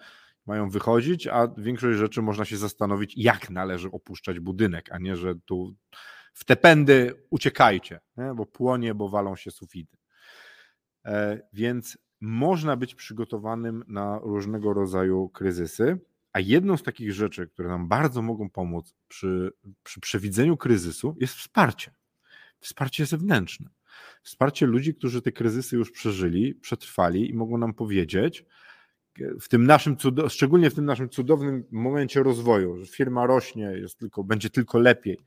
mają 0.47 0.71
wychodzić, 0.71 1.27
a 1.27 1.49
większość 1.59 1.99
rzeczy 1.99 2.23
można 2.23 2.45
się 2.45 2.57
zastanowić, 2.57 3.15
jak 3.17 3.51
należy 3.51 3.91
opuszczać 3.91 4.41
budynek, 4.41 4.93
a 4.93 4.99
nie, 4.99 5.17
że 5.17 5.35
tu 5.35 5.77
w 6.33 6.45
te 6.45 6.57
pędy 6.57 7.27
uciekajcie, 7.31 8.01
nie? 8.17 8.35
bo 8.35 8.47
płonie, 8.47 8.95
bo 8.95 9.09
walą 9.09 9.37
się 9.37 9.51
sufity. 9.51 9.97
E, 11.05 11.41
więc 11.53 11.99
można 12.21 12.77
być 12.77 12.95
przygotowanym 12.95 13.85
na 13.89 14.19
różnego 14.19 14.73
rodzaju 14.73 15.29
kryzysy, 15.29 15.99
a 16.33 16.41
jedną 16.41 16.77
z 16.77 16.83
takich 16.83 17.13
rzeczy, 17.13 17.49
które 17.49 17.69
nam 17.69 17.89
bardzo 17.89 18.23
mogą 18.23 18.51
pomóc 18.51 18.95
przy, 19.09 19.53
przy 19.83 20.01
przewidzeniu 20.01 20.57
kryzysu, 20.57 21.17
jest 21.21 21.35
wsparcie. 21.35 21.95
Wsparcie 22.61 23.07
zewnętrzne. 23.07 23.71
Wsparcie 24.23 24.67
ludzi, 24.67 24.95
którzy 24.95 25.23
te 25.23 25.33
kryzysy 25.33 25.77
już 25.77 25.91
przeżyli, 25.91 26.55
przetrwali 26.55 27.31
i 27.31 27.35
mogą 27.35 27.59
nam 27.59 27.75
powiedzieć, 27.75 28.45
w 29.41 29.49
tym 29.49 29.67
naszym, 29.67 29.97
szczególnie 30.29 30.71
w 30.71 30.75
tym 30.75 30.85
naszym 30.85 31.09
cudownym 31.09 31.65
momencie 31.71 32.23
rozwoju, 32.23 32.77
że 32.77 32.87
firma 32.87 33.27
rośnie, 33.27 33.63
jest 33.63 33.99
tylko, 33.99 34.25
będzie 34.25 34.51
tylko 34.51 34.79
lepiej, 34.79 35.19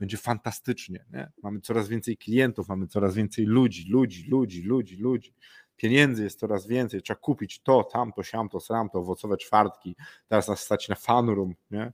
będzie 0.00 0.16
fantastycznie. 0.16 1.04
Nie? 1.12 1.30
Mamy 1.42 1.60
coraz 1.60 1.88
więcej 1.88 2.16
klientów, 2.16 2.68
mamy 2.68 2.86
coraz 2.86 3.14
więcej 3.14 3.46
ludzi, 3.46 3.90
ludzi, 3.90 4.30
ludzi, 4.30 4.62
ludzi, 4.62 4.96
ludzi. 4.96 5.34
Pieniędzy 5.76 6.24
jest 6.24 6.38
coraz 6.38 6.66
więcej, 6.66 7.02
trzeba 7.02 7.20
kupić 7.20 7.62
to, 7.62 7.84
tamto, 7.84 8.22
siamto, 8.22 8.60
sramto, 8.60 8.98
owocowe 8.98 9.36
czwartki. 9.36 9.96
Teraz 10.28 10.48
nas 10.48 10.60
stać 10.60 10.88
na 10.88 10.94
fanroom. 10.94 11.54
Nie? 11.70 11.92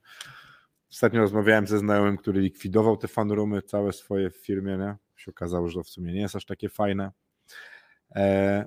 Ostatnio 0.91 1.19
rozmawiałem 1.21 1.67
ze 1.67 1.79
znajomym, 1.79 2.17
który 2.17 2.41
likwidował 2.41 2.97
te 2.97 3.07
fanroomy 3.07 3.61
całe 3.61 3.93
swoje 3.93 4.29
w 4.29 4.37
firmie. 4.37 4.77
Nie? 4.77 4.95
Się 5.17 5.31
okazało, 5.31 5.67
że 5.67 5.79
to 5.79 5.83
w 5.83 5.89
sumie 5.89 6.13
nie 6.13 6.21
jest 6.21 6.35
aż 6.35 6.45
takie 6.45 6.69
fajne. 6.69 7.11
E, 8.15 8.65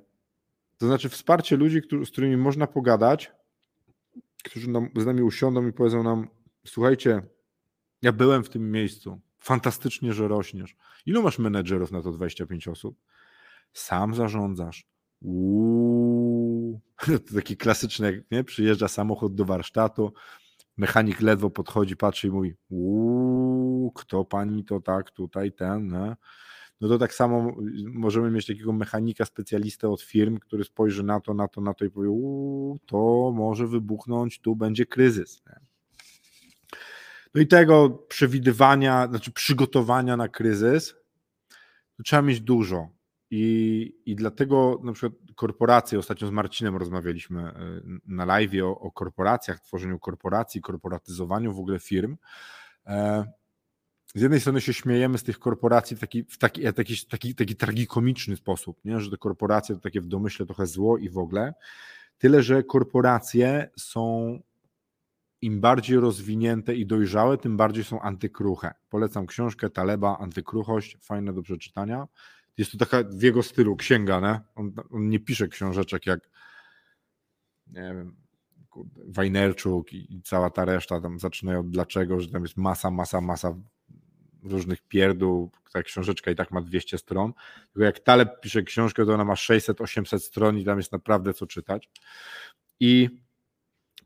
to 0.79 0.87
znaczy 0.87 1.09
wsparcie 1.09 1.57
ludzi, 1.57 1.81
z 2.05 2.11
którymi 2.11 2.37
można 2.37 2.67
pogadać, 2.67 3.33
którzy 4.45 4.67
z 4.97 5.07
nami 5.07 5.23
usiądą 5.23 5.69
i 5.69 5.73
powiedzą 5.73 6.03
nam: 6.03 6.29
Słuchajcie, 6.67 7.23
ja 8.03 8.13
byłem 8.13 8.45
w 8.45 8.49
tym 8.49 8.73
miejscu. 8.73 9.21
Fantastycznie, 9.41 10.13
że 10.13 10.29
rośniesz. 10.29 10.77
Ilu 11.07 11.23
masz 11.23 11.39
menedżerów 11.39 11.93
na 11.93 12.03
to 12.03 12.13
25 12.13 12.69
osób? 12.69 12.97
Sam 13.73 14.15
zarządzasz. 14.15 14.87
Uuu. 15.21 16.81
To 17.07 17.35
taki 17.35 17.57
klasyczny, 17.57 18.25
nie? 18.31 18.45
przyjeżdża 18.45 18.89
samochód 18.89 19.35
do 19.35 19.45
warsztatu, 19.45 20.13
mechanik 20.77 21.21
ledwo 21.21 21.51
podchodzi, 21.51 21.97
patrzy 21.97 22.27
i 22.29 22.31
mówi: 22.31 22.55
Uuu, 22.69 23.60
kto 23.91 24.25
pani 24.25 24.65
to 24.65 24.81
tak 24.81 25.11
tutaj, 25.11 25.53
ten, 25.53 25.89
nie? 25.89 26.17
no 26.81 26.89
to 26.89 26.99
tak 26.99 27.15
samo 27.15 27.57
możemy 27.87 28.31
mieć 28.31 28.47
takiego 28.47 28.73
mechanika, 28.73 29.25
specjalistę 29.25 29.89
od 29.89 30.03
firm, 30.03 30.39
który 30.39 30.65
spojrzy 30.65 31.03
na 31.03 31.21
to, 31.21 31.35
na 31.35 31.49
to, 31.49 31.61
na 31.61 31.75
to 31.75 31.85
i 31.85 31.91
powie, 31.91 32.09
to 32.87 33.33
może 33.35 33.67
wybuchnąć, 33.67 34.41
tu 34.41 34.57
będzie 34.57 34.87
kryzys. 34.87 35.43
Nie? 35.47 35.61
No 37.35 37.41
i 37.41 37.47
tego 37.47 37.91
przewidywania, 37.91 39.09
znaczy 39.09 39.33
przygotowania 39.33 40.17
na 40.17 40.29
kryzys, 40.29 40.95
trzeba 42.05 42.23
mieć 42.23 42.41
dużo. 42.41 42.89
I, 43.33 43.95
I 44.07 44.17
dlatego 44.17 44.81
na 44.85 44.93
przykład 44.93 45.13
korporacje, 45.35 45.99
ostatnio 45.99 46.29
z 46.29 46.31
Marcinem 46.31 46.77
rozmawialiśmy 46.77 47.43
e, 47.43 47.55
na 48.07 48.25
live 48.25 48.63
o, 48.63 48.81
o 48.81 48.93
korporacjach, 48.93 49.61
tworzeniu 49.61 49.99
korporacji, 49.99 50.61
korporatyzowaniu 50.61 51.55
w 51.55 51.59
ogóle 51.59 51.79
firm. 51.79 52.17
E, 54.15 54.19
z 54.19 54.23
jednej 54.23 54.41
strony 54.41 54.61
się 54.61 54.73
śmiejemy 54.73 55.19
z 55.19 55.23
tych 55.23 55.39
korporacji 55.39 55.97
w 55.97 56.01
taki, 56.01 56.25
w 56.25 56.39
taki, 56.39 56.73
taki, 56.73 57.07
taki, 57.07 57.35
taki 57.35 57.57
tragikomiczny 57.57 58.37
sposób, 58.37 58.85
nie? 58.85 59.01
że 59.01 59.11
te 59.11 59.17
korporacje 59.17 59.75
to 59.75 59.81
takie 59.81 60.01
w 60.01 60.07
domyśle 60.07 60.47
trochę 60.47 60.67
zło 60.67 60.99
i 60.99 61.09
w 61.11 61.19
ogóle. 61.19 61.55
Tyle, 62.19 62.43
że 62.43 62.63
korporacje 62.63 63.71
są 63.77 64.39
im 65.43 65.61
bardziej 65.61 65.99
rozwinięte 65.99 66.75
i 66.75 66.87
dojrzałe, 66.87 67.39
tym 67.39 67.57
bardziej 67.57 67.85
są 67.85 68.01
antykruche. 68.01 68.75
Polecam 68.91 69.27
książkę 69.27 69.71
Taleba, 69.71 70.19
Antykruchość, 70.19 70.99
fajne 71.03 71.33
do 71.33 71.43
przeczytania. 71.43 72.09
Jest 72.59 72.73
to 72.73 72.79
taka 72.79 73.03
w 73.11 73.23
jego 73.23 73.43
stylu 73.43 73.77
księga, 73.77 74.21
nie? 74.21 74.41
On, 74.55 74.73
on 74.91 75.09
nie 75.09 75.21
pisze 75.21 75.49
książeczek 75.49 76.07
jak 76.07 76.31
nie 77.67 77.95
wiem, 77.95 78.17
Wajnerczuk 79.07 79.93
i 79.93 80.23
cała 80.25 80.51
ta 80.51 80.65
reszta, 80.65 81.01
tam 81.01 81.19
zaczynają 81.19 81.61
od 81.61 81.71
dlaczego, 81.71 82.21
że 82.21 82.29
tam 82.29 82.43
jest 82.43 82.57
masa, 82.57 82.91
masa, 82.91 83.21
masa 83.21 83.55
różnych 84.43 84.83
pierdół, 84.83 85.51
ta 85.73 85.83
książeczka 85.83 86.31
i 86.31 86.37
tak 86.37 86.51
ma 86.51 86.61
200 86.61 86.99
stron, 86.99 87.33
tylko 87.73 87.85
jak 87.85 88.01
Taleb 88.01 88.41
pisze 88.41 88.63
książkę, 88.63 89.07
to 89.07 89.15
ona 89.15 89.25
ma 89.25 89.35
600-800 89.35 90.19
stron 90.19 90.59
i 90.59 90.65
tam 90.65 90.79
jest 90.79 90.93
naprawdę 90.93 91.35
co 91.35 91.47
czytać. 91.47 91.91
I 92.81 93.09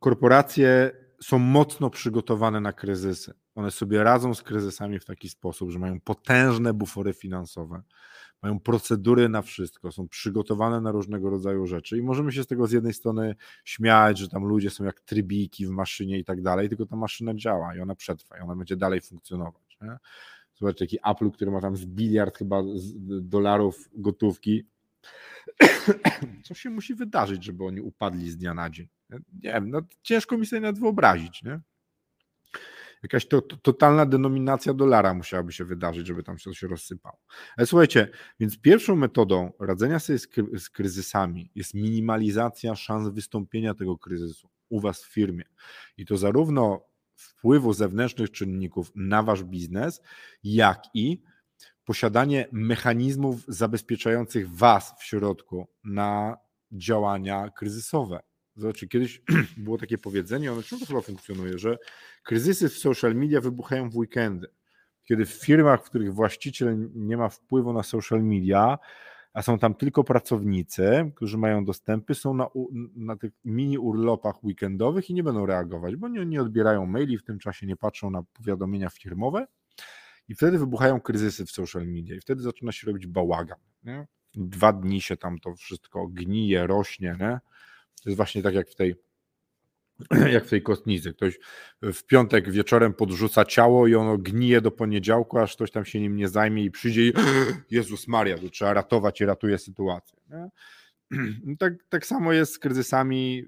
korporacje 0.01 0.91
są 1.23 1.39
mocno 1.39 1.91
przygotowane 1.91 2.61
na 2.61 2.73
kryzysy. 2.73 3.35
One 3.55 3.71
sobie 3.71 4.05
radzą 4.05 4.35
z 4.35 4.43
kryzysami 4.43 4.99
w 4.99 5.05
taki 5.05 5.29
sposób, 5.29 5.71
że 5.71 5.79
mają 5.79 6.01
potężne 6.01 6.75
bufory 6.75 7.13
finansowe, 7.13 7.83
mają 8.43 8.61
procedury 8.61 9.29
na 9.29 9.43
wszystko, 9.43 9.93
są 9.93 10.09
przygotowane 10.09 10.81
na 10.81 10.93
różnego 10.93 11.31
rodzaju 11.31 11.67
rzeczy 11.67 11.99
i 11.99 12.03
możemy 12.03 12.33
się 12.33 12.43
z 12.43 12.47
tego 12.47 12.67
z 12.67 12.73
jednej 12.73 12.93
strony 12.93 13.37
śmiać, 13.65 14.19
że 14.19 14.29
tam 14.29 14.45
ludzie 14.45 14.71
są 14.71 14.85
jak 14.85 15.01
trybiki 15.01 15.67
w 15.67 15.71
maszynie 15.71 16.19
i 16.19 16.25
tak 16.25 16.43
dalej, 16.43 16.69
tylko 16.69 16.87
ta 16.87 16.97
maszyna 16.97 17.35
działa 17.35 17.77
i 17.77 17.81
ona 17.81 17.95
przetrwa 17.95 18.39
i 18.39 18.41
ona 18.41 18.57
będzie 18.57 18.77
dalej 18.77 19.01
funkcjonować. 19.01 19.64
Nie? 19.81 19.97
Zobacz, 20.55 20.79
taki 20.79 20.99
Apple, 21.05 21.31
który 21.31 21.51
ma 21.51 21.61
tam 21.61 21.77
z 21.77 21.87
biliard 21.87 22.39
chyba 22.39 22.63
z 22.75 22.93
dolarów 23.29 23.89
gotówki. 23.93 24.67
Co 26.45 26.55
się 26.55 26.71
musi 26.71 26.95
wydarzyć, 26.95 27.45
żeby 27.45 27.65
oni 27.65 27.81
upadli 27.81 28.31
z 28.31 28.37
dnia 28.37 28.55
na 28.55 28.71
dzień? 28.71 28.89
Nie 29.11 29.53
wiem, 29.53 29.71
no 29.71 29.81
ciężko 30.03 30.39
mi 30.39 30.47
sobie 30.47 30.61
nawet 30.61 30.81
wyobrazić, 30.81 31.43
nie? 31.43 31.61
Jakaś 33.03 33.27
to, 33.27 33.43
to, 33.43 33.57
totalna 33.57 34.07
denominacja 34.07 34.75
dolara 34.75 35.15
musiałaby 35.15 35.53
się 35.53 35.65
wydarzyć, 35.65 36.07
żeby 36.07 36.23
tam 36.23 36.39
się 36.39 36.69
rozsypało. 36.69 37.19
Ale 37.57 37.67
słuchajcie, 37.67 38.09
więc 38.41 38.59
pierwszą 38.59 38.97
metodą 38.97 39.53
radzenia 39.61 39.99
sobie 39.99 40.19
z, 40.19 40.27
kry, 40.27 40.59
z 40.59 40.71
kryzysami 40.71 41.51
jest 41.55 41.75
minimalizacja 41.75 42.75
szans 42.75 43.09
wystąpienia 43.09 43.75
tego 43.75 43.99
kryzysu 43.99 44.49
u 44.69 44.81
Was 44.81 45.05
w 45.05 45.13
firmie. 45.13 45.45
I 45.97 46.07
to 46.07 46.17
zarówno 46.17 46.87
wpływu 47.15 47.73
zewnętrznych 47.73 48.31
czynników 48.31 48.93
na 48.95 49.23
Wasz 49.23 49.45
biznes, 49.45 50.03
jak 50.45 50.83
i 50.95 51.23
posiadanie 51.85 52.49
mechanizmów 52.53 53.45
zabezpieczających 53.49 54.51
Was 54.51 54.95
w 54.99 55.05
środku 55.05 55.69
na 55.85 56.37
działania 56.73 57.51
kryzysowe. 57.51 58.21
Znaczy, 58.57 58.89
kiedyś 58.89 59.23
było 59.57 59.79
takie 59.79 59.99
powiedzenie, 59.99 60.53
ono 60.53 60.63
ciągle 60.63 60.87
chyba 60.87 61.01
funkcjonuje, 61.01 61.59
że 61.59 61.79
kryzysy 62.23 62.69
w 62.69 62.79
social 62.79 63.15
media 63.15 63.41
wybuchają 63.41 63.91
w 63.91 63.97
weekendy. 63.97 64.49
Kiedy 65.05 65.27
w 65.27 65.31
firmach, 65.31 65.85
w 65.85 65.89
których 65.91 66.15
właściciel 66.15 66.91
nie 66.95 67.17
ma 67.17 67.29
wpływu 67.29 67.73
na 67.73 67.83
social 67.83 68.23
media, 68.23 68.79
a 69.35 69.43
są 69.43 69.59
tam 69.59 69.75
tylko 69.75 70.05
pracownicy, 70.05 71.13
którzy 71.15 71.39
mają 71.39 71.65
dostępy, 71.65 72.15
są 72.15 72.35
na, 72.35 72.49
na 72.97 73.17
tych 73.17 73.33
mini 73.45 73.79
urlopach 73.79 74.45
weekendowych 74.45 75.11
i 75.11 75.15
nie 75.15 75.23
będą 75.23 75.47
reagować, 75.47 75.97
bo 75.97 76.09
nie, 76.09 76.27
nie 76.27 76.43
odbierają 76.43 76.87
maili, 76.87 77.19
w 77.19 77.25
tym 77.25 77.39
czasie 77.39 77.67
nie 77.67 77.77
patrzą 77.77 78.11
na 78.11 78.23
powiadomienia 78.23 78.91
firmowe 78.91 79.47
i 80.29 80.35
wtedy 80.35 80.59
wybuchają 80.59 81.01
kryzysy 81.01 81.47
w 81.47 81.51
social 81.51 81.87
media 81.87 82.17
i 82.17 82.21
wtedy 82.21 82.43
zaczyna 82.43 82.73
się 82.73 82.87
robić 82.87 83.07
bałagan. 83.07 83.59
Nie? 83.85 84.07
Dwa 84.35 84.73
dni 84.73 85.01
się 85.01 85.17
tam 85.17 85.39
to 85.39 85.55
wszystko 85.55 86.07
gnije, 86.09 86.67
rośnie, 86.67 87.17
nie? 87.21 87.41
To 88.03 88.11
jest 88.11 88.17
właśnie 88.17 88.43
tak 88.43 88.55
jak 88.55 88.71
w 88.71 88.75
tej 88.75 88.95
jak 90.35 90.45
w 90.45 90.51
tej 90.51 90.63
kostnicy. 90.63 91.13
Ktoś 91.13 91.39
w 91.83 92.05
piątek 92.07 92.51
wieczorem 92.51 92.95
podrzuca 92.95 93.45
ciało 93.45 93.87
i 93.87 93.95
ono 93.95 94.19
gnije 94.19 94.61
do 94.61 94.71
poniedziałku, 94.71 95.39
aż 95.39 95.55
ktoś 95.55 95.71
tam 95.71 95.85
się 95.85 96.01
nim 96.01 96.17
nie 96.17 96.29
zajmie 96.29 96.65
i 96.65 96.71
przyjdzie 96.71 97.09
i 97.09 97.13
Jezus 97.71 98.09
Maria, 98.09 98.39
to 98.39 98.49
trzeba 98.49 98.75
ratować 98.75 99.21
i 99.21 99.25
ratuje 99.25 99.59
sytuację. 99.59 100.19
Nie? 100.31 100.49
Tak, 101.59 101.73
tak 101.89 102.07
samo 102.07 102.33
jest 102.33 102.55
z 102.55 102.59
kryzysami 102.59 103.45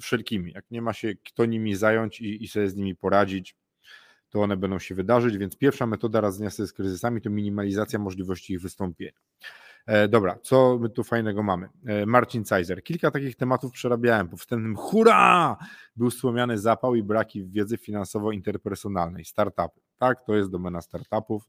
wszelkimi. 0.00 0.52
Jak 0.52 0.70
nie 0.70 0.82
ma 0.82 0.92
się 0.92 1.14
kto 1.14 1.46
nimi 1.46 1.74
zająć 1.74 2.20
i, 2.20 2.44
i 2.44 2.48
sobie 2.48 2.68
z 2.68 2.76
nimi 2.76 2.96
poradzić, 2.96 3.56
to 4.30 4.42
one 4.42 4.56
będą 4.56 4.78
się 4.78 4.94
wydarzyć, 4.94 5.38
więc 5.38 5.56
pierwsza 5.56 5.86
metoda 5.86 6.20
radzenia 6.20 6.50
sobie 6.50 6.66
z 6.66 6.72
kryzysami 6.72 7.20
to 7.20 7.30
minimalizacja 7.30 7.98
możliwości 7.98 8.52
ich 8.52 8.60
wystąpienia. 8.60 9.18
E, 9.86 10.08
dobra, 10.08 10.38
co 10.42 10.78
my 10.78 10.90
tu 10.90 11.04
fajnego 11.04 11.42
mamy? 11.42 11.68
E, 11.86 12.06
Marcin 12.06 12.44
Cajzer. 12.44 12.82
Kilka 12.82 13.10
takich 13.10 13.36
tematów 13.36 13.72
przerabiałem. 13.72 14.28
Po 14.28 14.36
wstępnym 14.36 14.76
hurra! 14.76 15.56
Był 15.96 16.10
słomiany 16.10 16.58
zapał 16.58 16.94
i 16.94 17.02
braki 17.02 17.46
wiedzy 17.46 17.78
finansowo-interpersonalnej. 17.78 19.24
Startupy. 19.24 19.80
Tak, 19.98 20.24
to 20.24 20.36
jest 20.36 20.50
domena 20.50 20.80
startupów. 20.80 21.48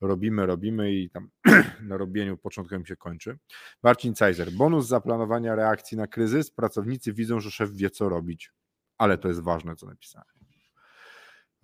Robimy, 0.00 0.46
robimy 0.46 0.92
i 0.92 1.10
tam 1.10 1.30
na 1.88 1.96
robieniu 1.96 2.36
początkiem 2.36 2.86
się 2.86 2.96
kończy. 2.96 3.38
Marcin 3.82 4.14
Cajzer. 4.14 4.52
Bonus 4.52 4.86
zaplanowania 4.86 5.54
reakcji 5.54 5.96
na 5.96 6.06
kryzys. 6.06 6.50
Pracownicy 6.50 7.12
widzą, 7.12 7.40
że 7.40 7.50
szef 7.50 7.70
wie, 7.72 7.90
co 7.90 8.08
robić. 8.08 8.52
Ale 8.98 9.18
to 9.18 9.28
jest 9.28 9.40
ważne, 9.40 9.76
co 9.76 9.86
napisałem 9.86 10.43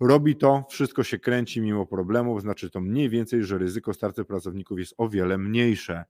robi 0.01 0.35
to, 0.35 0.65
wszystko 0.69 1.03
się 1.03 1.19
kręci 1.19 1.61
mimo 1.61 1.85
problemów, 1.85 2.41
znaczy 2.41 2.69
to 2.69 2.81
mniej 2.81 3.09
więcej, 3.09 3.43
że 3.43 3.57
ryzyko 3.57 3.93
straty 3.93 4.25
pracowników 4.25 4.79
jest 4.79 4.93
o 4.97 5.09
wiele 5.09 5.37
mniejsze. 5.37 6.05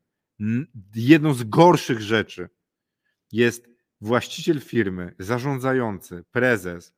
Jedną 0.96 1.34
z 1.34 1.44
gorszych 1.44 2.02
rzeczy 2.02 2.50
jest 3.32 3.68
właściciel 4.02 4.60
firmy, 4.60 5.16
zarządzający, 5.20 6.24
prezes, 6.32 6.94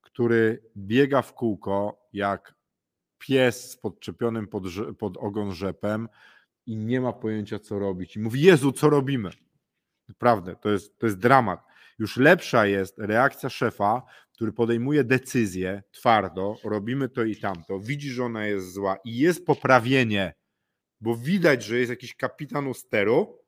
który 0.00 0.62
biega 0.76 1.22
w 1.22 1.34
kółko 1.34 2.08
jak 2.12 2.54
pies 3.18 3.70
z 3.70 3.76
podczepionym 3.76 4.48
pod, 4.48 4.64
pod 4.98 5.16
ogon 5.16 5.52
rzepem 5.52 6.08
i 6.66 6.76
nie 6.76 7.00
ma 7.00 7.12
pojęcia, 7.12 7.58
co 7.58 7.78
robić. 7.78 8.16
I 8.16 8.20
mówi: 8.20 8.40
Jezu, 8.40 8.72
co 8.72 8.90
robimy? 8.90 9.30
Naprawdę, 10.08 10.56
to 10.56 10.70
jest, 10.70 10.98
to 10.98 11.06
jest 11.06 11.18
dramat. 11.18 11.64
Już 11.98 12.16
lepsza 12.16 12.66
jest 12.66 12.98
reakcja 12.98 13.48
szefa, 13.48 14.02
który 14.40 14.52
podejmuje 14.52 15.04
decyzję 15.04 15.82
twardo, 15.92 16.56
robimy 16.64 17.08
to 17.08 17.24
i 17.24 17.36
tamto, 17.36 17.80
widzi, 17.80 18.10
że 18.10 18.24
ona 18.24 18.46
jest 18.46 18.72
zła 18.72 18.96
i 19.04 19.18
jest 19.18 19.46
poprawienie, 19.46 20.34
bo 21.00 21.16
widać, 21.16 21.64
że 21.64 21.78
jest 21.78 21.90
jakiś 21.90 22.14
kapitan 22.14 22.74
steru, 22.74 23.38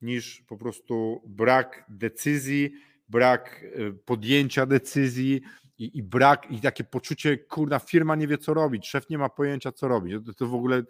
niż 0.00 0.42
po 0.48 0.56
prostu 0.56 1.22
brak 1.26 1.84
decyzji, 1.88 2.72
brak 3.08 3.62
y, 3.62 3.92
podjęcia 4.04 4.66
decyzji 4.66 5.42
i, 5.78 5.98
i 5.98 6.02
brak, 6.02 6.50
i 6.50 6.60
takie 6.60 6.84
poczucie, 6.84 7.38
kurna, 7.38 7.78
firma 7.78 8.16
nie 8.16 8.26
wie 8.26 8.38
co 8.38 8.54
robić, 8.54 8.88
szef 8.88 9.10
nie 9.10 9.18
ma 9.18 9.28
pojęcia 9.28 9.72
co 9.72 9.88
robić. 9.88 10.26
To, 10.26 10.34
to 10.34 10.46
w 10.46 10.54
ogóle, 10.54 10.82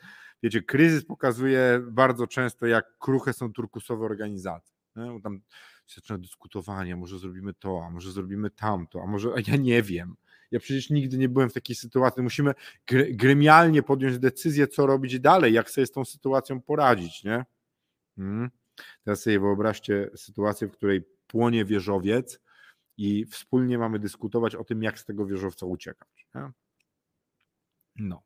wiecie, 0.42 0.62
kryzys 0.62 1.04
pokazuje 1.04 1.80
bardzo 1.90 2.26
często, 2.26 2.66
jak 2.66 2.98
kruche 2.98 3.32
są 3.32 3.52
turkusowe 3.52 4.04
organizacje. 4.04 4.76
Tam 5.22 5.40
się 5.86 6.00
zaczyna 6.00 6.18
dyskutowanie, 6.18 6.96
może 6.96 7.18
zrobimy 7.18 7.54
to, 7.54 7.82
a 7.86 7.90
może 7.90 8.12
zrobimy 8.12 8.50
tamto, 8.50 9.02
a 9.02 9.06
może, 9.06 9.28
a 9.36 9.50
ja 9.50 9.56
nie 9.56 9.82
wiem. 9.82 10.16
Ja 10.50 10.60
przecież 10.60 10.90
nigdy 10.90 11.18
nie 11.18 11.28
byłem 11.28 11.50
w 11.50 11.52
takiej 11.52 11.76
sytuacji. 11.76 12.22
Musimy 12.22 12.54
gremialnie 13.10 13.82
podjąć 13.82 14.18
decyzję, 14.18 14.68
co 14.68 14.86
robić 14.86 15.20
dalej, 15.20 15.52
jak 15.52 15.70
sobie 15.70 15.86
z 15.86 15.92
tą 15.92 16.04
sytuacją 16.04 16.60
poradzić, 16.60 17.24
nie? 17.24 17.44
Hmm. 18.16 18.50
Teraz 19.04 19.22
sobie 19.22 19.40
wyobraźcie 19.40 20.10
sytuację, 20.16 20.68
w 20.68 20.72
której 20.72 21.02
płonie 21.26 21.64
wieżowiec 21.64 22.40
i 22.96 23.26
wspólnie 23.26 23.78
mamy 23.78 23.98
dyskutować 23.98 24.54
o 24.54 24.64
tym, 24.64 24.82
jak 24.82 24.98
z 24.98 25.04
tego 25.04 25.26
wieżowca 25.26 25.66
uciekać. 25.66 26.26
Nie? 26.34 26.50
No. 27.96 28.22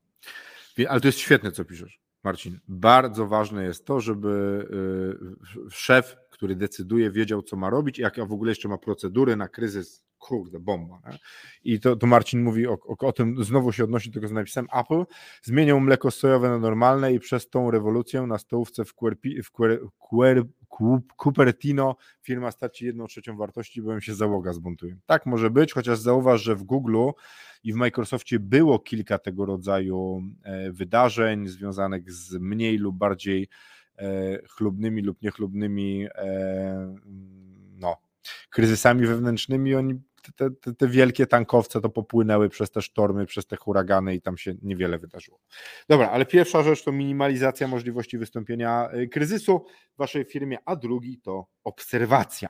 Ale 0.89 1.01
to 1.01 1.07
jest 1.07 1.19
świetne, 1.19 1.51
co 1.51 1.65
piszesz. 1.65 2.01
Marcin, 2.23 2.59
bardzo 2.67 3.27
ważne 3.27 3.63
jest 3.63 3.85
to, 3.85 3.99
żeby 3.99 4.65
y, 5.67 5.69
szef, 5.71 6.15
który 6.41 6.55
decyduje, 6.55 7.11
wiedział, 7.11 7.41
co 7.41 7.55
ma 7.55 7.69
robić, 7.69 7.99
jak 7.99 8.27
w 8.27 8.31
ogóle 8.31 8.51
jeszcze 8.51 8.67
ma 8.67 8.77
procedury 8.77 9.35
na 9.35 9.47
kryzys. 9.47 10.03
Kurde, 10.17 10.59
bomba. 10.59 11.01
Nie? 11.05 11.17
I 11.63 11.79
to, 11.79 11.95
to 11.95 12.07
Marcin 12.07 12.43
mówi 12.43 12.67
o, 12.67 12.73
o, 12.73 13.07
o, 13.07 13.11
tym, 13.11 13.43
znowu 13.43 13.71
się 13.71 13.83
odnosi 13.83 14.09
do 14.09 14.13
tego, 14.13 14.27
co 14.27 14.33
napisałem. 14.33 14.67
Apple 14.73 15.05
zmieniał 15.43 15.79
mleko 15.79 16.11
sojowe 16.11 16.49
na 16.49 16.57
normalne 16.57 17.13
i 17.13 17.19
przez 17.19 17.49
tą 17.49 17.71
rewolucję 17.71 18.21
na 18.21 18.37
stołówce 18.37 18.85
w, 18.85 18.93
Querpi, 18.93 19.43
w 19.43 19.51
Quer, 19.51 19.79
Quer, 19.99 20.43
Cupertino 21.23 21.95
firma 22.21 22.51
straci 22.51 22.85
jedną 22.85 23.07
trzecią 23.07 23.37
wartości, 23.37 23.81
bo 23.81 23.99
się 23.99 24.13
załoga 24.15 24.53
zbuntuje. 24.53 24.97
Tak 25.05 25.25
może 25.25 25.49
być, 25.49 25.73
chociaż 25.73 25.99
zauważ, 25.99 26.43
że 26.43 26.55
w 26.55 26.63
Google 26.63 26.97
i 27.63 27.73
w 27.73 27.75
Microsoftie 27.75 28.39
było 28.39 28.79
kilka 28.79 29.17
tego 29.17 29.45
rodzaju 29.45 30.21
e, 30.43 30.71
wydarzeń 30.71 31.47
związanych 31.47 32.11
z 32.11 32.33
mniej 32.33 32.77
lub 32.77 32.97
bardziej 32.97 33.47
chlubnymi 34.49 35.01
lub 35.01 35.21
niechlubnymi 35.21 36.07
e, 36.15 36.95
no, 37.77 37.97
kryzysami 38.49 39.07
wewnętrznymi. 39.07 39.75
Oni 39.75 40.01
te, 40.35 40.51
te, 40.51 40.73
te, 40.73 40.87
wielkie 40.87 41.27
tankowce 41.27 41.81
to 41.81 41.89
popłynęły 41.89 42.49
przez 42.49 42.71
te 42.71 42.81
sztormy, 42.81 43.25
przez 43.25 43.47
te 43.47 43.55
huragany 43.55 44.15
i 44.15 44.21
tam 44.21 44.37
się 44.37 44.53
niewiele 44.61 44.97
wydarzyło. 44.97 45.39
Dobra, 45.89 46.09
ale 46.09 46.25
pierwsza 46.25 46.63
rzecz 46.63 46.83
to 46.83 46.91
minimalizacja 46.91 47.67
możliwości 47.67 48.17
wystąpienia 48.17 48.89
kryzysu 49.11 49.65
w 49.93 49.97
waszej 49.97 50.25
firmie, 50.25 50.57
a 50.65 50.75
drugi 50.75 51.19
to 51.19 51.45
obserwacja. 51.63 52.49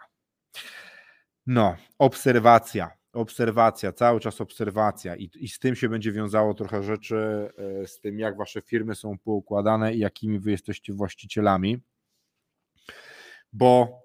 No, 1.46 1.76
obserwacja 1.98 3.01
obserwacja, 3.14 3.92
cały 3.92 4.20
czas 4.20 4.42
obserwacja 4.42 5.16
i, 5.16 5.30
i 5.36 5.48
z 5.48 5.60
tym 5.60 5.76
się 5.76 5.90
będzie 5.90 6.12
wiązało 6.12 6.54
trochę 6.54 6.84
rzeczy, 6.84 7.50
e, 7.58 7.88
z 7.88 8.00
tym 8.00 8.20
jak 8.20 8.38
wasze 8.38 8.62
firmy 8.62 8.96
są 8.96 9.18
poukładane 9.18 9.94
i 9.94 10.00
jakimi 10.00 10.40
wy 10.40 10.52
jesteście 10.52 10.94
właścicielami, 10.94 11.78
bo 13.54 14.02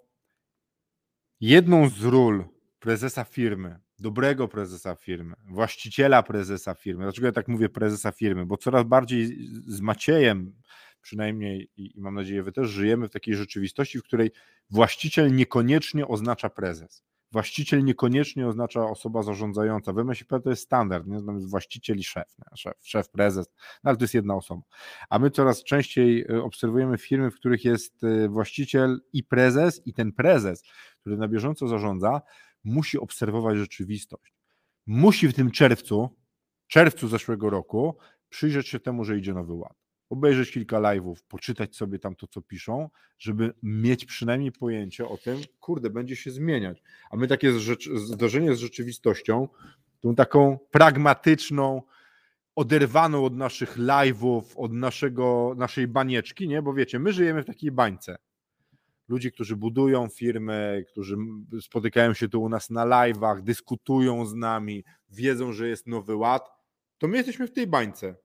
jedną 1.41 1.89
z 1.89 2.05
ról 2.05 2.45
prezesa 2.79 3.25
firmy, 3.25 3.79
dobrego 3.99 4.49
prezesa 4.49 4.95
firmy, 4.95 5.35
właściciela 5.45 6.23
prezesa 6.23 6.75
firmy, 6.75 7.05
dlaczego 7.05 7.27
ja 7.27 7.33
tak 7.33 7.49
mówię 7.49 7.69
prezesa 7.69 8.13
firmy, 8.13 8.47
bo 8.47 8.57
coraz 8.57 8.85
bardziej 8.85 9.39
z 9.67 9.81
Maciejem 9.81 10.55
przynajmniej 11.03 11.71
i, 11.77 11.99
i 11.99 12.01
mam 12.01 12.15
nadzieję 12.15 12.43
wy 12.43 12.53
też 12.53 12.69
żyjemy 12.69 13.09
w 13.09 13.13
takiej 13.13 13.35
rzeczywistości, 13.35 13.99
w 13.99 14.03
której 14.03 14.31
właściciel 14.71 15.35
niekoniecznie 15.35 16.09
oznacza 16.09 16.51
prezes 16.51 17.05
właściciel 17.33 17.85
niekoniecznie 17.85 18.49
oznacza 18.49 18.85
osoba 18.85 19.23
zarządzająca. 19.23 19.93
W 19.93 19.99
MŚP 19.99 20.41
to 20.41 20.51
jest 20.51 20.63
standard, 20.63 21.07
nie? 21.07 21.23
Tam 21.23 21.35
jest 21.35 21.51
właściciel 21.51 21.99
i 21.99 22.05
szef, 22.05 22.37
szef, 22.55 22.75
szef, 22.83 23.09
prezes, 23.09 23.47
no 23.85 23.89
ale 23.89 23.97
to 23.97 24.05
jest 24.05 24.15
jedna 24.15 24.35
osoba. 24.35 24.63
A 25.11 25.19
my 25.19 25.31
coraz 25.31 25.65
częściej 25.65 26.25
y, 26.31 26.43
obserwujemy 26.43 26.99
firmy, 26.99 27.31
w 27.31 27.35
których 27.35 27.65
jest 27.65 28.05
y, 28.05 28.29
właściciel 28.29 29.01
i 29.13 29.25
prezes, 29.25 29.87
i 29.87 29.95
ten 29.95 30.13
prezes, 30.13 30.63
który 31.01 31.17
na 31.17 31.29
bieżąco 31.29 31.69
zarządza, 31.69 32.21
musi 32.65 32.99
obserwować 32.99 33.57
rzeczywistość. 33.57 34.35
Musi 34.87 35.29
w 35.29 35.35
tym 35.35 35.51
czerwcu, 35.51 36.17
czerwcu 36.67 37.09
zeszłego 37.09 37.51
roku, 37.51 37.97
przyjrzeć 38.29 38.69
się 38.69 38.81
temu, 38.81 39.05
że 39.05 39.19
idzie 39.19 39.35
nowy 39.35 39.53
ład 39.53 39.86
obejrzeć 40.11 40.51
kilka 40.51 40.81
live'ów, 40.81 41.17
poczytać 41.29 41.77
sobie 41.77 41.99
tam 41.99 42.17
to, 42.17 42.27
co 42.27 42.43
piszą, 42.43 42.91
żeby 43.19 43.55
mieć 43.63 44.05
przynajmniej 44.05 44.53
pojęcie 44.53 45.09
o 45.09 45.17
tym, 45.19 45.41
kurde, 45.61 45.91
będzie 45.91 46.17
się 46.17 46.31
zmieniać. 46.31 46.83
A 47.11 47.17
my 47.17 47.27
takie 47.27 47.53
zdarzenie 47.97 48.55
z 48.55 48.59
rzeczywistością 48.59 49.49
tą 50.01 50.15
taką 50.15 50.59
pragmatyczną, 50.71 51.83
oderwaną 52.57 53.25
od 53.25 53.37
naszych 53.37 53.79
live'ów, 53.79 54.43
od 54.57 54.73
naszego, 54.73 55.55
naszej 55.57 55.89
banieczki, 55.89 56.49
nie? 56.49 56.63
Bo 56.63 56.75
wiecie, 56.75 56.99
my 56.99 57.13
żyjemy 57.13 57.43
w 57.43 57.47
takiej 57.47 57.71
bańce. 57.71 58.19
Ludzi, 59.09 59.33
którzy 59.33 59.57
budują 59.57 60.09
firmy, 60.09 60.85
którzy 60.89 61.17
spotykają 61.61 62.15
się 62.15 62.29
tu 62.29 62.43
u 62.43 62.49
nas 62.49 62.71
na 62.71 62.87
live'ach, 62.87 63.43
dyskutują 63.43 64.27
z 64.27 64.35
nami, 64.35 64.85
wiedzą, 65.11 65.53
że 65.53 65.69
jest 65.69 65.87
nowy 65.87 66.17
ład, 66.17 66.51
to 66.99 67.09
my 67.09 67.17
jesteśmy 67.17 67.47
w 67.47 67.53
tej 67.53 67.67
bańce. 67.67 68.17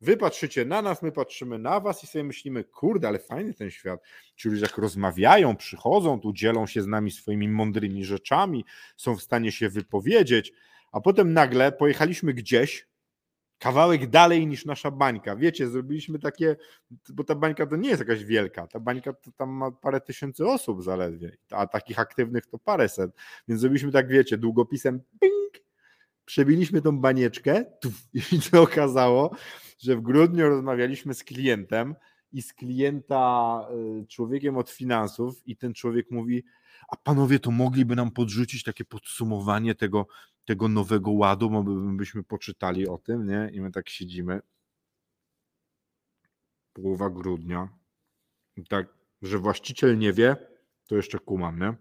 Wy 0.00 0.16
patrzycie 0.16 0.64
na 0.64 0.82
nas, 0.82 1.02
my 1.02 1.12
patrzymy 1.12 1.58
na 1.58 1.80
was 1.80 2.04
i 2.04 2.06
sobie 2.06 2.24
myślimy, 2.24 2.64
kurde, 2.64 3.08
ale 3.08 3.18
fajny 3.18 3.54
ten 3.54 3.70
świat. 3.70 4.00
Ci 4.36 4.48
ludzie 4.48 4.62
jak 4.62 4.78
rozmawiają, 4.78 5.56
przychodzą, 5.56 6.20
tu 6.20 6.32
dzielą 6.32 6.66
się 6.66 6.82
z 6.82 6.86
nami 6.86 7.10
swoimi 7.10 7.48
mądrymi 7.48 8.04
rzeczami, 8.04 8.64
są 8.96 9.16
w 9.16 9.22
stanie 9.22 9.52
się 9.52 9.68
wypowiedzieć, 9.68 10.52
a 10.92 11.00
potem 11.00 11.32
nagle 11.32 11.72
pojechaliśmy 11.72 12.34
gdzieś, 12.34 12.88
kawałek 13.58 14.06
dalej 14.06 14.46
niż 14.46 14.64
nasza 14.64 14.90
bańka. 14.90 15.36
Wiecie, 15.36 15.68
zrobiliśmy 15.68 16.18
takie, 16.18 16.56
bo 17.08 17.24
ta 17.24 17.34
bańka 17.34 17.66
to 17.66 17.76
nie 17.76 17.88
jest 17.88 18.00
jakaś 18.00 18.24
wielka, 18.24 18.66
ta 18.66 18.80
bańka 18.80 19.12
to 19.12 19.32
tam 19.32 19.50
ma 19.50 19.70
parę 19.70 20.00
tysięcy 20.00 20.46
osób 20.46 20.82
zaledwie, 20.82 21.36
a 21.50 21.66
takich 21.66 21.98
aktywnych 21.98 22.46
to 22.46 22.58
paręset, 22.58 23.10
więc 23.48 23.60
zrobiliśmy 23.60 23.92
tak, 23.92 24.08
wiecie, 24.08 24.38
długopisem 24.38 25.00
ping, 25.20 25.67
przebiliśmy 26.28 26.82
tą 26.82 27.00
banieczkę 27.00 27.64
tuf, 27.80 27.94
i 28.14 28.40
się 28.40 28.60
okazało, 28.60 29.36
że 29.78 29.96
w 29.96 30.00
grudniu 30.00 30.48
rozmawialiśmy 30.48 31.14
z 31.14 31.24
klientem 31.24 31.94
i 32.32 32.42
z 32.42 32.52
klienta 32.52 33.60
y, 34.02 34.06
człowiekiem 34.06 34.56
od 34.56 34.70
finansów 34.70 35.46
i 35.46 35.56
ten 35.56 35.74
człowiek 35.74 36.10
mówi, 36.10 36.44
a 36.88 36.96
panowie 36.96 37.38
to 37.38 37.50
mogliby 37.50 37.96
nam 37.96 38.10
podrzucić 38.10 38.62
takie 38.62 38.84
podsumowanie 38.84 39.74
tego, 39.74 40.06
tego 40.44 40.68
nowego 40.68 41.10
ładu, 41.10 41.50
bo 41.50 41.62
byśmy 41.96 42.24
poczytali 42.24 42.88
o 42.88 42.98
tym, 42.98 43.26
nie? 43.26 43.50
I 43.52 43.60
my 43.60 43.72
tak 43.72 43.88
siedzimy. 43.88 44.40
Połowa 46.72 47.10
grudnia. 47.10 47.68
I 48.56 48.64
tak, 48.64 48.88
że 49.22 49.38
właściciel 49.38 49.98
nie 49.98 50.12
wie, 50.12 50.36
to 50.86 50.96
jeszcze 50.96 51.18
kumam, 51.18 51.60
nie? 51.60 51.74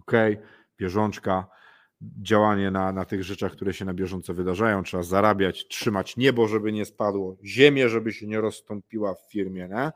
Okej, 0.00 0.34
okay, 0.34 0.46
bieżączka, 0.78 1.59
działanie 2.02 2.70
na, 2.70 2.92
na 2.92 3.04
tych 3.04 3.24
rzeczach, 3.24 3.52
które 3.52 3.74
się 3.74 3.84
na 3.84 3.94
bieżąco 3.94 4.34
wydarzają. 4.34 4.82
Trzeba 4.82 5.02
zarabiać, 5.02 5.68
trzymać 5.68 6.16
niebo, 6.16 6.48
żeby 6.48 6.72
nie 6.72 6.84
spadło, 6.84 7.36
ziemię, 7.44 7.88
żeby 7.88 8.12
się 8.12 8.26
nie 8.26 8.40
rozstąpiła 8.40 9.14
w 9.14 9.30
firmie, 9.30 9.68
nie? 9.68 9.92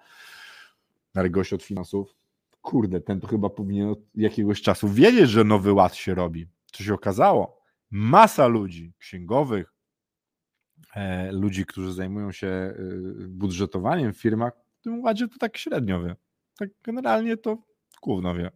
Ale 1.14 1.30
gość 1.30 1.52
od 1.52 1.62
finansów, 1.62 2.14
kurde, 2.62 3.00
ten 3.00 3.20
to 3.20 3.26
chyba 3.26 3.50
powinien 3.50 3.88
od 3.88 3.98
jakiegoś 4.14 4.62
czasu 4.62 4.88
wiedzieć, 4.88 5.30
że 5.30 5.44
nowy 5.44 5.72
ład 5.72 5.94
się 5.94 6.14
robi. 6.14 6.46
Co 6.72 6.84
się 6.84 6.94
okazało? 6.94 7.60
Masa 7.90 8.46
ludzi, 8.46 8.92
księgowych, 8.98 9.74
e, 10.94 11.32
ludzi, 11.32 11.66
którzy 11.66 11.92
zajmują 11.92 12.32
się 12.32 12.46
e, 12.46 12.74
budżetowaniem 13.28 14.12
w 14.12 14.16
firmach, 14.18 14.52
w 14.80 14.82
tym 14.82 15.00
ładzie 15.00 15.28
to 15.28 15.38
tak 15.38 15.56
średnio 15.56 16.02
wie. 16.02 16.16
Tak 16.58 16.68
generalnie 16.82 17.36
to 17.36 17.58
gówno 18.02 18.34
wie. 18.34 18.50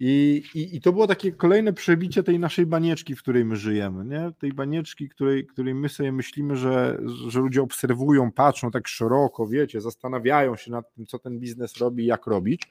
I, 0.00 0.42
i, 0.54 0.76
I 0.76 0.80
to 0.80 0.92
było 0.92 1.06
takie 1.06 1.32
kolejne 1.32 1.72
przebicie 1.72 2.22
tej 2.22 2.38
naszej 2.38 2.66
banieczki, 2.66 3.16
w 3.16 3.22
której 3.22 3.44
my 3.44 3.56
żyjemy, 3.56 4.04
nie? 4.04 4.32
tej 4.38 4.52
banieczki, 4.52 5.08
której, 5.08 5.46
której 5.46 5.74
my 5.74 5.88
sobie 5.88 6.12
myślimy, 6.12 6.56
że, 6.56 6.98
że 7.28 7.40
ludzie 7.40 7.62
obserwują, 7.62 8.32
patrzą 8.32 8.70
tak 8.70 8.88
szeroko, 8.88 9.46
wiecie, 9.46 9.80
zastanawiają 9.80 10.56
się 10.56 10.70
nad 10.70 10.94
tym, 10.94 11.06
co 11.06 11.18
ten 11.18 11.38
biznes 11.40 11.76
robi, 11.76 12.06
jak 12.06 12.26
robić, 12.26 12.62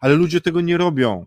ale 0.00 0.14
ludzie 0.14 0.40
tego 0.40 0.60
nie 0.60 0.76
robią. 0.76 1.26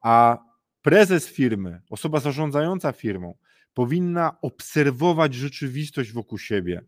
A 0.00 0.38
prezes 0.82 1.28
firmy, 1.28 1.80
osoba 1.90 2.20
zarządzająca 2.20 2.92
firmą, 2.92 3.34
powinna 3.74 4.36
obserwować 4.42 5.34
rzeczywistość 5.34 6.12
wokół 6.12 6.38
siebie. 6.38 6.84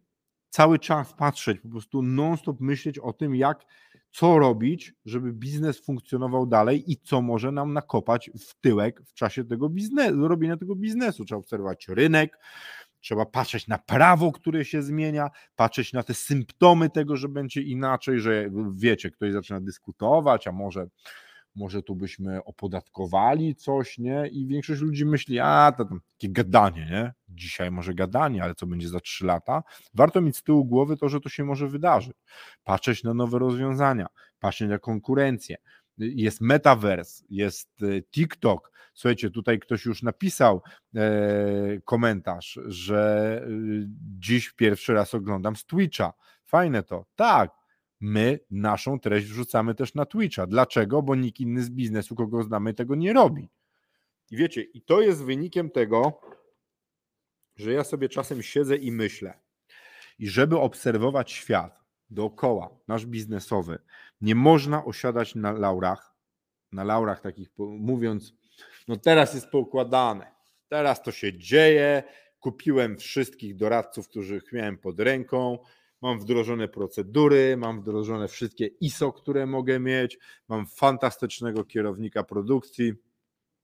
Cały 0.50 0.78
czas 0.78 1.12
patrzeć, 1.12 1.60
po 1.60 1.68
prostu 1.68 2.02
non-stop 2.02 2.60
myśleć 2.60 2.98
o 2.98 3.12
tym, 3.12 3.34
jak 3.34 3.64
co 4.14 4.38
robić, 4.38 4.94
żeby 5.04 5.32
biznes 5.32 5.84
funkcjonował 5.84 6.46
dalej 6.46 6.92
i 6.92 6.96
co 6.96 7.22
może 7.22 7.52
nam 7.52 7.72
nakopać 7.72 8.30
w 8.40 8.60
tyłek 8.60 9.02
w 9.06 9.14
czasie 9.14 9.44
tego 9.44 9.68
biznesu, 9.68 10.28
robienia 10.28 10.56
tego 10.56 10.76
biznesu. 10.76 11.24
Trzeba 11.24 11.38
obserwować 11.38 11.88
rynek, 11.88 12.38
trzeba 13.00 13.26
patrzeć 13.26 13.68
na 13.68 13.78
prawo, 13.78 14.32
które 14.32 14.64
się 14.64 14.82
zmienia, 14.82 15.30
patrzeć 15.56 15.92
na 15.92 16.02
te 16.02 16.14
symptomy 16.14 16.90
tego, 16.90 17.16
że 17.16 17.28
będzie 17.28 17.62
inaczej, 17.62 18.20
że 18.20 18.50
wiecie, 18.74 19.10
ktoś 19.10 19.32
zaczyna 19.32 19.60
dyskutować, 19.60 20.46
a 20.46 20.52
może 20.52 20.86
może 21.55 21.82
tu 21.82 21.94
byśmy 21.94 22.44
opodatkowali 22.44 23.55
coś, 23.55 23.98
nie? 23.98 24.28
I 24.28 24.46
większość 24.46 24.80
ludzi 24.80 25.07
myśli, 25.07 25.38
a 25.38 25.72
to 25.76 25.84
tam 25.84 26.00
takie 26.18 26.32
gadanie, 26.32 26.86
nie? 26.90 27.12
Dzisiaj 27.28 27.70
może 27.70 27.94
gadanie, 27.94 28.42
ale 28.42 28.55
co 28.55 28.66
będzie 28.66 28.88
za 28.88 29.00
trzy 29.00 29.26
lata? 29.26 29.62
Warto 29.94 30.20
mieć 30.20 30.36
z 30.36 30.42
tyłu 30.42 30.64
głowy 30.64 30.96
to, 30.96 31.09
że 31.09 31.20
to 31.20 31.28
się 31.28 31.44
może 31.44 31.68
wydarzyć. 31.68 32.16
Patrzeć 32.64 33.05
na 33.05 33.14
nowe 33.14 33.38
rozwiązania, 33.38 34.07
patrzeć 34.38 34.68
na 34.68 34.78
konkurencję. 34.78 35.57
Jest 35.98 36.40
metaverse, 36.40 37.24
jest 37.30 37.82
e, 37.82 38.02
TikTok. 38.02 38.72
Słuchajcie, 38.94 39.30
tutaj 39.30 39.59
ktoś 39.59 39.84
już 39.84 40.02
napisał 40.02 40.62
e, 40.94 41.00
komentarz, 41.84 42.59
że 42.66 43.40
e, 43.46 43.50
dziś 44.18 44.52
pierwszy 44.52 44.94
raz 44.94 45.14
oglądam 45.14 45.57
z 45.57 45.64
Twitcha. 45.64 46.12
Fajne 46.44 46.82
to. 46.82 47.07
Tak, 47.16 47.50
my 48.05 48.38
naszą 48.50 49.00
treść 49.00 49.26
wrzucamy 49.26 49.74
też 49.74 49.94
na 49.94 50.07
Twitcha. 50.07 50.46
Dlaczego? 50.46 51.02
Bo 51.02 51.14
nikt 51.14 51.40
inny 51.40 51.62
z 51.62 51.70
biznesu, 51.70 52.14
kogo 52.14 52.42
znamy, 52.42 52.74
tego 52.74 52.94
nie 52.94 53.12
robi. 53.12 53.48
I 54.30 54.36
wiecie, 54.36 54.62
i 54.62 54.82
to 54.82 55.00
jest 55.00 55.24
wynikiem 55.24 55.70
tego, 55.70 56.20
że 57.57 57.72
ja 57.72 57.84
sobie 57.84 58.09
czasem 58.09 58.42
siedzę 58.42 58.76
i 58.76 58.92
myślę. 58.92 59.34
I 60.18 60.28
żeby 60.28 60.59
obserwować 60.59 61.32
świat 61.32 61.80
dookoła, 62.11 62.70
nasz 62.88 63.07
biznesowy, 63.07 63.78
nie 64.20 64.34
można 64.34 64.84
osiadać 64.84 65.34
na 65.34 65.52
laurach, 65.52 66.14
na 66.72 66.84
laurach 66.84 67.20
takich, 67.20 67.48
mówiąc, 67.59 68.34
no 68.88 68.96
teraz 68.96 69.34
jest 69.34 69.48
poukładane, 69.48 70.26
teraz 70.68 71.02
to 71.02 71.12
się 71.12 71.38
dzieje, 71.38 72.02
kupiłem 72.40 72.98
wszystkich 72.98 73.57
doradców, 73.57 74.09
których 74.09 74.52
miałem 74.52 74.78
pod 74.78 75.00
ręką, 75.00 75.59
mam 76.05 76.18
wdrożone 76.18 76.68
procedury, 76.68 77.57
mam 77.57 77.80
wdrożone 77.80 78.28
wszystkie 78.28 78.66
ISO, 78.66 79.12
które 79.12 79.46
mogę 79.46 79.80
mieć, 79.80 80.18
mam 80.48 80.66
fantastycznego 80.66 81.64
kierownika 81.64 82.24
produkcji. 82.24 82.92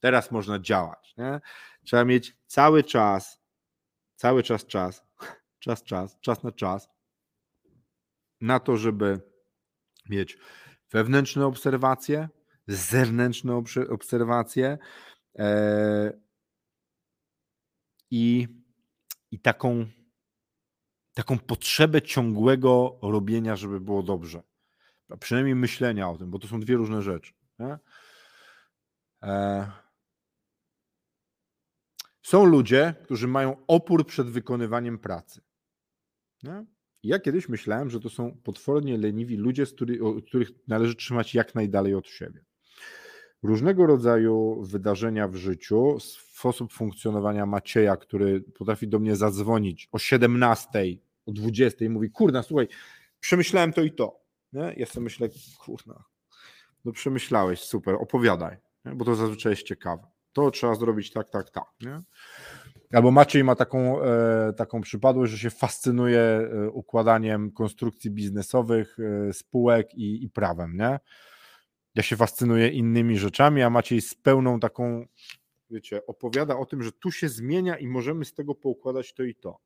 Teraz 0.00 0.30
można 0.30 0.58
działać. 0.58 1.14
Nie? 1.18 1.40
Trzeba 1.84 2.04
mieć 2.04 2.36
cały 2.46 2.84
czas, 2.84 3.40
cały 4.16 4.42
czas 4.42 4.66
czas, 4.66 5.02
czas, 5.58 5.82
czas, 5.82 6.20
czas 6.20 6.42
na 6.42 6.52
czas 6.52 6.88
na 8.40 8.60
to, 8.60 8.76
żeby 8.76 9.20
mieć 10.08 10.38
wewnętrzne 10.90 11.46
obserwacje, 11.46 12.28
zewnętrzne 12.66 13.62
obserwacje 13.90 14.78
e, 15.38 16.12
i, 18.10 18.48
i 19.30 19.40
taką 19.40 19.86
taką 21.14 21.38
potrzebę 21.38 22.02
ciągłego 22.02 22.98
robienia, 23.02 23.56
żeby 23.56 23.80
było 23.80 24.02
dobrze. 24.02 24.42
A 25.08 25.16
przynajmniej 25.16 25.54
myślenia 25.54 26.10
o 26.10 26.18
tym, 26.18 26.30
bo 26.30 26.38
to 26.38 26.48
są 26.48 26.60
dwie 26.60 26.76
różne 26.76 27.02
rzeczy. 27.02 27.32
E... 29.22 29.70
Są 32.22 32.44
ludzie, 32.44 32.94
którzy 33.04 33.28
mają 33.28 33.66
opór 33.66 34.06
przed 34.06 34.30
wykonywaniem 34.30 34.98
pracy. 34.98 35.40
Nie? 36.42 36.64
Ja 37.02 37.18
kiedyś 37.18 37.48
myślałem, 37.48 37.90
że 37.90 38.00
to 38.00 38.10
są 38.10 38.36
potwornie 38.42 38.98
leniwi 38.98 39.36
ludzie, 39.36 39.66
z 39.66 39.74
których 40.26 40.50
należy 40.68 40.94
trzymać 40.94 41.34
jak 41.34 41.54
najdalej 41.54 41.94
od 41.94 42.08
siebie. 42.08 42.44
Różnego 43.42 43.86
rodzaju 43.86 44.62
wydarzenia 44.62 45.28
w 45.28 45.34
życiu, 45.34 45.98
sposób 46.00 46.72
funkcjonowania 46.72 47.46
Macieja, 47.46 47.96
który 47.96 48.40
potrafi 48.40 48.88
do 48.88 48.98
mnie 48.98 49.16
zadzwonić 49.16 49.88
o 49.92 49.98
17, 49.98 50.68
o 51.26 51.32
20 51.32 51.84
i 51.84 51.88
mówi, 51.88 52.10
kurna, 52.10 52.42
słuchaj, 52.42 52.68
przemyślałem 53.20 53.72
to 53.72 53.82
i 53.82 53.92
to. 53.92 54.20
Nie? 54.52 54.74
Ja 54.76 54.86
sobie 54.86 55.04
myślę, 55.04 55.28
kurna, 55.58 56.04
no 56.84 56.92
przemyślałeś, 56.92 57.60
super, 57.60 57.94
opowiadaj, 57.94 58.56
nie? 58.84 58.94
bo 58.94 59.04
to 59.04 59.14
zazwyczaj 59.14 59.52
jest 59.52 59.62
ciekawe. 59.62 60.02
To 60.32 60.50
trzeba 60.50 60.74
zrobić 60.74 61.12
tak, 61.12 61.30
tak, 61.30 61.50
tak. 61.50 61.64
Nie? 61.80 62.02
Albo 62.92 63.10
Maciej 63.10 63.44
ma 63.44 63.54
taką, 63.54 64.02
e, 64.02 64.52
taką 64.52 64.80
przypadłość, 64.80 65.32
że 65.32 65.38
się 65.38 65.50
fascynuje 65.50 66.20
e, 66.20 66.70
układaniem 66.70 67.52
konstrukcji 67.52 68.10
biznesowych, 68.10 68.96
e, 69.28 69.32
spółek 69.32 69.94
i, 69.94 70.24
i 70.24 70.30
prawem, 70.30 70.76
nie? 70.76 70.98
Ja 71.94 72.02
się 72.02 72.16
fascynuję 72.16 72.68
innymi 72.68 73.18
rzeczami, 73.18 73.62
a 73.62 73.70
Maciej 73.70 74.00
z 74.00 74.14
pełną 74.14 74.60
taką, 74.60 75.06
wiecie, 75.70 76.06
opowiada 76.06 76.56
o 76.56 76.66
tym, 76.66 76.82
że 76.82 76.92
tu 76.92 77.10
się 77.10 77.28
zmienia 77.28 77.78
i 77.78 77.86
możemy 77.86 78.24
z 78.24 78.34
tego 78.34 78.54
poukładać 78.54 79.14
to 79.14 79.22
i 79.22 79.34
to. 79.34 79.58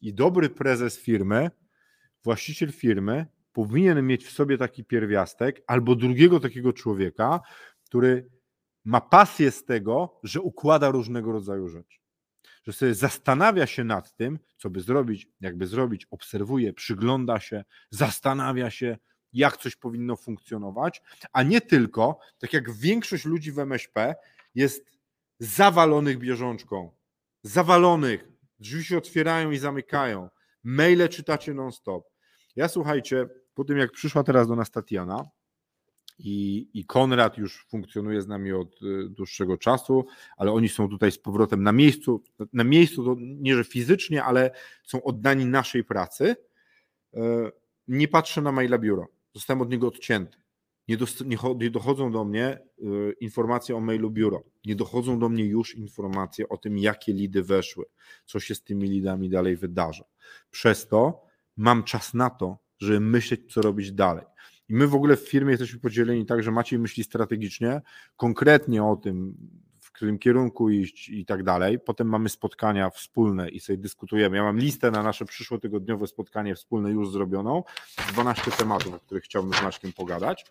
I 0.00 0.14
dobry 0.14 0.50
prezes 0.50 0.98
firmy, 0.98 1.50
właściciel 2.24 2.72
firmy 2.72 3.26
powinien 3.52 4.06
mieć 4.06 4.26
w 4.26 4.30
sobie 4.30 4.58
taki 4.58 4.84
pierwiastek 4.84 5.62
albo 5.66 5.96
drugiego 5.96 6.40
takiego 6.40 6.72
człowieka, 6.72 7.40
który 7.84 8.30
ma 8.84 9.00
pasję 9.00 9.50
z 9.50 9.64
tego, 9.64 10.20
że 10.22 10.40
układa 10.40 10.90
różnego 10.90 11.32
rodzaju 11.32 11.68
rzeczy. 11.68 11.98
że 12.66 12.72
sobie 12.72 12.94
zastanawia 12.94 13.66
się 13.66 13.84
nad 13.84 14.16
tym, 14.16 14.38
co 14.56 14.70
by 14.70 14.80
zrobić, 14.80 15.28
jakby 15.40 15.66
zrobić, 15.66 16.06
obserwuje, 16.10 16.72
przygląda 16.72 17.40
się, 17.40 17.64
zastanawia 17.90 18.70
się, 18.70 18.98
jak 19.34 19.56
coś 19.56 19.76
powinno 19.76 20.16
funkcjonować, 20.16 21.02
a 21.32 21.42
nie 21.42 21.60
tylko, 21.60 22.18
tak 22.38 22.52
jak 22.52 22.72
większość 22.72 23.24
ludzi 23.24 23.52
w 23.52 23.58
MŚP 23.58 24.14
jest 24.54 24.90
zawalonych 25.38 26.18
bieżączką, 26.18 26.90
zawalonych, 27.42 28.28
drzwi 28.58 28.84
się 28.84 28.98
otwierają 28.98 29.50
i 29.50 29.58
zamykają, 29.58 30.28
maile 30.62 31.08
czytacie 31.08 31.54
non-stop. 31.54 32.04
Ja 32.56 32.68
słuchajcie, 32.68 33.26
po 33.54 33.64
tym 33.64 33.78
jak 33.78 33.92
przyszła 33.92 34.22
teraz 34.22 34.48
do 34.48 34.56
nas 34.56 34.70
Tatiana, 34.70 35.24
i, 36.18 36.68
i 36.74 36.84
Konrad 36.84 37.38
już 37.38 37.66
funkcjonuje 37.66 38.22
z 38.22 38.28
nami 38.28 38.52
od 38.52 38.82
y, 38.82 39.08
dłuższego 39.08 39.58
czasu, 39.58 40.06
ale 40.36 40.52
oni 40.52 40.68
są 40.68 40.88
tutaj 40.88 41.12
z 41.12 41.18
powrotem 41.18 41.62
na 41.62 41.72
miejscu. 41.72 42.22
Na 42.52 42.64
miejscu 42.64 43.04
to 43.04 43.16
nie, 43.18 43.54
że 43.54 43.64
fizycznie, 43.64 44.24
ale 44.24 44.50
są 44.84 45.02
oddani 45.02 45.46
naszej 45.46 45.84
pracy. 45.84 46.36
E, 47.14 47.20
nie 47.88 48.08
patrzę 48.08 48.42
na 48.42 48.52
maila 48.52 48.78
biuro. 48.78 49.08
Zostałem 49.34 49.62
od 49.62 49.70
niego 49.70 49.88
odcięty. 49.88 50.38
Nie, 50.88 50.96
nie, 51.56 51.70
dochodzą 51.70 52.12
do 52.12 52.24
mnie 52.24 52.58
y, 52.78 53.14
informacje 53.20 53.76
o 53.76 53.80
mailu 53.80 54.10
biuro. 54.10 54.42
Nie 54.64 54.76
dochodzą 54.76 55.18
do 55.18 55.28
mnie 55.28 55.44
już 55.44 55.74
informacje 55.74 56.48
o 56.48 56.56
tym, 56.56 56.78
jakie 56.78 57.12
lidy 57.12 57.42
weszły, 57.42 57.84
co 58.24 58.40
się 58.40 58.54
z 58.54 58.62
tymi 58.62 58.88
lidami 58.88 59.30
dalej 59.30 59.56
wydarza. 59.56 60.04
Przez 60.50 60.88
to 60.88 61.24
mam 61.56 61.84
czas 61.84 62.14
na 62.14 62.30
to, 62.30 62.58
żeby 62.78 63.00
myśleć, 63.00 63.52
co 63.52 63.62
robić 63.62 63.92
dalej. 63.92 64.24
I 64.68 64.74
my 64.74 64.86
w 64.86 64.94
ogóle 64.94 65.16
w 65.16 65.28
firmie 65.28 65.50
jesteśmy 65.50 65.80
podzieleni 65.80 66.26
tak, 66.26 66.42
że 66.42 66.50
Maciej 66.50 66.78
myśli 66.78 67.04
strategicznie, 67.04 67.82
konkretnie 68.16 68.84
o 68.84 68.96
tym, 68.96 69.36
którym 69.94 70.18
kierunku 70.18 70.70
iść 70.70 71.08
i 71.08 71.26
tak 71.26 71.42
dalej. 71.42 71.78
Potem 71.78 72.08
mamy 72.08 72.28
spotkania 72.28 72.90
wspólne 72.90 73.48
i 73.48 73.60
sobie 73.60 73.76
dyskutujemy. 73.76 74.36
Ja 74.36 74.42
mam 74.42 74.58
listę 74.58 74.90
na 74.90 75.02
nasze 75.02 75.24
przyszłotygodniowe 75.24 76.06
spotkanie 76.06 76.54
wspólne 76.54 76.90
już 76.90 77.10
zrobioną, 77.10 77.62
12 78.12 78.50
tematów, 78.50 78.94
o 78.94 78.98
których 78.98 79.24
chciałbym 79.24 79.52
z 79.52 79.62
Maćkiem 79.62 79.92
pogadać, 79.92 80.46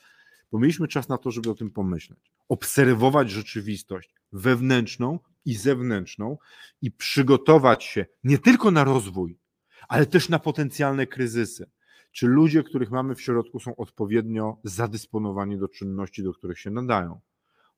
bo 0.52 0.60
mieliśmy 0.60 0.88
czas 0.88 1.10
na 1.10 1.18
to, 1.18 1.32
żeby 1.32 1.50
o 1.50 1.56
tym 1.56 1.72
pomyśleć. 1.72 2.32
Obserwować 2.50 3.32
rzeczywistość 3.32 4.14
wewnętrzną 4.32 5.20
i 5.46 5.56
zewnętrzną 5.56 6.38
i 6.82 6.91
przygotować 6.91 7.84
się 7.84 8.06
nie 8.24 8.38
tylko 8.38 8.72
na 8.72 8.84
rozwój, 8.84 9.38
ale 9.88 10.06
też 10.06 10.30
na 10.30 10.39
potencjalne 10.39 11.08
kryzysy 11.08 11.70
czy 12.12 12.28
ludzie, 12.28 12.64
których 12.64 12.91
mamy 12.91 13.16
w 13.16 13.22
środku, 13.22 13.60
są 13.60 13.76
odpowiednio 13.76 14.58
zadysponowani 14.64 15.58
do 15.58 15.68
czynności, 15.68 16.24
do 16.24 16.34
których 16.34 16.60
się 16.60 16.70
nadają. 16.70 17.20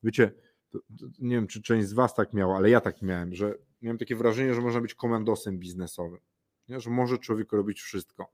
Wiecie, 0.03 0.31
to, 0.69 0.79
to, 0.79 1.05
nie 1.19 1.35
wiem, 1.35 1.47
czy 1.47 1.61
część 1.61 1.87
z 1.87 1.93
Was 1.93 2.15
tak 2.15 2.33
miała, 2.33 2.57
ale 2.57 2.69
ja 2.69 2.81
tak 2.81 3.01
miałem, 3.01 3.35
że 3.35 3.55
miałem 3.81 3.97
takie 3.97 4.15
wrażenie, 4.15 4.53
że 4.53 4.61
można 4.61 4.81
być 4.81 4.95
komandosem 4.95 5.59
biznesowym, 5.59 6.19
nie? 6.67 6.79
że 6.79 6.89
może 6.89 7.17
człowiek 7.17 7.51
robić 7.51 7.81
wszystko, 7.81 8.31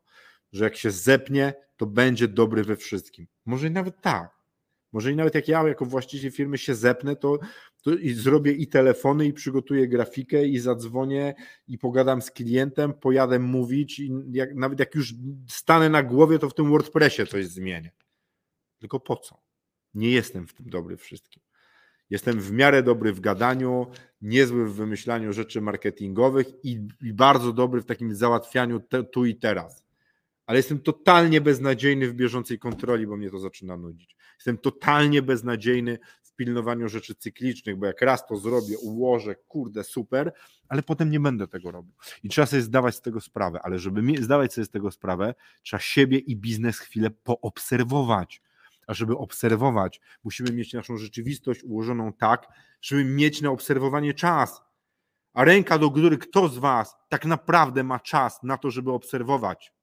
że 0.52 0.64
jak 0.64 0.76
się 0.76 0.92
zepnie, 0.92 1.54
to 1.78 1.86
będzie 1.86 2.28
dobry 2.28 2.64
we 2.64 2.76
wszystkim. 2.76 3.28
Może 3.46 3.68
i 3.68 3.72
nawet 3.72 4.02
tak, 4.02 4.42
może 4.92 5.12
i 5.12 5.16
nawet 5.16 5.36
jak 5.36 5.48
ja 5.48 5.68
jako 5.68 5.86
właściciel 5.86 6.32
firmy 6.32 6.58
się 6.58 6.76
zepnę, 6.76 7.16
to, 7.16 7.40
to 7.82 7.94
i 7.94 8.14
zrobię 8.14 8.52
i 8.52 8.68
telefony, 8.68 9.26
i 9.26 9.34
przygotuję 9.34 9.88
grafikę, 9.88 10.48
i 10.48 10.60
zadzwonię, 10.60 11.36
i 11.68 11.78
pogadam 11.78 12.22
z 12.22 12.32
klientem, 12.32 12.94
pojadę 12.94 13.40
mówić, 13.40 14.00
i 14.00 14.12
jak, 14.32 14.56
nawet 14.56 14.80
jak 14.80 14.96
już 14.96 15.14
stanę 15.48 15.90
na 15.90 16.04
głowie, 16.04 16.40
to 16.40 16.50
w 16.50 16.54
tym 16.54 16.70
WordPressie 16.70 17.28
coś 17.28 17.46
zmienię. 17.46 17.92
Tylko 18.80 19.00
po 19.00 19.16
co? 19.16 19.42
Nie 19.94 20.12
jestem 20.12 20.48
w 20.48 20.54
tym 20.54 20.70
dobry 20.70 20.98
wszystkim. 20.98 21.44
Jestem 22.12 22.40
w 22.40 22.52
miarę 22.52 22.84
dobry 22.84 23.14
w 23.14 23.20
gadaniu, 23.20 23.88
niezły 24.22 24.66
w 24.66 24.74
wymyślaniu 24.74 25.34
rzeczy 25.34 25.62
marketingowych 25.62 26.48
i, 26.64 26.88
i 27.02 27.14
bardzo 27.14 27.54
dobry 27.54 27.82
w 27.82 27.86
takim 27.86 28.16
załatwianiu 28.16 28.80
te, 28.80 29.04
tu 29.04 29.26
i 29.26 29.36
teraz. 29.36 29.84
Ale 30.46 30.60
jestem 30.60 30.80
totalnie 30.80 31.42
beznadziejny 31.42 32.08
w 32.08 32.14
bieżącej 32.14 32.60
kontroli, 32.60 33.08
bo 33.08 33.18
mnie 33.18 33.30
to 33.30 33.40
zaczyna 33.40 33.78
nudzić. 33.78 34.16
Jestem 34.36 34.58
totalnie 34.58 35.22
beznadziejny 35.22 36.00
w 36.24 36.36
pilnowaniu 36.36 36.90
rzeczy 36.90 37.16
cyklicznych, 37.16 37.76
bo 37.78 37.86
jak 37.86 38.02
raz 38.02 38.28
to 38.28 38.38
zrobię, 38.38 38.78
ułożę, 38.78 39.36
kurde, 39.36 39.84
super, 39.84 40.34
ale 40.68 40.84
potem 40.84 41.10
nie 41.10 41.20
będę 41.20 41.48
tego 41.48 41.72
robił. 41.72 41.94
I 42.24 42.30
trzeba 42.30 42.46
sobie 42.46 42.62
zdawać 42.62 42.96
z 42.96 43.02
tego 43.02 43.22
sprawę, 43.22 43.60
ale 43.64 43.80
żeby 43.80 44.24
zdawać 44.24 44.54
sobie 44.54 44.66
z 44.66 44.70
tego 44.70 44.92
sprawę, 44.92 45.36
trzeba 45.64 45.82
siebie 45.82 46.18
i 46.18 46.36
biznes 46.36 46.80
chwilę 46.80 47.10
poobserwować. 47.24 48.42
A 48.92 48.94
żeby 48.94 49.18
obserwować, 49.18 50.02
musimy 50.24 50.52
mieć 50.52 50.74
naszą 50.74 50.98
rzeczywistość 50.98 51.64
ułożoną 51.64 52.14
tak, 52.14 52.48
żeby 52.82 53.06
mieć 53.06 53.42
na 53.42 53.50
obserwowanie 53.50 54.14
czas. 54.14 54.62
A 55.34 55.44
ręka 55.44 55.78
do 55.78 55.90
góry, 55.90 56.18
kto 56.18 56.48
z 56.48 56.58
Was 56.58 56.96
tak 57.10 57.26
naprawdę 57.26 57.84
ma 57.84 58.00
czas 58.00 58.44
na 58.44 58.58
to, 58.58 58.72
żeby 58.72 58.92
obserwować? 58.92 59.74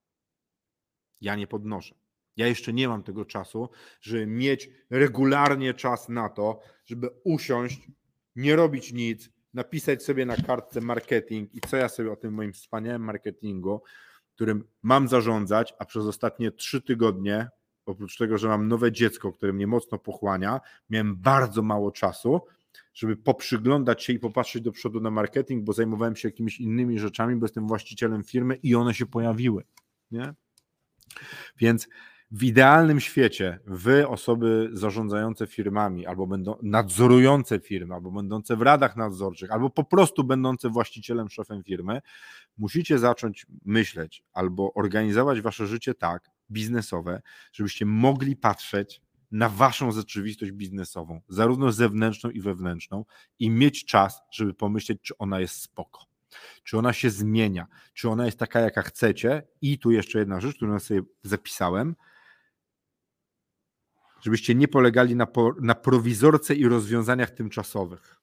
Ja 1.21 1.37
nie 1.37 1.47
podnoszę. 1.47 1.95
Ja 2.37 2.47
jeszcze 2.47 2.73
nie 2.73 2.89
mam 2.89 3.03
tego 3.03 3.25
czasu, 3.25 3.71
żeby 4.01 4.27
mieć 4.27 4.71
regularnie 4.91 5.75
czas 5.75 6.09
na 6.09 6.29
to, 6.29 6.61
żeby 6.85 7.11
usiąść, 7.25 7.89
nie 8.37 8.57
robić 8.57 8.93
nic, 8.93 9.31
napisać 9.55 10.03
sobie 10.03 10.27
na 10.27 10.37
kartce 10.37 10.81
marketing 10.81 11.55
i 11.55 11.61
co 11.61 11.77
ja 11.77 11.89
sobie 11.89 12.13
o 12.13 12.17
tym 12.17 12.35
moim 12.35 12.53
wspaniałym 12.53 13.03
marketingu, 13.03 13.83
którym 14.35 14.65
mam 14.83 15.09
zarządzać, 15.09 15.75
a 15.79 15.85
przez 15.85 16.07
ostatnie 16.07 16.51
trzy 16.51 16.83
tygodnie, 16.83 17.49
oprócz 17.89 18.16
tego, 18.16 18.39
że 18.39 18.49
mam 18.49 18.68
nowe 18.68 18.93
dziecko, 18.93 19.32
które 19.32 19.53
mnie 19.53 19.66
mocno 19.66 19.99
pochłania, 19.99 20.61
miałem 20.91 21.16
bardzo 21.16 21.62
mało 21.62 21.91
czasu, 21.91 22.41
żeby 22.95 23.16
poprzyglądać 23.16 24.05
się 24.05 24.12
i 24.12 24.18
popatrzeć 24.18 24.62
do 24.62 24.72
przodu 24.72 25.01
na 25.01 25.11
marketing, 25.11 25.64
bo 25.64 25.72
zajmowałem 25.72 26.16
się 26.16 26.28
jakimiś 26.28 26.61
innymi 26.61 26.99
rzeczami, 26.99 27.36
bo 27.36 27.45
jestem 27.45 27.66
właścicielem 27.66 28.22
firmy 28.22 28.55
i 28.62 28.74
one 28.74 28.95
się 28.95 29.07
pojawiły. 29.07 29.64
Nie? 30.11 30.34
Więc 31.59 31.89
w 32.30 32.45
idealnym 32.45 33.01
świecie 33.01 33.59
wy, 33.66 34.09
osoby 34.09 34.70
zarządzające 34.72 35.47
firmami, 35.47 36.07
albo 36.07 36.26
będą 36.26 36.55
nadzorujące 36.62 37.61
firmy, 37.61 37.95
albo 37.95 38.11
będące 38.11 38.57
w 38.57 38.62
radach 38.62 38.97
nadzorczych, 38.97 39.51
albo 39.51 39.70
po 39.70 39.84
prostu 39.84 40.24
będące 40.24 40.68
właścicielem, 40.68 41.28
szefem 41.28 41.62
firmy, 41.64 42.01
musicie 42.59 42.99
zacząć 42.99 43.47
myśleć 43.64 44.24
albo 44.32 44.74
organizować 44.74 45.41
wasze 45.41 45.66
życie 45.66 45.95
tak, 45.95 46.30
biznesowe, 46.51 47.23
żebyście 47.53 47.87
mogli 47.87 48.37
patrzeć 48.37 49.01
na 49.31 49.49
waszą 49.49 49.93
rzeczywistość 49.93 50.53
biznesową, 50.53 51.21
zarówno 51.29 51.73
zewnętrzną 51.73 52.31
i 52.31 52.41
wewnętrzną, 52.41 53.05
i 53.39 53.51
mieć 53.51 53.85
czas, 53.85 54.21
żeby 54.31 54.55
pomyśleć, 54.55 54.99
czy 55.03 55.19
ona 55.19 55.41
jest 55.41 55.63
spoko, 55.63 56.05
czy 56.63 56.79
ona 56.79 56.93
się 56.93 57.11
zmienia, 57.11 57.67
czy 57.95 58.09
ona 58.09 58.27
jest 58.27 58.39
taka, 58.39 58.61
jaka 58.61 58.83
chcecie. 58.83 59.43
I 59.61 59.79
tu 59.79 59.91
jeszcze 59.91 60.19
jedna 60.19 60.41
rzecz, 60.41 60.57
którą 60.57 60.79
sobie 60.79 61.03
zapisałem– 61.23 61.95
żebyście 64.21 64.55
nie 64.55 64.69
polegali 64.69 65.17
na, 65.17 65.27
po, 65.27 65.55
na 65.61 65.75
prowizorce 65.75 66.55
i 66.55 66.69
rozwiązaniach 66.69 67.31
tymczasowych. 67.31 68.21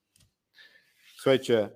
Słuchajcie, 1.16 1.70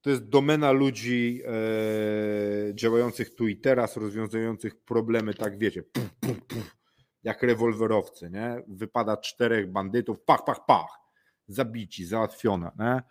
to 0.00 0.10
jest 0.10 0.28
domena 0.28 0.72
ludzi 0.72 1.42
e, 1.44 2.74
działających 2.74 3.34
tu 3.34 3.48
i 3.48 3.56
teraz, 3.56 3.96
rozwiązujących 3.96 4.84
problemy, 4.84 5.34
tak 5.34 5.58
wiecie, 5.58 5.82
puf, 5.82 6.10
puf, 6.20 6.44
puf, 6.46 6.76
jak 7.22 7.42
rewolwerowcy, 7.42 8.30
nie? 8.30 8.62
Wypada 8.68 9.16
czterech 9.16 9.72
bandytów, 9.72 10.20
pach, 10.20 10.44
pach, 10.44 10.66
pach, 10.66 10.98
zabici, 11.48 12.04
załatwione, 12.04 12.70
nie? 12.78 13.02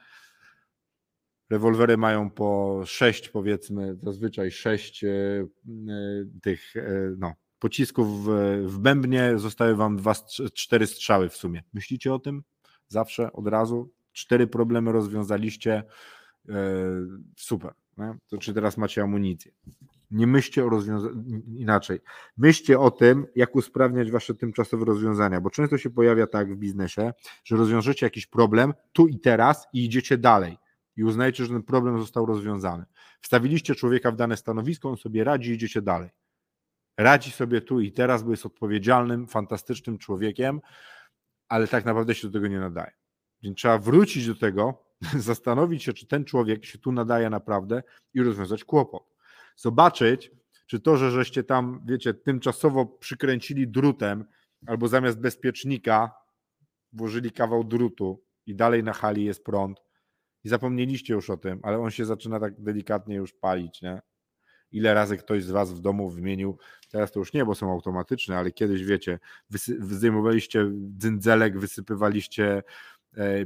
Rewolwery 1.49 1.97
mają 1.97 2.29
po 2.29 2.81
sześć, 2.85 3.29
powiedzmy, 3.29 3.97
zazwyczaj 4.03 4.51
sześć 4.51 5.03
e, 5.03 5.09
e, 5.09 5.45
tych, 6.41 6.75
e, 6.75 7.15
no, 7.17 7.33
pocisków 7.59 8.25
w, 8.25 8.29
w 8.65 8.79
bębnie 8.79 9.39
zostały 9.39 9.75
wam 9.75 9.97
dwa, 9.97 10.13
cztery 10.53 10.87
strzały 10.87 11.29
w 11.29 11.37
sumie. 11.37 11.63
Myślicie 11.73 12.13
o 12.13 12.19
tym? 12.19 12.43
Zawsze, 12.87 13.33
od 13.33 13.47
razu? 13.47 13.93
Cztery 14.11 14.47
problemy 14.47 14.91
rozwiązaliście. 14.91 15.83
E, 16.49 16.53
super. 17.37 17.73
Nie? 17.97 18.17
To 18.27 18.37
czy 18.37 18.53
teraz 18.53 18.77
macie 18.77 19.01
amunicję? 19.01 19.51
Nie 20.11 20.27
myślcie 20.27 20.65
o 20.65 20.69
rozwiązaniu 20.69 21.41
inaczej. 21.55 21.99
Myślcie 22.37 22.79
o 22.79 22.91
tym, 22.91 23.27
jak 23.35 23.55
usprawniać 23.55 24.11
wasze 24.11 24.35
tymczasowe 24.35 24.85
rozwiązania, 24.85 25.41
bo 25.41 25.49
często 25.49 25.77
się 25.77 25.89
pojawia 25.89 26.27
tak 26.27 26.53
w 26.53 26.57
biznesie, 26.57 27.13
że 27.43 27.55
rozwiążecie 27.55 28.05
jakiś 28.05 28.27
problem 28.27 28.73
tu 28.93 29.07
i 29.07 29.19
teraz 29.19 29.67
i 29.73 29.85
idziecie 29.85 30.17
dalej 30.17 30.57
i 30.97 31.03
uznajecie, 31.03 31.45
że 31.45 31.53
ten 31.53 31.63
problem 31.63 31.99
został 31.99 32.25
rozwiązany. 32.25 32.85
Wstawiliście 33.21 33.75
człowieka 33.75 34.11
w 34.11 34.15
dane 34.15 34.37
stanowisko, 34.37 34.89
on 34.89 34.97
sobie 34.97 35.23
radzi 35.23 35.51
idziecie 35.51 35.81
dalej 35.81 36.09
radzi 36.97 37.31
sobie 37.31 37.61
tu 37.61 37.79
i 37.79 37.91
teraz, 37.91 38.23
bo 38.23 38.31
jest 38.31 38.45
odpowiedzialnym, 38.45 39.27
fantastycznym 39.27 39.97
człowiekiem, 39.97 40.61
ale 41.47 41.67
tak 41.67 41.85
naprawdę 41.85 42.15
się 42.15 42.27
do 42.27 42.33
tego 42.33 42.47
nie 42.47 42.59
nadaje. 42.59 42.91
Więc 43.43 43.57
trzeba 43.57 43.77
wrócić 43.77 44.27
do 44.27 44.35
tego, 44.35 44.86
zastanowić 45.29 45.83
się, 45.83 45.93
czy 45.93 46.07
ten 46.07 46.25
człowiek 46.25 46.65
się 46.65 46.77
tu 46.77 46.91
nadaje 46.91 47.29
naprawdę 47.29 47.83
i 48.13 48.23
rozwiązać 48.23 48.63
kłopot. 48.63 49.03
Zobaczyć, 49.55 50.31
czy 50.67 50.79
to, 50.79 50.97
że 50.97 51.11
żeście 51.11 51.43
tam, 51.43 51.81
wiecie, 51.85 52.13
tymczasowo 52.13 52.85
przykręcili 52.85 53.67
drutem, 53.67 54.25
albo 54.67 54.87
zamiast 54.87 55.19
bezpiecznika 55.19 56.11
włożyli 56.93 57.31
kawał 57.31 57.63
drutu 57.63 58.23
i 58.45 58.55
dalej 58.55 58.83
na 58.83 58.93
hali 58.93 59.25
jest 59.25 59.43
prąd, 59.43 59.81
i 60.43 60.49
zapomnieliście 60.49 61.13
już 61.13 61.29
o 61.29 61.37
tym, 61.37 61.59
ale 61.63 61.79
on 61.79 61.91
się 61.91 62.05
zaczyna 62.05 62.39
tak 62.39 62.61
delikatnie 62.61 63.15
już 63.15 63.33
palić, 63.33 63.81
nie? 63.81 64.01
Ile 64.71 64.93
razy 64.93 65.17
ktoś 65.17 65.43
z 65.43 65.51
Was 65.51 65.73
w 65.73 65.79
domu 65.79 66.09
wymienił, 66.09 66.57
teraz 66.91 67.11
to 67.11 67.19
już 67.19 67.33
nie, 67.33 67.45
bo 67.45 67.55
są 67.55 67.71
automatyczne, 67.71 68.37
ale 68.37 68.51
kiedyś 68.51 68.83
wiecie, 68.83 69.19
zdejmowaliście 69.79 70.65
dzyndzelek, 70.97 71.59
wysypywaliście 71.59 72.63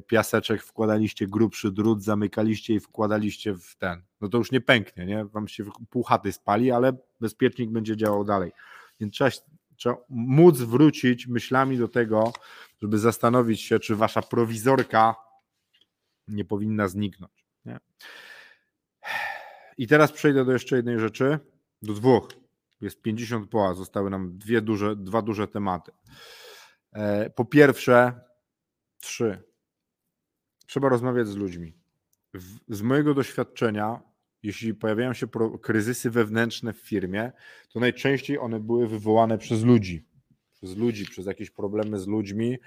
piaseczek, 0.07 0.63
wkładaliście 0.63 1.27
grubszy 1.27 1.71
drut, 1.71 2.03
zamykaliście 2.03 2.73
i 2.73 2.79
wkładaliście 2.79 3.53
w 3.53 3.75
ten. 3.75 4.03
No 4.21 4.29
to 4.29 4.37
już 4.37 4.51
nie 4.51 4.61
pęknie, 4.61 5.05
nie? 5.05 5.25
Wam 5.25 5.47
się 5.47 5.63
pół 5.89 6.03
chaty 6.03 6.31
spali, 6.31 6.71
ale 6.71 6.93
bezpiecznik 7.19 7.71
będzie 7.71 7.97
działał 7.97 8.23
dalej. 8.23 8.51
Więc 8.99 9.13
trzeba, 9.13 9.29
trzeba 9.75 9.97
móc 10.09 10.57
wrócić 10.57 11.27
myślami 11.27 11.77
do 11.77 11.87
tego, 11.87 12.33
żeby 12.81 12.99
zastanowić 12.99 13.61
się, 13.61 13.79
czy 13.79 13.95
wasza 13.95 14.21
prowizorka 14.21 15.15
nie 16.27 16.45
powinna 16.45 16.87
zniknąć. 16.87 17.45
Nie? 17.65 17.79
I 19.77 19.87
teraz 19.87 20.11
przejdę 20.11 20.45
do 20.45 20.51
jeszcze 20.51 20.75
jednej 20.75 20.99
rzeczy, 20.99 21.39
do 21.81 21.93
dwóch. 21.93 22.27
Jest 22.81 23.01
50 23.01 23.49
poła, 23.49 23.73
zostały 23.73 24.09
nam 24.09 24.37
dwie 24.37 24.61
duże, 24.61 24.95
dwa 24.95 25.21
duże 25.21 25.47
tematy. 25.47 25.91
E, 26.93 27.29
po 27.29 27.45
pierwsze, 27.45 28.21
trzy. 28.99 29.50
Trzeba 30.71 30.89
rozmawiać 30.89 31.27
z 31.27 31.35
ludźmi. 31.35 31.73
Z 32.67 32.81
mojego 32.81 33.13
doświadczenia, 33.13 34.01
jeśli 34.43 34.73
pojawiają 34.73 35.13
się 35.13 35.27
kryzysy 35.61 36.09
wewnętrzne 36.09 36.73
w 36.73 36.77
firmie, 36.77 37.31
to 37.73 37.79
najczęściej 37.79 38.39
one 38.39 38.59
były 38.59 38.87
wywołane 38.87 39.37
przez 39.37 39.63
ludzi. 39.63 40.05
Przez 40.53 40.77
ludzi, 40.77 41.05
przez 41.05 41.25
jakieś 41.25 41.49
problemy 41.49 41.99
z 41.99 42.07
ludźmi, 42.07 42.57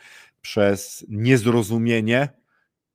przez 0.40 1.07
niezrozumienie 1.09 2.28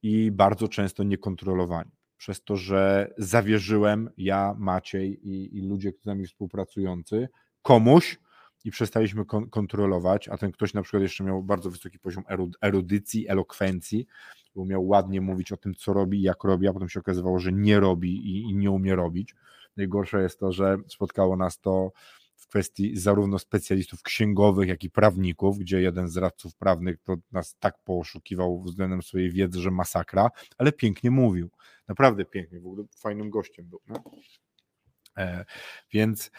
i 0.01 0.31
bardzo 0.31 0.67
często 0.67 1.03
niekontrolowanie 1.03 1.91
przez 2.17 2.43
to, 2.43 2.55
że 2.55 3.13
zawierzyłem 3.17 4.09
ja, 4.17 4.55
Maciej 4.57 5.27
i, 5.27 5.57
i 5.57 5.61
ludzie 5.61 5.91
z 6.01 6.05
nami 6.05 6.27
współpracujący 6.27 7.29
komuś 7.61 8.19
i 8.65 8.71
przestaliśmy 8.71 9.25
kon 9.25 9.49
kontrolować, 9.49 10.29
a 10.29 10.37
ten 10.37 10.51
ktoś 10.51 10.73
na 10.73 10.81
przykład 10.81 11.03
jeszcze 11.03 11.23
miał 11.23 11.43
bardzo 11.43 11.69
wysoki 11.69 11.99
poziom 11.99 12.23
erudycji, 12.61 13.27
elokwencji, 13.27 14.07
bo 14.59 14.63
umiał 14.63 14.87
ładnie 14.87 15.21
mówić 15.21 15.51
o 15.51 15.57
tym, 15.57 15.75
co 15.75 15.93
robi 15.93 16.19
i 16.19 16.21
jak 16.21 16.43
robi, 16.43 16.67
a 16.67 16.73
potem 16.73 16.89
się 16.89 16.99
okazywało, 16.99 17.39
że 17.39 17.51
nie 17.51 17.79
robi 17.79 18.09
i, 18.09 18.41
i 18.41 18.55
nie 18.55 18.71
umie 18.71 18.95
robić. 18.95 19.35
Najgorsze 19.77 20.21
jest 20.21 20.39
to, 20.39 20.51
że 20.51 20.77
spotkało 20.87 21.37
nas 21.37 21.59
to 21.59 21.91
kwestii 22.49 22.97
zarówno 22.97 23.39
specjalistów 23.39 24.03
księgowych, 24.03 24.69
jak 24.69 24.83
i 24.83 24.89
prawników, 24.89 25.57
gdzie 25.57 25.81
jeden 25.81 26.07
z 26.07 26.17
radców 26.17 26.55
prawnych 26.55 26.97
to 27.03 27.15
nas 27.31 27.55
tak 27.59 27.83
poszukiwał 27.83 28.61
względem 28.61 29.01
swojej 29.01 29.31
wiedzy, 29.31 29.59
że 29.59 29.71
masakra, 29.71 30.29
ale 30.57 30.71
pięknie 30.71 31.11
mówił. 31.11 31.49
Naprawdę 31.87 32.25
pięknie, 32.25 32.59
w 32.59 32.65
ogóle 32.65 32.83
fajnym 32.95 33.29
gościem 33.29 33.65
był. 33.65 33.79
No? 33.87 34.03
E, 35.17 35.45
więc 35.91 36.31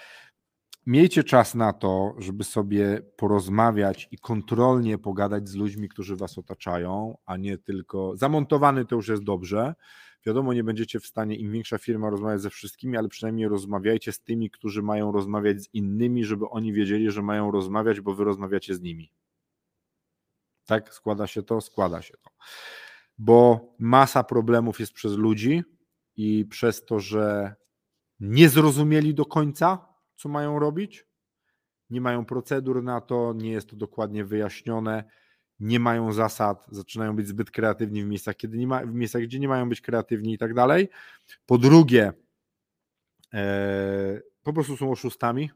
miejcie 0.86 1.24
czas 1.24 1.54
na 1.54 1.72
to, 1.72 2.14
żeby 2.18 2.44
sobie 2.44 3.02
porozmawiać 3.16 4.08
i 4.10 4.18
kontrolnie 4.18 4.98
pogadać 4.98 5.48
z 5.48 5.54
ludźmi, 5.54 5.88
którzy 5.88 6.16
was 6.16 6.38
otaczają, 6.38 7.16
a 7.26 7.36
nie 7.36 7.58
tylko 7.58 8.16
zamontowany 8.16 8.86
to 8.86 8.96
już 8.96 9.08
jest 9.08 9.24
dobrze, 9.24 9.74
Wiadomo, 10.26 10.52
nie 10.52 10.64
będziecie 10.64 11.00
w 11.00 11.06
stanie, 11.06 11.36
im 11.36 11.52
większa 11.52 11.78
firma, 11.78 12.10
rozmawiać 12.10 12.40
ze 12.40 12.50
wszystkimi, 12.50 12.96
ale 12.96 13.08
przynajmniej 13.08 13.48
rozmawiajcie 13.48 14.12
z 14.12 14.20
tymi, 14.20 14.50
którzy 14.50 14.82
mają 14.82 15.12
rozmawiać 15.12 15.62
z 15.62 15.74
innymi, 15.74 16.24
żeby 16.24 16.48
oni 16.48 16.72
wiedzieli, 16.72 17.10
że 17.10 17.22
mają 17.22 17.50
rozmawiać, 17.50 18.00
bo 18.00 18.14
wy 18.14 18.24
rozmawiacie 18.24 18.74
z 18.74 18.80
nimi. 18.80 19.12
Tak? 20.66 20.94
Składa 20.94 21.26
się 21.26 21.42
to? 21.42 21.60
Składa 21.60 22.02
się 22.02 22.14
to. 22.22 22.30
Bo 23.18 23.68
masa 23.78 24.24
problemów 24.24 24.80
jest 24.80 24.92
przez 24.92 25.12
ludzi 25.12 25.62
i 26.16 26.46
przez 26.50 26.84
to, 26.84 27.00
że 27.00 27.54
nie 28.20 28.48
zrozumieli 28.48 29.14
do 29.14 29.24
końca, 29.24 29.89
co 30.20 30.28
mają 30.28 30.58
robić, 30.58 31.06
nie 31.90 32.00
mają 32.00 32.24
procedur 32.24 32.82
na 32.82 33.00
to, 33.00 33.32
nie 33.36 33.50
jest 33.50 33.68
to 33.68 33.76
dokładnie 33.76 34.24
wyjaśnione, 34.24 35.04
nie 35.60 35.80
mają 35.80 36.12
zasad, 36.12 36.66
zaczynają 36.70 37.16
być 37.16 37.28
zbyt 37.28 37.50
kreatywni 37.50 38.04
w 38.04 38.06
miejscach, 38.06 38.36
kiedy 38.36 38.58
nie 38.58 38.66
ma, 38.66 38.86
w 38.86 38.94
miejscach, 38.94 39.22
gdzie 39.22 39.38
nie 39.38 39.48
mają 39.48 39.68
być 39.68 39.80
kreatywni 39.80 40.34
i 40.34 40.38
tak 40.38 40.54
dalej. 40.54 40.88
Po 41.46 41.58
drugie, 41.58 42.12
e, 43.34 44.20
po 44.42 44.52
prostu 44.52 44.76
są 44.76 44.90
oszustami. 44.90 45.50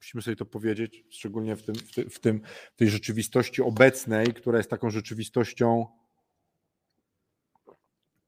Musimy 0.00 0.22
sobie 0.22 0.36
to 0.36 0.46
powiedzieć, 0.46 1.04
szczególnie 1.10 1.56
w, 1.56 1.62
tym, 1.62 1.74
w, 1.74 1.94
ty, 1.94 2.10
w, 2.10 2.20
tym, 2.20 2.40
w 2.74 2.76
tej 2.76 2.88
rzeczywistości 2.90 3.62
obecnej, 3.62 4.26
która 4.26 4.58
jest 4.58 4.70
taką 4.70 4.90
rzeczywistością 4.90 5.86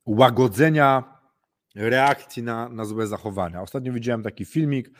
łagodzenia 0.06 1.18
reakcji 1.74 2.42
na, 2.42 2.68
na 2.68 2.84
złe 2.84 3.06
zachowania. 3.06 3.62
Ostatnio 3.62 3.92
widziałem 3.92 4.22
taki 4.22 4.44
filmik, 4.44 4.90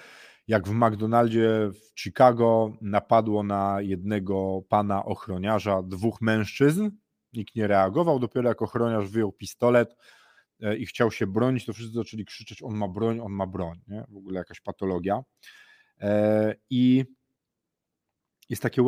jak 0.49 0.68
w 0.68 0.72
McDonaldzie 0.72 1.70
w 1.72 2.01
Chicago 2.01 2.72
napadło 2.80 3.42
na 3.42 3.80
jednego 3.80 4.62
pana 4.68 5.05
ochroniarza 5.05 5.82
dwóch 5.82 6.20
mężczyzn. 6.20 6.90
Nikt 7.32 7.55
nie 7.55 7.66
reagował, 7.66 8.18
dopiero 8.18 8.49
jak 8.49 8.62
ochroniarz 8.62 9.09
wyjął 9.09 9.32
pistolet 9.32 9.96
e, 10.61 10.76
i 10.76 10.86
chciał 10.86 11.11
się 11.11 11.26
bronić, 11.26 11.66
to 11.66 11.72
wszyscy 11.72 11.94
zaczęli 11.94 12.24
krzyczeć: 12.24 12.62
On 12.62 12.74
ma 12.74 12.88
broń, 12.88 13.20
on 13.20 13.32
ma 13.32 13.46
broń. 13.46 13.80
Nie? 13.88 14.05
W 14.09 14.16
ogóle 14.16 14.38
jakaś 14.38 14.61
patologia. 14.61 15.22
E, 16.01 16.55
I 16.70 17.05
jest 18.49 18.62
takie, 18.62 18.82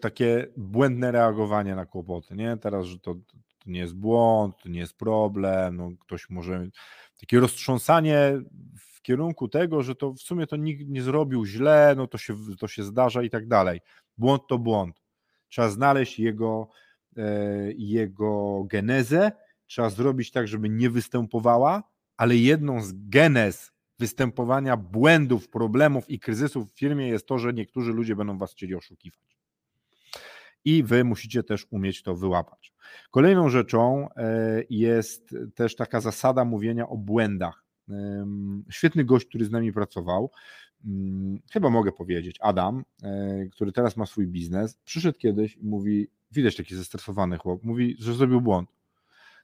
takie 0.00 0.46
błędne 0.56 1.12
reagowanie 1.12 1.74
na 1.74 1.86
kłopoty. 1.86 2.36
Nie? 2.36 2.56
Teraz, 2.56 2.86
że 2.86 2.98
to, 2.98 3.14
to 3.14 3.36
nie 3.66 3.80
jest 3.80 3.94
błąd, 3.94 4.54
to 4.62 4.68
nie 4.68 4.80
jest 4.80 4.96
problem, 4.96 5.76
no, 5.76 5.90
ktoś 6.00 6.30
może. 6.30 6.66
Takie 7.20 7.40
roztrząsanie 7.40 8.32
kierunku 9.06 9.48
tego, 9.48 9.82
że 9.82 9.94
to 9.94 10.12
w 10.12 10.20
sumie 10.20 10.46
to 10.46 10.56
nikt 10.56 10.88
nie 10.88 11.02
zrobił 11.02 11.46
źle, 11.46 11.94
no 11.96 12.06
to 12.06 12.18
się, 12.18 12.36
to 12.58 12.68
się 12.68 12.82
zdarza 12.82 13.22
i 13.22 13.30
tak 13.30 13.48
dalej. 13.48 13.80
Błąd 14.18 14.42
to 14.48 14.58
błąd. 14.58 15.02
Trzeba 15.48 15.68
znaleźć 15.68 16.18
jego, 16.18 16.68
e, 17.16 17.22
jego 17.72 18.64
genezę, 18.64 19.32
trzeba 19.66 19.90
zrobić 19.90 20.30
tak, 20.30 20.48
żeby 20.48 20.68
nie 20.68 20.90
występowała, 20.90 21.82
ale 22.16 22.36
jedną 22.36 22.82
z 22.82 22.92
genez 23.08 23.72
występowania 23.98 24.76
błędów, 24.76 25.48
problemów 25.48 26.10
i 26.10 26.18
kryzysów 26.18 26.72
w 26.72 26.78
firmie 26.78 27.08
jest 27.08 27.26
to, 27.26 27.38
że 27.38 27.52
niektórzy 27.52 27.92
ludzie 27.92 28.16
będą 28.16 28.38
was 28.38 28.52
chcieli 28.52 28.74
oszukiwać. 28.74 29.38
I 30.64 30.82
wy 30.82 31.04
musicie 31.04 31.42
też 31.42 31.66
umieć 31.70 32.02
to 32.02 32.14
wyłapać. 32.14 32.72
Kolejną 33.10 33.48
rzeczą 33.48 34.08
e, 34.16 34.62
jest 34.70 35.34
też 35.54 35.76
taka 35.76 36.00
zasada 36.00 36.44
mówienia 36.44 36.88
o 36.88 36.96
błędach 36.96 37.65
świetny 38.70 39.04
gość, 39.04 39.26
który 39.26 39.44
z 39.44 39.50
nami 39.50 39.72
pracował, 39.72 40.30
mm, 40.84 41.38
chyba 41.52 41.70
mogę 41.70 41.92
powiedzieć, 41.92 42.36
Adam, 42.40 42.84
e, 43.02 43.46
który 43.52 43.72
teraz 43.72 43.96
ma 43.96 44.06
swój 44.06 44.28
biznes, 44.28 44.78
przyszedł 44.84 45.18
kiedyś 45.18 45.56
i 45.56 45.64
mówi, 45.64 46.08
widać 46.32 46.56
taki 46.56 46.76
zestresowany 46.76 47.38
chłop, 47.38 47.64
mówi, 47.64 47.96
że 47.98 48.14
zrobił 48.14 48.40
błąd. 48.40 48.76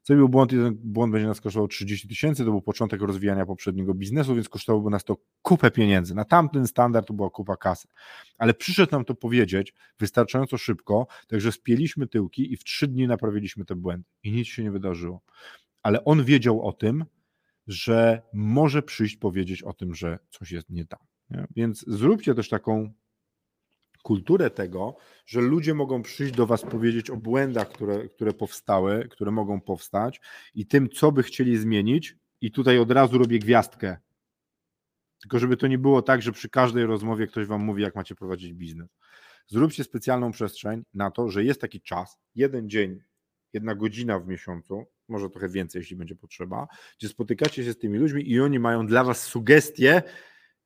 Zrobił 0.05 0.29
błąd 0.29 0.53
i 0.53 0.57
ten 0.57 0.75
błąd 0.75 1.13
będzie 1.13 1.29
nas 1.29 1.41
kosztował 1.41 1.69
30 1.69 2.09
tysięcy, 2.09 2.45
to 2.45 2.51
był 2.51 2.63
początek 2.63 3.01
rozwijania 3.01 3.47
poprzedniego 3.47 3.95
biznesu, 3.95 4.35
więc 4.35 4.49
kosztowałoby 4.49 4.91
nas 4.91 5.05
to 5.05 5.17
kupę 5.43 5.71
pieniędzy. 5.71 6.15
Na 6.15 6.25
tamten 6.25 6.67
standard 6.67 7.07
to 7.07 7.15
była 7.15 7.31
kupa 7.31 7.57
kasy. 7.57 7.89
Ale 8.39 8.55
przyszedł 8.55 8.93
nam 8.93 9.05
to 9.05 9.15
powiedzieć 9.15 9.75
wystarczająco 9.99 10.59
szybko, 10.59 11.07
także 11.29 11.53
spieliśmy 11.53 12.07
tyłki 12.07 12.53
i 12.53 12.57
w 12.57 12.65
trzy 12.65 12.89
dni 12.89 13.07
naprawiliśmy 13.07 13.65
te 13.65 13.75
błędy 13.75 14.09
i 14.23 14.33
nic 14.33 14.49
się 14.49 14.63
nie 14.63 14.71
wydarzyło. 14.71 15.21
Ale 15.83 16.05
on 16.05 16.25
wiedział 16.25 16.67
o 16.67 16.73
tym, 16.73 17.05
że 17.73 18.23
może 18.33 18.83
przyjść 18.83 19.17
powiedzieć 19.17 19.63
o 19.63 19.73
tym, 19.73 19.95
że 19.95 20.19
coś 20.31 20.51
jest 20.51 20.71
nie 20.71 20.87
tak. 20.87 21.03
Nie? 21.31 21.47
Więc 21.57 21.85
zróbcie 21.89 22.35
też 22.35 22.49
taką 22.49 22.93
kulturę 24.03 24.51
tego, 24.51 24.97
że 25.27 25.41
ludzie 25.41 25.75
mogą 25.75 26.03
przyjść 26.03 26.35
do 26.35 26.47
Was 26.47 26.63
powiedzieć 26.63 27.11
o 27.11 27.17
błędach, 27.17 27.69
które, 27.69 28.09
które 28.09 28.33
powstały, 28.33 29.09
które 29.09 29.31
mogą 29.31 29.61
powstać 29.61 30.21
i 30.55 30.67
tym, 30.67 30.89
co 30.89 31.13
by 31.13 31.23
chcieli 31.23 31.57
zmienić. 31.57 32.17
I 32.41 32.53
tutaj 32.53 32.79
od 32.79 32.91
razu 32.91 33.19
robię 33.19 33.39
gwiazdkę. 33.39 33.97
Tylko 35.21 35.39
żeby 35.39 35.57
to 35.57 35.67
nie 35.67 35.79
było 35.79 36.03
tak, 36.03 36.23
że 36.23 36.33
przy 36.33 36.49
każdej 36.49 36.87
rozmowie 36.87 37.27
ktoś 37.27 37.47
Wam 37.47 37.65
mówi, 37.65 37.83
jak 37.83 37.95
macie 37.95 38.15
prowadzić 38.15 38.53
biznes. 38.53 38.89
Zróbcie 39.47 39.85
specjalną 39.85 40.33
przestrzeń 40.33 40.83
na 40.95 41.11
to, 41.11 41.29
że 41.29 41.45
jest 41.45 41.61
taki 41.61 41.81
czas, 41.81 42.19
jeden 42.35 42.71
dzień, 42.71 43.01
jedna 43.53 43.75
godzina 43.75 44.19
w 44.19 44.27
miesiącu, 44.27 44.87
może 45.09 45.31
trochę 45.31 45.49
więcej, 45.49 45.81
jeśli 45.81 45.97
będzie 45.97 46.15
potrzeba, 46.15 46.69
gdzie 46.99 47.09
spotykacie 47.09 47.65
się 47.65 47.73
z 47.73 47.79
tymi 47.79 47.99
ludźmi 47.99 48.31
i 48.31 48.41
oni 48.41 48.59
mają 48.59 48.87
dla 48.87 49.05
Was 49.05 49.23
sugestie, 49.23 50.03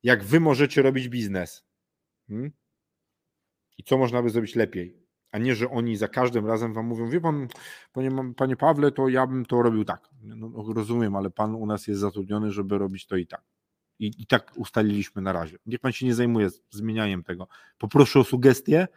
jak 0.03 0.23
Wy 0.23 0.39
możecie 0.39 0.81
robić 0.81 1.09
biznes. 1.09 1.65
Hmm? 2.27 2.51
I 3.77 3.83
co 3.83 3.97
można 3.97 4.23
by 4.23 4.29
zrobić 4.29 4.55
lepiej. 4.55 5.07
A 5.31 5.37
nie, 5.37 5.55
że 5.55 5.69
oni 5.69 5.97
za 5.97 6.07
każdym 6.07 6.45
razem 6.45 6.73
Wam 6.73 6.85
mówią, 6.85 7.09
wie 7.09 7.21
Pan, 7.21 7.47
Panie, 7.93 8.11
panie 8.35 8.55
Pawle, 8.55 8.91
to 8.91 9.09
ja 9.09 9.27
bym 9.27 9.45
to 9.45 9.61
robił 9.61 9.85
tak. 9.85 10.09
No, 10.21 10.49
no, 10.49 10.73
rozumiem, 10.73 11.15
ale 11.15 11.29
Pan 11.29 11.55
u 11.55 11.65
nas 11.65 11.87
jest 11.87 11.99
zatrudniony, 11.99 12.51
żeby 12.51 12.77
robić 12.77 13.05
to 13.05 13.15
i 13.15 13.27
tak. 13.27 13.43
I, 13.99 14.11
I 14.17 14.27
tak 14.27 14.51
ustaliliśmy 14.55 15.21
na 15.21 15.33
razie. 15.33 15.57
Niech 15.65 15.79
Pan 15.79 15.91
się 15.91 16.05
nie 16.05 16.13
zajmuje 16.13 16.49
zmienianiem 16.69 17.23
tego. 17.23 17.47
Poproszę 17.77 18.19
o 18.19 18.23
sugestie, 18.23 18.87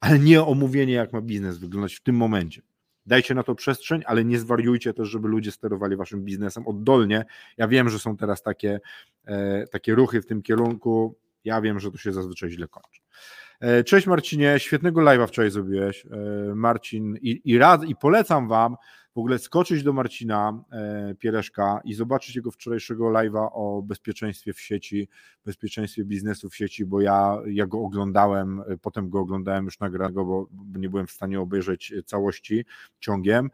ale 0.00 0.18
nie 0.18 0.42
o 0.42 0.54
mówienie, 0.54 0.92
jak 0.92 1.12
ma 1.12 1.20
biznes 1.20 1.58
wyglądać 1.58 1.94
w 1.94 2.02
tym 2.02 2.16
momencie. 2.16 2.62
Dajcie 3.06 3.34
na 3.34 3.42
to 3.42 3.54
przestrzeń, 3.54 4.02
ale 4.06 4.24
nie 4.24 4.38
zwariujcie 4.38 4.94
też, 4.94 5.08
żeby 5.08 5.28
ludzie 5.28 5.52
sterowali 5.52 5.96
waszym 5.96 6.24
biznesem 6.24 6.66
oddolnie. 6.66 7.24
Ja 7.56 7.68
wiem, 7.68 7.88
że 7.88 7.98
są 7.98 8.16
teraz 8.16 8.42
takie, 8.42 8.80
e, 9.24 9.66
takie 9.66 9.94
ruchy 9.94 10.22
w 10.22 10.26
tym 10.26 10.42
kierunku. 10.42 11.18
Ja 11.44 11.60
wiem, 11.60 11.80
że 11.80 11.90
to 11.90 11.98
się 11.98 12.12
zazwyczaj 12.12 12.50
źle 12.50 12.68
kończy. 12.68 13.00
E, 13.60 13.84
cześć 13.84 14.06
Marcinie, 14.06 14.58
świetnego 14.58 15.00
live'a 15.00 15.26
wczoraj 15.26 15.50
zrobiłeś. 15.50 16.06
E, 16.06 16.08
Marcin, 16.54 17.16
i, 17.16 17.40
i, 17.44 17.58
rad, 17.58 17.84
i 17.84 17.96
polecam 17.96 18.48
Wam 18.48 18.76
w 19.14 19.18
ogóle 19.18 19.38
skoczyć 19.38 19.82
do 19.82 19.92
Marcina 19.92 20.64
e, 20.72 21.14
Piereszka 21.14 21.80
i 21.84 21.94
zobaczyć 21.94 22.36
jego 22.36 22.50
wczorajszego 22.50 23.04
live'a 23.04 23.48
o 23.52 23.82
bezpieczeństwie 23.82 24.52
w 24.52 24.60
sieci, 24.60 25.08
bezpieczeństwie 25.44 26.04
biznesu 26.04 26.50
w 26.50 26.56
sieci, 26.56 26.86
bo 26.86 27.00
ja, 27.00 27.38
ja 27.46 27.66
go 27.66 27.80
oglądałem, 27.80 28.62
potem 28.82 29.10
go 29.10 29.20
oglądałem 29.20 29.64
już 29.64 29.80
nagranego, 29.80 30.24
bo, 30.24 30.48
nie 30.78 30.88
byłem 30.88 31.06
w 31.06 31.10
stanie 31.10 31.40
obejrzeć 31.40 31.92
całości 32.06 32.64
ciągiem. 33.00 33.46
E, 33.46 33.50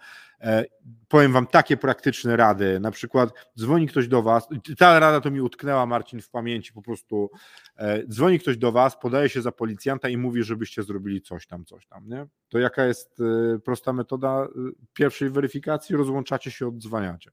powiem 1.09 1.33
Wam 1.33 1.47
takie 1.47 1.77
praktyczne 1.77 2.37
rady. 2.37 2.81
Na 2.81 2.91
przykład 2.91 3.31
dzwoni 3.59 3.87
ktoś 3.87 4.09
do 4.09 4.23
Was, 4.23 4.49
ta 4.79 4.99
rada 4.99 5.21
to 5.21 5.31
mi 5.31 5.41
utknęła, 5.41 5.87
Marcin, 5.87 6.21
w 6.21 6.31
pamięci 6.31 6.73
po 6.73 6.83
prostu. 6.83 7.31
E, 7.77 8.07
dzwoni 8.07 8.39
ktoś 8.39 8.57
do 8.57 8.73
Was, 8.73 8.99
podaje 9.01 9.29
się 9.29 9.43
za 9.43 9.53
policjanta 9.53 10.09
i 10.09 10.17
mówi, 10.17 10.43
żebyście 10.43 10.83
zrobili 10.83 11.23
coś 11.23 11.47
tam, 11.47 11.65
coś 11.65 11.87
tam. 11.87 12.09
Nie? 12.09 12.27
To 12.49 12.59
jaka 12.59 12.85
jest 12.85 13.21
e, 13.21 13.59
prosta 13.59 13.93
metoda 13.93 14.49
pierwszej 14.93 15.31
weryfikacji? 15.31 15.97
Rozłączacie 15.97 16.51
się, 16.51 16.69
odzwaniacie. 16.69 17.31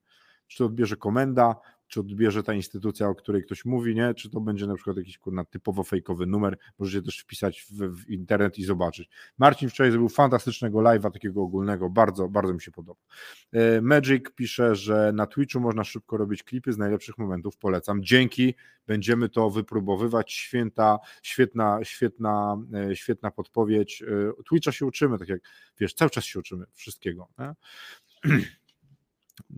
Czy 0.48 0.58
to 0.58 0.66
odbierze 0.66 0.96
komenda, 0.96 1.56
czy 1.88 2.00
odbierze 2.00 2.44
ta 2.44 2.54
instytucja, 2.54 3.08
o 3.08 3.16
której 3.16 3.44
ktoś 3.44 3.66
mówi, 3.66 3.96
nie? 3.96 4.14
Czy 4.14 4.30
to 4.30 4.42
będzie 4.42 4.68
na 4.68 4.76
przykład 4.76 4.98
jakiś 4.98 5.18
kurna 5.18 5.46
typowo 5.46 5.84
fejkowy 5.84 6.26
numer, 6.26 6.58
możecie 6.80 7.02
też 7.02 7.20
wpisać 7.20 7.62
w, 7.62 7.74
w, 7.74 8.10
internet 8.10 8.58
i 8.58 8.64
zobaczyć. 8.64 9.10
Marcin 9.38 9.70
wczoraj 9.70 9.92
zrobił 9.92 10.10
fantastycznego 10.10 10.80
live'a, 10.80 11.12
takiego 11.12 11.42
ogólnego, 11.42 11.90
bardzo, 11.90 12.30
bardzo 12.30 12.54
mi 12.54 12.62
się 12.62 12.72
podoba. 12.72 13.02
E, 13.54 13.82
Magic 13.82 14.26
pisze, 14.36 14.76
że 14.76 15.12
na 15.16 15.28
Twitchu 15.28 15.60
można 15.60 15.84
szybko 15.84 16.18
robić 16.18 16.44
klipy 16.44 16.74
z 16.74 16.78
najlepszych 16.78 17.18
momentów, 17.18 17.58
polecam. 17.58 18.04
Dzięki, 18.04 18.56
będziemy 18.88 19.30
to 19.30 19.50
wypróbowywać, 19.50 20.34
święta, 20.34 21.00
świetna, 21.22 21.80
świetna, 21.84 22.58
e, 22.74 22.96
świetna 22.96 23.32
podpowiedź. 23.32 24.02
E, 24.02 24.44
Twitcha 24.44 24.72
się 24.72 24.86
uczymy, 24.86 25.20
tak 25.20 25.30
jak, 25.30 25.42
wiesz, 25.80 25.94
cały 25.94 26.12
czas 26.12 26.24
się 26.24 26.40
uczymy 26.40 26.66
wszystkiego, 26.74 27.28
nie? 27.40 27.54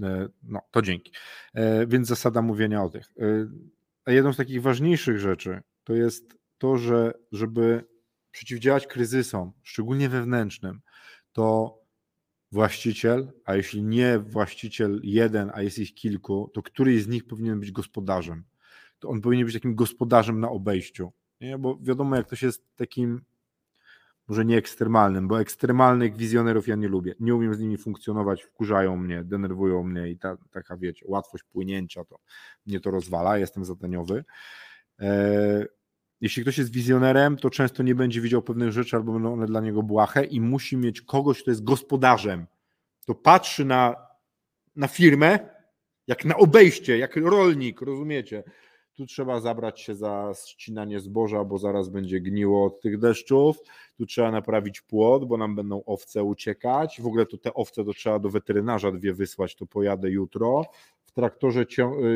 E, 0.04 0.30
no, 0.44 0.62
to 0.72 0.82
dzięki. 0.82 1.12
E, 1.54 1.88
więc 1.88 2.08
zasada 2.08 2.42
mówienia 2.42 2.84
o 2.84 2.90
tych. 2.90 3.06
E, 3.20 3.48
a 4.06 4.12
jedną 4.12 4.34
z 4.34 4.38
takich 4.38 4.62
ważniejszych 4.62 5.20
rzeczy 5.20 5.62
to 5.84 5.94
jest 5.94 6.38
to, 6.58 6.78
że 6.78 7.14
żeby 7.32 7.86
przeciwdziałać 8.32 8.88
kryzysom, 8.88 9.52
szczególnie 9.64 10.10
wewnętrznym, 10.10 10.82
to 11.32 11.80
właściciel, 12.52 13.32
a 13.46 13.56
jeśli 13.56 13.84
nie 13.84 14.20
właściciel 14.20 15.00
jeden, 15.04 15.52
a 15.54 15.62
jest 15.62 15.80
ich 15.80 15.94
kilku, 15.94 16.52
to 16.54 16.62
któryś 16.62 17.04
z 17.04 17.08
nich 17.08 17.28
powinien 17.28 17.60
być 17.60 17.72
gospodarzem. 17.72 18.44
To 19.00 19.10
on 19.10 19.22
powinien 19.22 19.46
być 19.46 19.54
takim 19.54 19.76
gospodarzem 19.76 20.40
na 20.40 20.50
obejściu. 20.50 21.12
Nie? 21.42 21.58
Bo 21.58 21.78
wiadomo, 21.82 22.16
jak 22.16 22.30
to 22.30 22.36
się 22.36 22.46
jest 22.46 22.76
takim 22.76 23.22
może 24.30 24.46
nie 24.46 24.58
ekstremalnym, 24.58 25.28
bo 25.28 25.42
ekstremalnych 25.42 26.18
wizjonerów 26.18 26.68
ja 26.68 26.76
nie 26.76 26.88
lubię. 26.88 27.16
Nie 27.20 27.36
umiem 27.36 27.54
z 27.54 27.60
nimi 27.60 27.78
funkcjonować, 27.78 28.44
wkurzają 28.44 28.98
mnie, 28.98 29.24
denerwują 29.24 29.84
mnie 29.84 30.10
i 30.10 30.18
ta, 30.18 30.38
taka, 30.52 30.78
wiecie, 30.78 31.06
łatwość 31.08 31.44
płynięcia 31.44 32.06
to 32.06 32.20
mnie 32.66 32.80
to 32.80 32.92
rozwala, 32.92 33.38
jestem 33.38 33.66
zadaniowy. 33.66 34.26
E, 35.00 35.66
jeśli 36.22 36.42
ktoś 36.42 36.58
jest 36.58 36.72
wizjonerem, 36.72 37.38
to 37.38 37.50
często 37.50 37.84
nie 37.84 37.96
będzie 37.96 38.22
widział 38.22 38.42
pewnych 38.42 38.72
rzeczy 38.72 38.96
albo 38.96 39.14
będą 39.14 39.34
one 39.34 39.46
dla 39.46 39.62
niego 39.62 39.84
błahe 39.84 40.26
i 40.26 40.42
musi 40.42 40.78
mieć 40.78 41.02
kogoś, 41.02 41.42
kto 41.42 41.52
jest 41.52 41.64
gospodarzem. 41.64 42.46
To 43.06 43.16
patrzy 43.16 43.66
na, 43.66 43.96
na 44.76 44.88
firmę, 44.88 45.40
jak 46.08 46.26
na 46.26 46.36
obejście, 46.38 46.98
jak 46.98 47.16
rolnik, 47.16 47.82
rozumiecie? 47.82 48.44
Tu 49.00 49.06
trzeba 49.06 49.40
zabrać 49.40 49.82
się 49.82 49.96
za 49.96 50.32
ścinanie 50.48 51.00
zboża, 51.00 51.44
bo 51.44 51.58
zaraz 51.58 51.90
będzie 51.90 52.20
gniło 52.20 52.66
od 52.66 52.82
tych 52.82 53.00
deszczów, 53.00 53.58
tu 53.98 54.06
trzeba 54.06 54.32
naprawić 54.32 54.82
płot, 54.82 55.26
bo 55.26 55.38
nam 55.38 55.56
będą 55.56 55.84
owce 55.86 56.24
uciekać, 56.24 57.02
w 57.02 57.08
ogóle 57.08 57.26
to 57.26 57.38
te 57.38 57.54
owce 57.54 57.86
to 57.86 57.94
trzeba 57.94 58.20
do 58.20 58.30
weterynarza 58.30 58.92
dwie 58.92 59.14
wysłać, 59.14 59.56
to 59.56 59.66
pojadę 59.66 60.10
jutro, 60.10 60.66
w 61.04 61.12
traktorze 61.12 61.66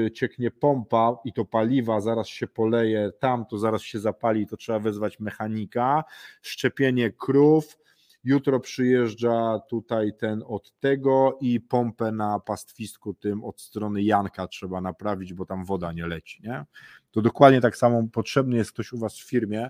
y, 0.05 0.11
cieknie 0.11 0.51
pompa 0.51 1.17
i 1.25 1.34
to 1.34 1.45
paliwa 1.45 2.01
zaraz 2.01 2.27
się 2.27 2.47
poleje 2.47 3.11
tam, 3.19 3.45
to 3.45 3.57
zaraz 3.57 3.81
się 3.81 3.99
zapali, 3.99 4.47
to 4.47 4.57
trzeba 4.57 4.79
wezwać 4.79 5.19
mechanika, 5.19 6.03
szczepienie 6.41 7.11
krów, 7.11 7.77
Jutro 8.24 8.59
przyjeżdża 8.59 9.59
tutaj 9.59 10.11
ten 10.19 10.43
od 10.47 10.80
tego 10.80 11.38
i 11.41 11.61
pompę 11.61 12.11
na 12.11 12.39
pastwisku 12.39 13.13
tym 13.13 13.43
od 13.43 13.61
strony 13.61 14.03
Janka 14.03 14.47
trzeba 14.47 14.82
naprawić, 14.82 15.34
bo 15.34 15.45
tam 15.45 15.65
woda 15.65 15.91
nie 15.91 16.07
leci. 16.07 16.43
Nie? 16.43 16.65
To 17.11 17.21
dokładnie 17.21 17.61
tak 17.61 17.78
samo 17.78 18.07
potrzebny 18.11 18.57
jest 18.57 18.71
ktoś 18.71 18.93
u 18.93 18.97
Was 18.97 19.17
w 19.17 19.30
firmie, 19.30 19.69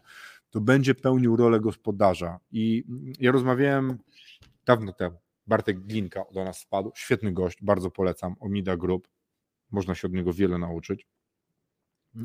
to 0.49 0.61
będzie 0.61 0.95
pełnił 0.95 1.35
rolę 1.35 1.59
gospodarza. 1.59 2.39
I 2.51 2.83
ja 3.19 3.31
rozmawiałem 3.31 3.97
dawno 4.65 4.93
temu. 4.93 5.17
Bartek 5.47 5.79
Glinka 5.79 6.25
do 6.33 6.43
nas 6.43 6.63
wpadł, 6.63 6.91
świetny 6.95 7.31
gość, 7.31 7.57
bardzo 7.61 7.91
polecam, 7.91 8.35
Omida 8.39 8.77
Group, 8.77 9.07
można 9.71 9.95
się 9.95 10.07
od 10.07 10.13
niego 10.13 10.33
wiele 10.33 10.57
nauczyć. 10.57 11.07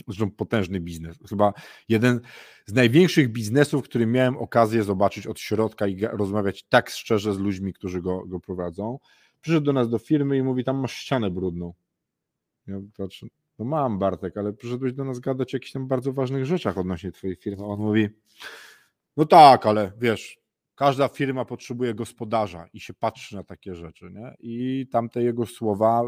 Zresztą 0.07 0.31
potężny 0.31 0.81
biznes. 0.81 1.19
Chyba 1.29 1.53
jeden 1.89 2.21
z 2.67 2.73
największych 2.73 3.33
biznesów, 3.33 3.83
który 3.83 4.07
miałem 4.07 4.37
okazję 4.37 4.85
zobaczyć 4.85 5.27
od 5.27 5.41
środka 5.41 5.87
i 5.87 6.01
rozmawiać 6.13 6.63
tak 6.63 6.91
szczerze 6.91 7.35
z 7.35 7.39
ludźmi, 7.39 7.73
którzy 7.73 8.03
go, 8.03 8.27
go 8.27 8.41
prowadzą. 8.41 8.99
Przyszedł 9.41 9.67
do 9.67 9.73
nas 9.73 9.89
do 9.89 9.99
firmy 9.99 10.37
i 10.37 10.43
mówi: 10.43 10.65
Tam 10.65 10.77
masz 10.77 10.93
ścianę 10.93 11.31
brudną. 11.31 11.75
Ja 12.67 12.81
patrzę, 12.97 13.27
no 13.59 13.65
mam 13.65 13.99
Bartek, 13.99 14.37
ale 14.37 14.53
przyszedłeś 14.53 14.93
do 14.93 15.05
nas 15.05 15.19
gadać 15.21 15.55
o 15.55 15.57
jakichś 15.57 15.73
tam 15.73 15.87
bardzo 15.87 16.13
ważnych 16.13 16.45
rzeczach 16.45 16.79
odnośnie 16.79 17.13
Twojej 17.13 17.37
firmy. 17.37 17.65
On 17.65 17.81
mówi: 17.81 18.09
No 19.17 19.25
tak, 19.25 19.67
ale 19.67 19.93
wiesz, 19.99 20.39
każda 20.79 21.09
firma 21.09 21.45
potrzebuje 21.45 21.95
gospodarza 21.95 22.67
i 22.73 22.81
się 22.81 22.95
patrzy 22.95 23.37
na 23.37 23.45
takie 23.45 23.75
rzeczy. 23.75 24.11
Nie? 24.11 24.37
I 24.39 24.87
tamte 24.93 25.23
jego 25.23 25.47
słowa 25.47 26.03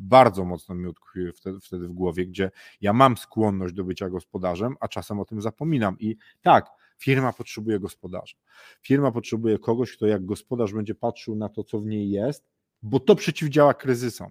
bardzo 0.00 0.44
mocno 0.44 0.74
mi 0.74 0.86
utkwiły 0.86 1.32
wtedy, 1.32 1.60
wtedy 1.60 1.88
w 1.88 1.92
głowie, 1.92 2.26
gdzie 2.26 2.50
ja 2.80 2.92
mam 2.92 3.16
skłonność 3.16 3.74
do 3.74 3.84
bycia 3.84 4.08
gospodarzem, 4.08 4.76
a 4.80 4.88
czasem 4.88 5.20
o 5.20 5.24
tym 5.24 5.42
zapominam. 5.42 5.96
I 5.98 6.16
tak, 6.42 6.66
firma 6.98 7.32
potrzebuje 7.32 7.80
gospodarza. 7.80 8.36
Firma 8.82 9.12
potrzebuje 9.12 9.58
kogoś, 9.58 9.96
kto 9.96 10.06
jak 10.06 10.24
gospodarz 10.24 10.72
będzie 10.72 10.94
patrzył 10.94 11.36
na 11.36 11.48
to, 11.48 11.64
co 11.64 11.80
w 11.80 11.86
niej 11.86 12.10
jest, 12.10 12.48
bo 12.82 13.00
to 13.00 13.16
przeciwdziała 13.16 13.74
kryzysom. 13.74 14.30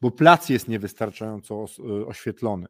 Bo 0.00 0.10
plac 0.10 0.48
jest 0.48 0.68
niewystarczająco 0.68 1.64
oświetlony, 2.06 2.66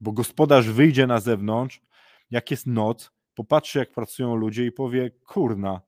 bo 0.00 0.12
gospodarz 0.12 0.68
wyjdzie 0.68 1.06
na 1.06 1.20
zewnątrz, 1.20 1.82
jak 2.30 2.50
jest 2.50 2.66
noc, 2.66 3.10
popatrzy 3.34 3.78
jak 3.78 3.92
pracują 3.92 4.36
ludzie 4.36 4.66
i 4.66 4.72
powie, 4.72 5.10
kurna, 5.10 5.80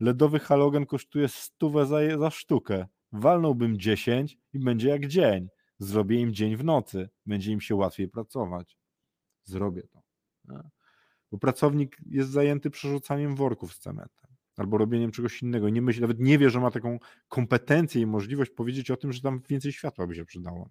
ledowy 0.00 0.38
halogen 0.38 0.86
kosztuje 0.86 1.28
stówę 1.28 1.86
za, 1.86 2.18
za 2.18 2.30
sztukę, 2.30 2.86
walnąłbym 3.12 3.78
10 3.78 4.38
i 4.52 4.58
będzie 4.58 4.88
jak 4.88 5.06
dzień, 5.06 5.48
zrobię 5.78 6.20
im 6.20 6.34
dzień 6.34 6.56
w 6.56 6.64
nocy, 6.64 7.08
będzie 7.26 7.52
im 7.52 7.60
się 7.60 7.74
łatwiej 7.74 8.08
pracować. 8.08 8.78
Zrobię 9.44 9.82
to. 9.82 10.02
Bo 11.32 11.38
pracownik 11.38 11.96
jest 12.06 12.30
zajęty 12.30 12.70
przerzucaniem 12.70 13.36
worków 13.36 13.74
z 13.74 13.78
cementem 13.78 14.26
albo 14.56 14.78
robieniem 14.78 15.10
czegoś 15.10 15.42
innego. 15.42 15.68
Nie 15.68 15.82
myśli, 15.82 16.02
nawet 16.02 16.20
nie 16.20 16.38
wie, 16.38 16.50
że 16.50 16.60
ma 16.60 16.70
taką 16.70 16.98
kompetencję 17.28 18.02
i 18.02 18.06
możliwość 18.06 18.50
powiedzieć 18.50 18.90
o 18.90 18.96
tym, 18.96 19.12
że 19.12 19.20
tam 19.20 19.42
więcej 19.48 19.72
światła 19.72 20.06
by 20.06 20.14
się 20.14 20.24
przydało. 20.24 20.68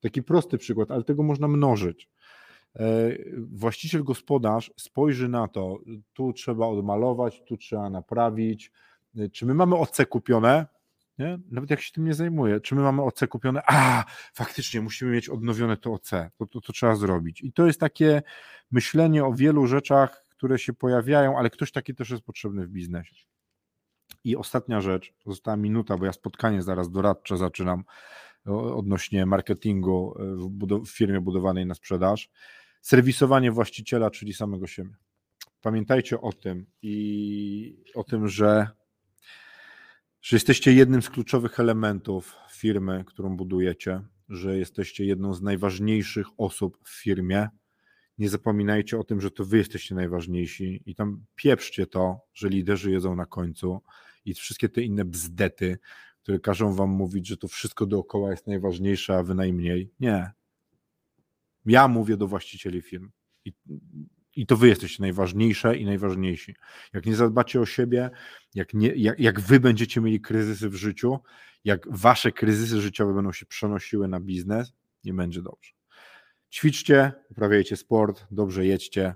Taki 0.00 0.22
prosty 0.22 0.58
przykład, 0.58 0.90
ale 0.90 1.04
tego 1.04 1.22
można 1.22 1.48
mnożyć. 1.48 2.08
E, 2.76 2.82
właściciel 3.38 4.04
gospodarz 4.04 4.72
spojrzy 4.76 5.28
na 5.28 5.48
to, 5.48 5.78
tu 6.12 6.32
trzeba 6.32 6.66
odmalować, 6.66 7.42
tu 7.46 7.56
trzeba 7.56 7.90
naprawić, 7.90 8.72
e, 9.16 9.28
czy 9.28 9.46
my 9.46 9.54
mamy 9.54 9.76
OC 9.76 10.06
kupione, 10.08 10.66
nie? 11.18 11.38
nawet 11.50 11.70
jak 11.70 11.80
się 11.80 11.92
tym 11.92 12.04
nie 12.04 12.14
zajmuje, 12.14 12.60
czy 12.60 12.74
my 12.74 12.82
mamy 12.82 13.02
OC 13.02 13.20
kupione, 13.28 13.62
a 13.66 14.04
faktycznie 14.34 14.80
musimy 14.80 15.10
mieć 15.10 15.28
odnowione 15.28 15.76
to 15.76 15.92
OC, 15.92 16.10
to, 16.38 16.46
to, 16.46 16.60
to 16.60 16.72
trzeba 16.72 16.94
zrobić. 16.94 17.42
I 17.42 17.52
to 17.52 17.66
jest 17.66 17.80
takie 17.80 18.22
myślenie 18.70 19.24
o 19.24 19.34
wielu 19.34 19.66
rzeczach, 19.66 20.24
które 20.28 20.58
się 20.58 20.72
pojawiają, 20.72 21.38
ale 21.38 21.50
ktoś 21.50 21.72
taki 21.72 21.94
też 21.94 22.10
jest 22.10 22.22
potrzebny 22.22 22.66
w 22.66 22.70
biznesie. 22.70 23.14
I 24.24 24.36
ostatnia 24.36 24.80
rzecz, 24.80 25.14
została 25.26 25.56
minuta, 25.56 25.96
bo 25.96 26.06
ja 26.06 26.12
spotkanie 26.12 26.62
zaraz 26.62 26.90
doradcze 26.90 27.36
zaczynam 27.36 27.84
odnośnie 28.46 29.26
marketingu 29.26 30.14
e, 30.18 30.24
w, 30.36 30.84
w 30.86 30.90
firmie 30.90 31.20
budowanej 31.20 31.66
na 31.66 31.74
sprzedaż 31.74 32.30
serwisowanie 32.80 33.52
właściciela, 33.52 34.10
czyli 34.10 34.34
samego 34.34 34.66
siebie. 34.66 34.94
Pamiętajcie 35.60 36.20
o 36.20 36.32
tym 36.32 36.66
i 36.82 37.84
o 37.94 38.04
tym, 38.04 38.28
że, 38.28 38.68
że 40.22 40.36
jesteście 40.36 40.72
jednym 40.72 41.02
z 41.02 41.10
kluczowych 41.10 41.60
elementów 41.60 42.36
firmy, 42.50 43.04
którą 43.06 43.36
budujecie, 43.36 44.00
że 44.28 44.58
jesteście 44.58 45.04
jedną 45.04 45.34
z 45.34 45.42
najważniejszych 45.42 46.26
osób 46.36 46.78
w 46.84 47.02
firmie. 47.02 47.48
Nie 48.18 48.28
zapominajcie 48.28 48.98
o 48.98 49.04
tym, 49.04 49.20
że 49.20 49.30
to 49.30 49.44
wy 49.44 49.58
jesteście 49.58 49.94
najważniejsi 49.94 50.82
i 50.86 50.94
tam 50.94 51.24
pieprzcie 51.34 51.86
to, 51.86 52.20
że 52.34 52.48
liderzy 52.48 52.90
jedzą 52.90 53.16
na 53.16 53.26
końcu 53.26 53.82
i 54.24 54.34
wszystkie 54.34 54.68
te 54.68 54.82
inne 54.82 55.04
bzdety, 55.04 55.78
które 56.22 56.38
każą 56.40 56.74
wam 56.74 56.90
mówić, 56.90 57.26
że 57.26 57.36
to 57.36 57.48
wszystko 57.48 57.86
dookoła 57.86 58.30
jest 58.30 58.46
najważniejsze, 58.46 59.16
a 59.16 59.22
wy 59.22 59.34
najmniej. 59.34 59.90
Nie. 60.00 60.30
Ja 61.66 61.88
mówię 61.88 62.16
do 62.16 62.26
właścicieli 62.26 62.82
firm. 62.82 63.10
I, 63.44 63.52
i 64.36 64.46
to 64.46 64.56
wy 64.56 64.68
jesteście 64.68 65.02
najważniejsze 65.02 65.76
i 65.76 65.84
najważniejsi. 65.84 66.54
Jak 66.92 67.06
nie 67.06 67.16
zadbacie 67.16 67.60
o 67.60 67.66
siebie, 67.66 68.10
jak, 68.54 68.74
nie, 68.74 68.88
jak, 68.88 69.20
jak 69.20 69.40
wy 69.40 69.60
będziecie 69.60 70.00
mieli 70.00 70.20
kryzysy 70.20 70.68
w 70.68 70.74
życiu, 70.74 71.18
jak 71.64 71.86
wasze 71.90 72.32
kryzysy 72.32 72.80
życiowe 72.80 73.14
będą 73.14 73.32
się 73.32 73.46
przenosiły 73.46 74.08
na 74.08 74.20
biznes, 74.20 74.72
nie 75.04 75.14
będzie 75.14 75.42
dobrze. 75.42 75.72
Ćwiczcie, 76.52 77.12
uprawiajcie 77.30 77.76
sport, 77.76 78.26
dobrze 78.30 78.66
jedźcie 78.66 79.14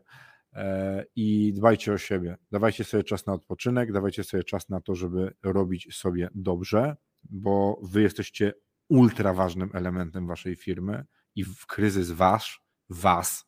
e, 0.53 1.05
i 1.17 1.53
dbajcie 1.53 1.93
o 1.93 1.99
siebie. 1.99 2.37
Dawajcie 2.51 2.85
sobie 2.85 3.05
czas 3.05 3.27
na 3.27 3.33
odpoczynek, 3.33 3.93
dawajcie 3.93 4.25
sobie 4.25 4.45
czas 4.45 4.69
na 4.69 4.81
to, 4.81 4.95
żeby 4.95 5.35
robić 5.43 5.97
sobie 5.97 6.29
dobrze, 6.35 6.97
bo 7.25 7.81
wy 7.83 8.03
jesteście 8.03 8.53
ultra 8.89 9.35
ważnym 9.35 9.71
elementem 9.75 10.27
waszej 10.27 10.57
firmy 10.57 11.05
i 11.37 11.45
kryzys 11.67 12.11
wasz, 12.11 12.65
was 12.91 13.47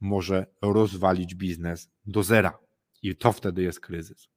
może 0.00 0.46
rozwalić 0.62 1.34
biznes 1.34 1.90
do 2.06 2.22
zera. 2.22 2.58
I 3.02 3.16
to 3.16 3.32
wtedy 3.32 3.62
jest 3.62 3.80
kryzys. 3.80 4.28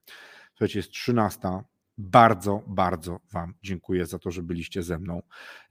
Słuchajcie, 0.49 0.79
jest 0.79 0.91
13. 0.91 1.39
Bardzo, 1.97 2.63
bardzo 2.67 3.19
Wam 3.31 3.53
dziękuję 3.63 4.05
za 4.05 4.19
to, 4.19 4.31
że 4.31 4.43
byliście 4.43 4.83
ze 4.83 4.99
mną. 4.99 5.21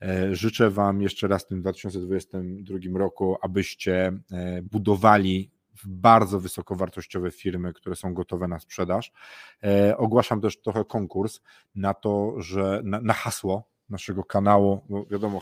E, 0.01 0.35
życzę 0.35 0.69
Wam 0.69 1.01
jeszcze 1.01 1.27
raz 1.27 1.43
w 1.43 1.47
tym 1.47 1.61
2022 1.61 2.99
roku, 2.99 3.37
abyście 3.41 4.19
e, 4.31 4.61
budowali 4.61 5.51
bardzo 5.85 6.39
wysokowartościowe 6.39 7.31
firmy, 7.31 7.73
które 7.73 7.95
są 7.95 8.13
gotowe 8.13 8.47
na 8.47 8.59
sprzedaż. 8.59 9.11
E, 9.63 9.97
ogłaszam 9.97 10.41
też 10.41 10.61
trochę 10.61 10.85
konkurs 10.85 11.41
na 11.75 11.93
to, 11.93 12.41
że 12.41 12.81
na, 12.83 13.01
na 13.01 13.13
hasło 13.13 13.69
naszego 13.89 14.23
kanału, 14.23 14.81
bo 14.89 15.05
wiadomo, 15.05 15.41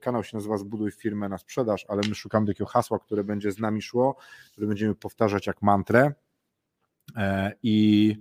kanał 0.00 0.24
się 0.24 0.36
nazywa 0.36 0.58
Zbuduj 0.58 0.92
firmę 0.92 1.28
na 1.28 1.38
sprzedaż, 1.38 1.86
ale 1.88 2.02
my 2.08 2.14
szukamy 2.14 2.46
takiego 2.46 2.66
hasła, 2.66 2.98
które 2.98 3.24
będzie 3.24 3.52
z 3.52 3.58
nami 3.58 3.82
szło, 3.82 4.16
które 4.52 4.66
będziemy 4.66 4.94
powtarzać 4.94 5.46
jak 5.46 5.62
mantrę 5.62 6.12
i 7.62 8.16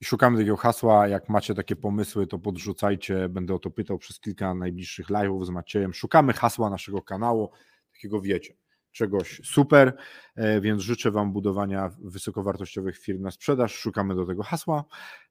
i 0.00 0.04
szukamy 0.04 0.38
takiego 0.38 0.56
hasła. 0.56 1.08
Jak 1.08 1.28
macie 1.28 1.54
takie 1.54 1.76
pomysły, 1.76 2.26
to 2.26 2.38
podrzucajcie. 2.38 3.28
Będę 3.28 3.54
o 3.54 3.58
to 3.58 3.70
pytał 3.70 3.98
przez 3.98 4.20
kilka 4.20 4.54
najbliższych 4.54 5.06
live'ów 5.06 5.44
z 5.44 5.50
Maciejem. 5.50 5.94
Szukamy 5.94 6.32
hasła 6.32 6.70
naszego 6.70 7.02
kanału, 7.02 7.50
takiego 7.92 8.20
wiecie, 8.20 8.54
czegoś 8.98 9.40
super, 9.44 9.96
e, 10.34 10.60
więc 10.60 10.82
życzę 10.82 11.10
Wam 11.10 11.32
budowania 11.32 11.90
wysokowartościowych 12.00 12.98
firm 12.98 13.22
na 13.22 13.30
sprzedaż. 13.30 13.74
Szukamy 13.74 14.14
do 14.14 14.26
tego 14.26 14.42
hasła. 14.42 14.84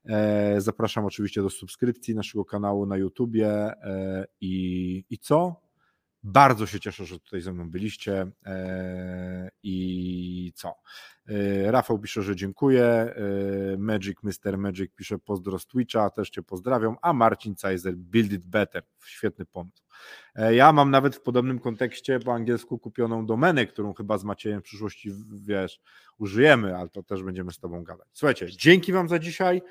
E, 0.05 0.61
zapraszam 0.61 1.05
oczywiście 1.05 1.41
do 1.41 1.49
subskrypcji 1.49 2.15
naszego 2.15 2.45
kanału 2.45 2.85
na 2.85 2.97
YouTubie 2.97 3.47
e, 3.49 4.25
i, 4.41 5.03
i 5.09 5.17
co? 5.17 5.67
Bardzo 6.23 6.65
się 6.65 6.79
cieszę, 6.79 7.05
że 7.05 7.19
tutaj 7.19 7.41
ze 7.41 7.53
mną 7.53 7.71
byliście 7.71 8.31
i 9.63 10.51
co? 10.55 10.73
Rafał 11.65 11.99
pisze, 11.99 12.21
że 12.21 12.35
dziękuję. 12.35 13.15
Magic, 13.77 14.17
Mr. 14.23 14.57
Magic 14.57 14.91
pisze 14.95 15.19
pozdro 15.19 15.59
z 15.59 15.67
Twitcha, 15.67 16.09
też 16.09 16.29
Cię 16.29 16.43
pozdrawiam. 16.43 16.95
A 17.01 17.13
Marcin 17.13 17.55
Cajzer, 17.55 17.95
Build 17.95 18.31
It 18.31 18.45
Better. 18.45 18.83
Świetny 19.05 19.45
pomysł. 19.45 19.83
E, 20.37 20.55
ja 20.55 20.73
mam 20.73 20.91
nawet 20.91 21.15
w 21.15 21.21
podobnym 21.21 21.59
kontekście 21.59 22.19
po 22.19 22.33
angielsku 22.33 22.79
kupioną 22.79 23.25
domenę, 23.25 23.65
którą 23.65 23.93
chyba 23.93 24.17
z 24.17 24.23
Maciejem 24.23 24.61
w 24.61 24.63
przyszłości, 24.63 25.11
wiesz, 25.45 25.79
użyjemy, 26.17 26.77
ale 26.77 26.89
to 26.89 27.03
też 27.03 27.23
będziemy 27.23 27.51
z 27.51 27.59
Tobą 27.59 27.83
gadać. 27.83 28.07
Słuchajcie, 28.13 28.47
dzięki 28.51 28.93
Wam 28.93 29.09
za 29.09 29.19
dzisiaj. 29.19 29.61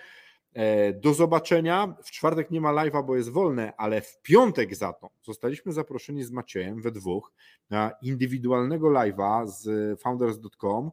Do 0.95 1.14
zobaczenia. 1.14 1.95
W 2.05 2.11
czwartek 2.11 2.51
nie 2.51 2.61
ma 2.61 2.73
live'a, 2.73 3.07
bo 3.07 3.17
jest 3.17 3.31
wolne, 3.31 3.73
ale 3.77 4.01
w 4.01 4.23
piątek 4.23 4.75
za 4.75 4.93
to 4.93 5.11
zostaliśmy 5.23 5.73
zaproszeni 5.73 6.25
z 6.25 6.31
Maciejem 6.31 6.83
we 6.83 6.91
dwóch 6.91 7.33
na 7.71 7.93
indywidualnego 8.03 8.89
live'a 8.89 9.47
z 9.47 10.01
founders.com 10.01 10.91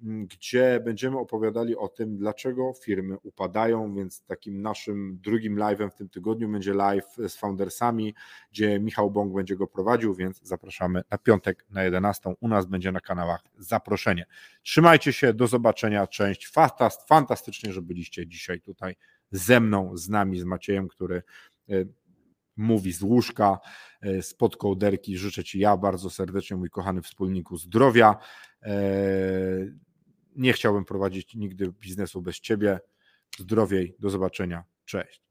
gdzie 0.00 0.80
będziemy 0.84 1.18
opowiadali 1.18 1.76
o 1.76 1.88
tym, 1.88 2.16
dlaczego 2.16 2.72
firmy 2.82 3.18
upadają, 3.22 3.94
więc 3.94 4.22
takim 4.24 4.62
naszym 4.62 5.18
drugim 5.22 5.56
live'em 5.56 5.90
w 5.90 5.94
tym 5.94 6.08
tygodniu 6.08 6.48
będzie 6.48 6.74
live 6.74 7.16
z 7.28 7.36
foundersami, 7.36 8.14
gdzie 8.52 8.80
Michał 8.80 9.10
Bąk 9.10 9.34
będzie 9.34 9.56
go 9.56 9.66
prowadził, 9.66 10.14
więc 10.14 10.40
zapraszamy 10.42 11.02
na 11.10 11.18
piątek 11.18 11.66
na 11.70 11.82
11. 11.82 12.34
U 12.40 12.48
nas 12.48 12.66
będzie 12.66 12.92
na 12.92 13.00
kanałach 13.00 13.44
zaproszenie. 13.58 14.26
Trzymajcie 14.62 15.12
się, 15.12 15.32
do 15.32 15.46
zobaczenia, 15.46 16.06
część. 16.06 16.48
Fantast, 16.48 17.08
fantastycznie, 17.08 17.72
że 17.72 17.82
byliście 17.82 18.26
dzisiaj 18.26 18.60
tutaj 18.60 18.96
ze 19.30 19.60
mną, 19.60 19.96
z 19.96 20.08
nami, 20.08 20.40
z 20.40 20.44
Maciejem, 20.44 20.88
który 20.88 21.22
e, 21.68 21.74
mówi 22.56 22.92
z 22.92 23.02
łóżka, 23.02 23.58
e, 24.00 24.22
spod 24.22 24.56
kołderki. 24.56 25.18
Życzę 25.18 25.44
Ci 25.44 25.58
ja 25.58 25.76
bardzo 25.76 26.10
serdecznie, 26.10 26.56
mój 26.56 26.70
kochany 26.70 27.02
wspólniku, 27.02 27.56
zdrowia. 27.56 28.16
Nie 30.34 30.52
chciałbym 30.52 30.84
prowadzić 30.84 31.34
nigdy 31.34 31.72
biznesu 31.72 32.22
bez 32.22 32.40
Ciebie. 32.40 32.80
Zdrowiej, 33.38 33.96
do 33.98 34.10
zobaczenia. 34.10 34.64
Cześć. 34.84 35.23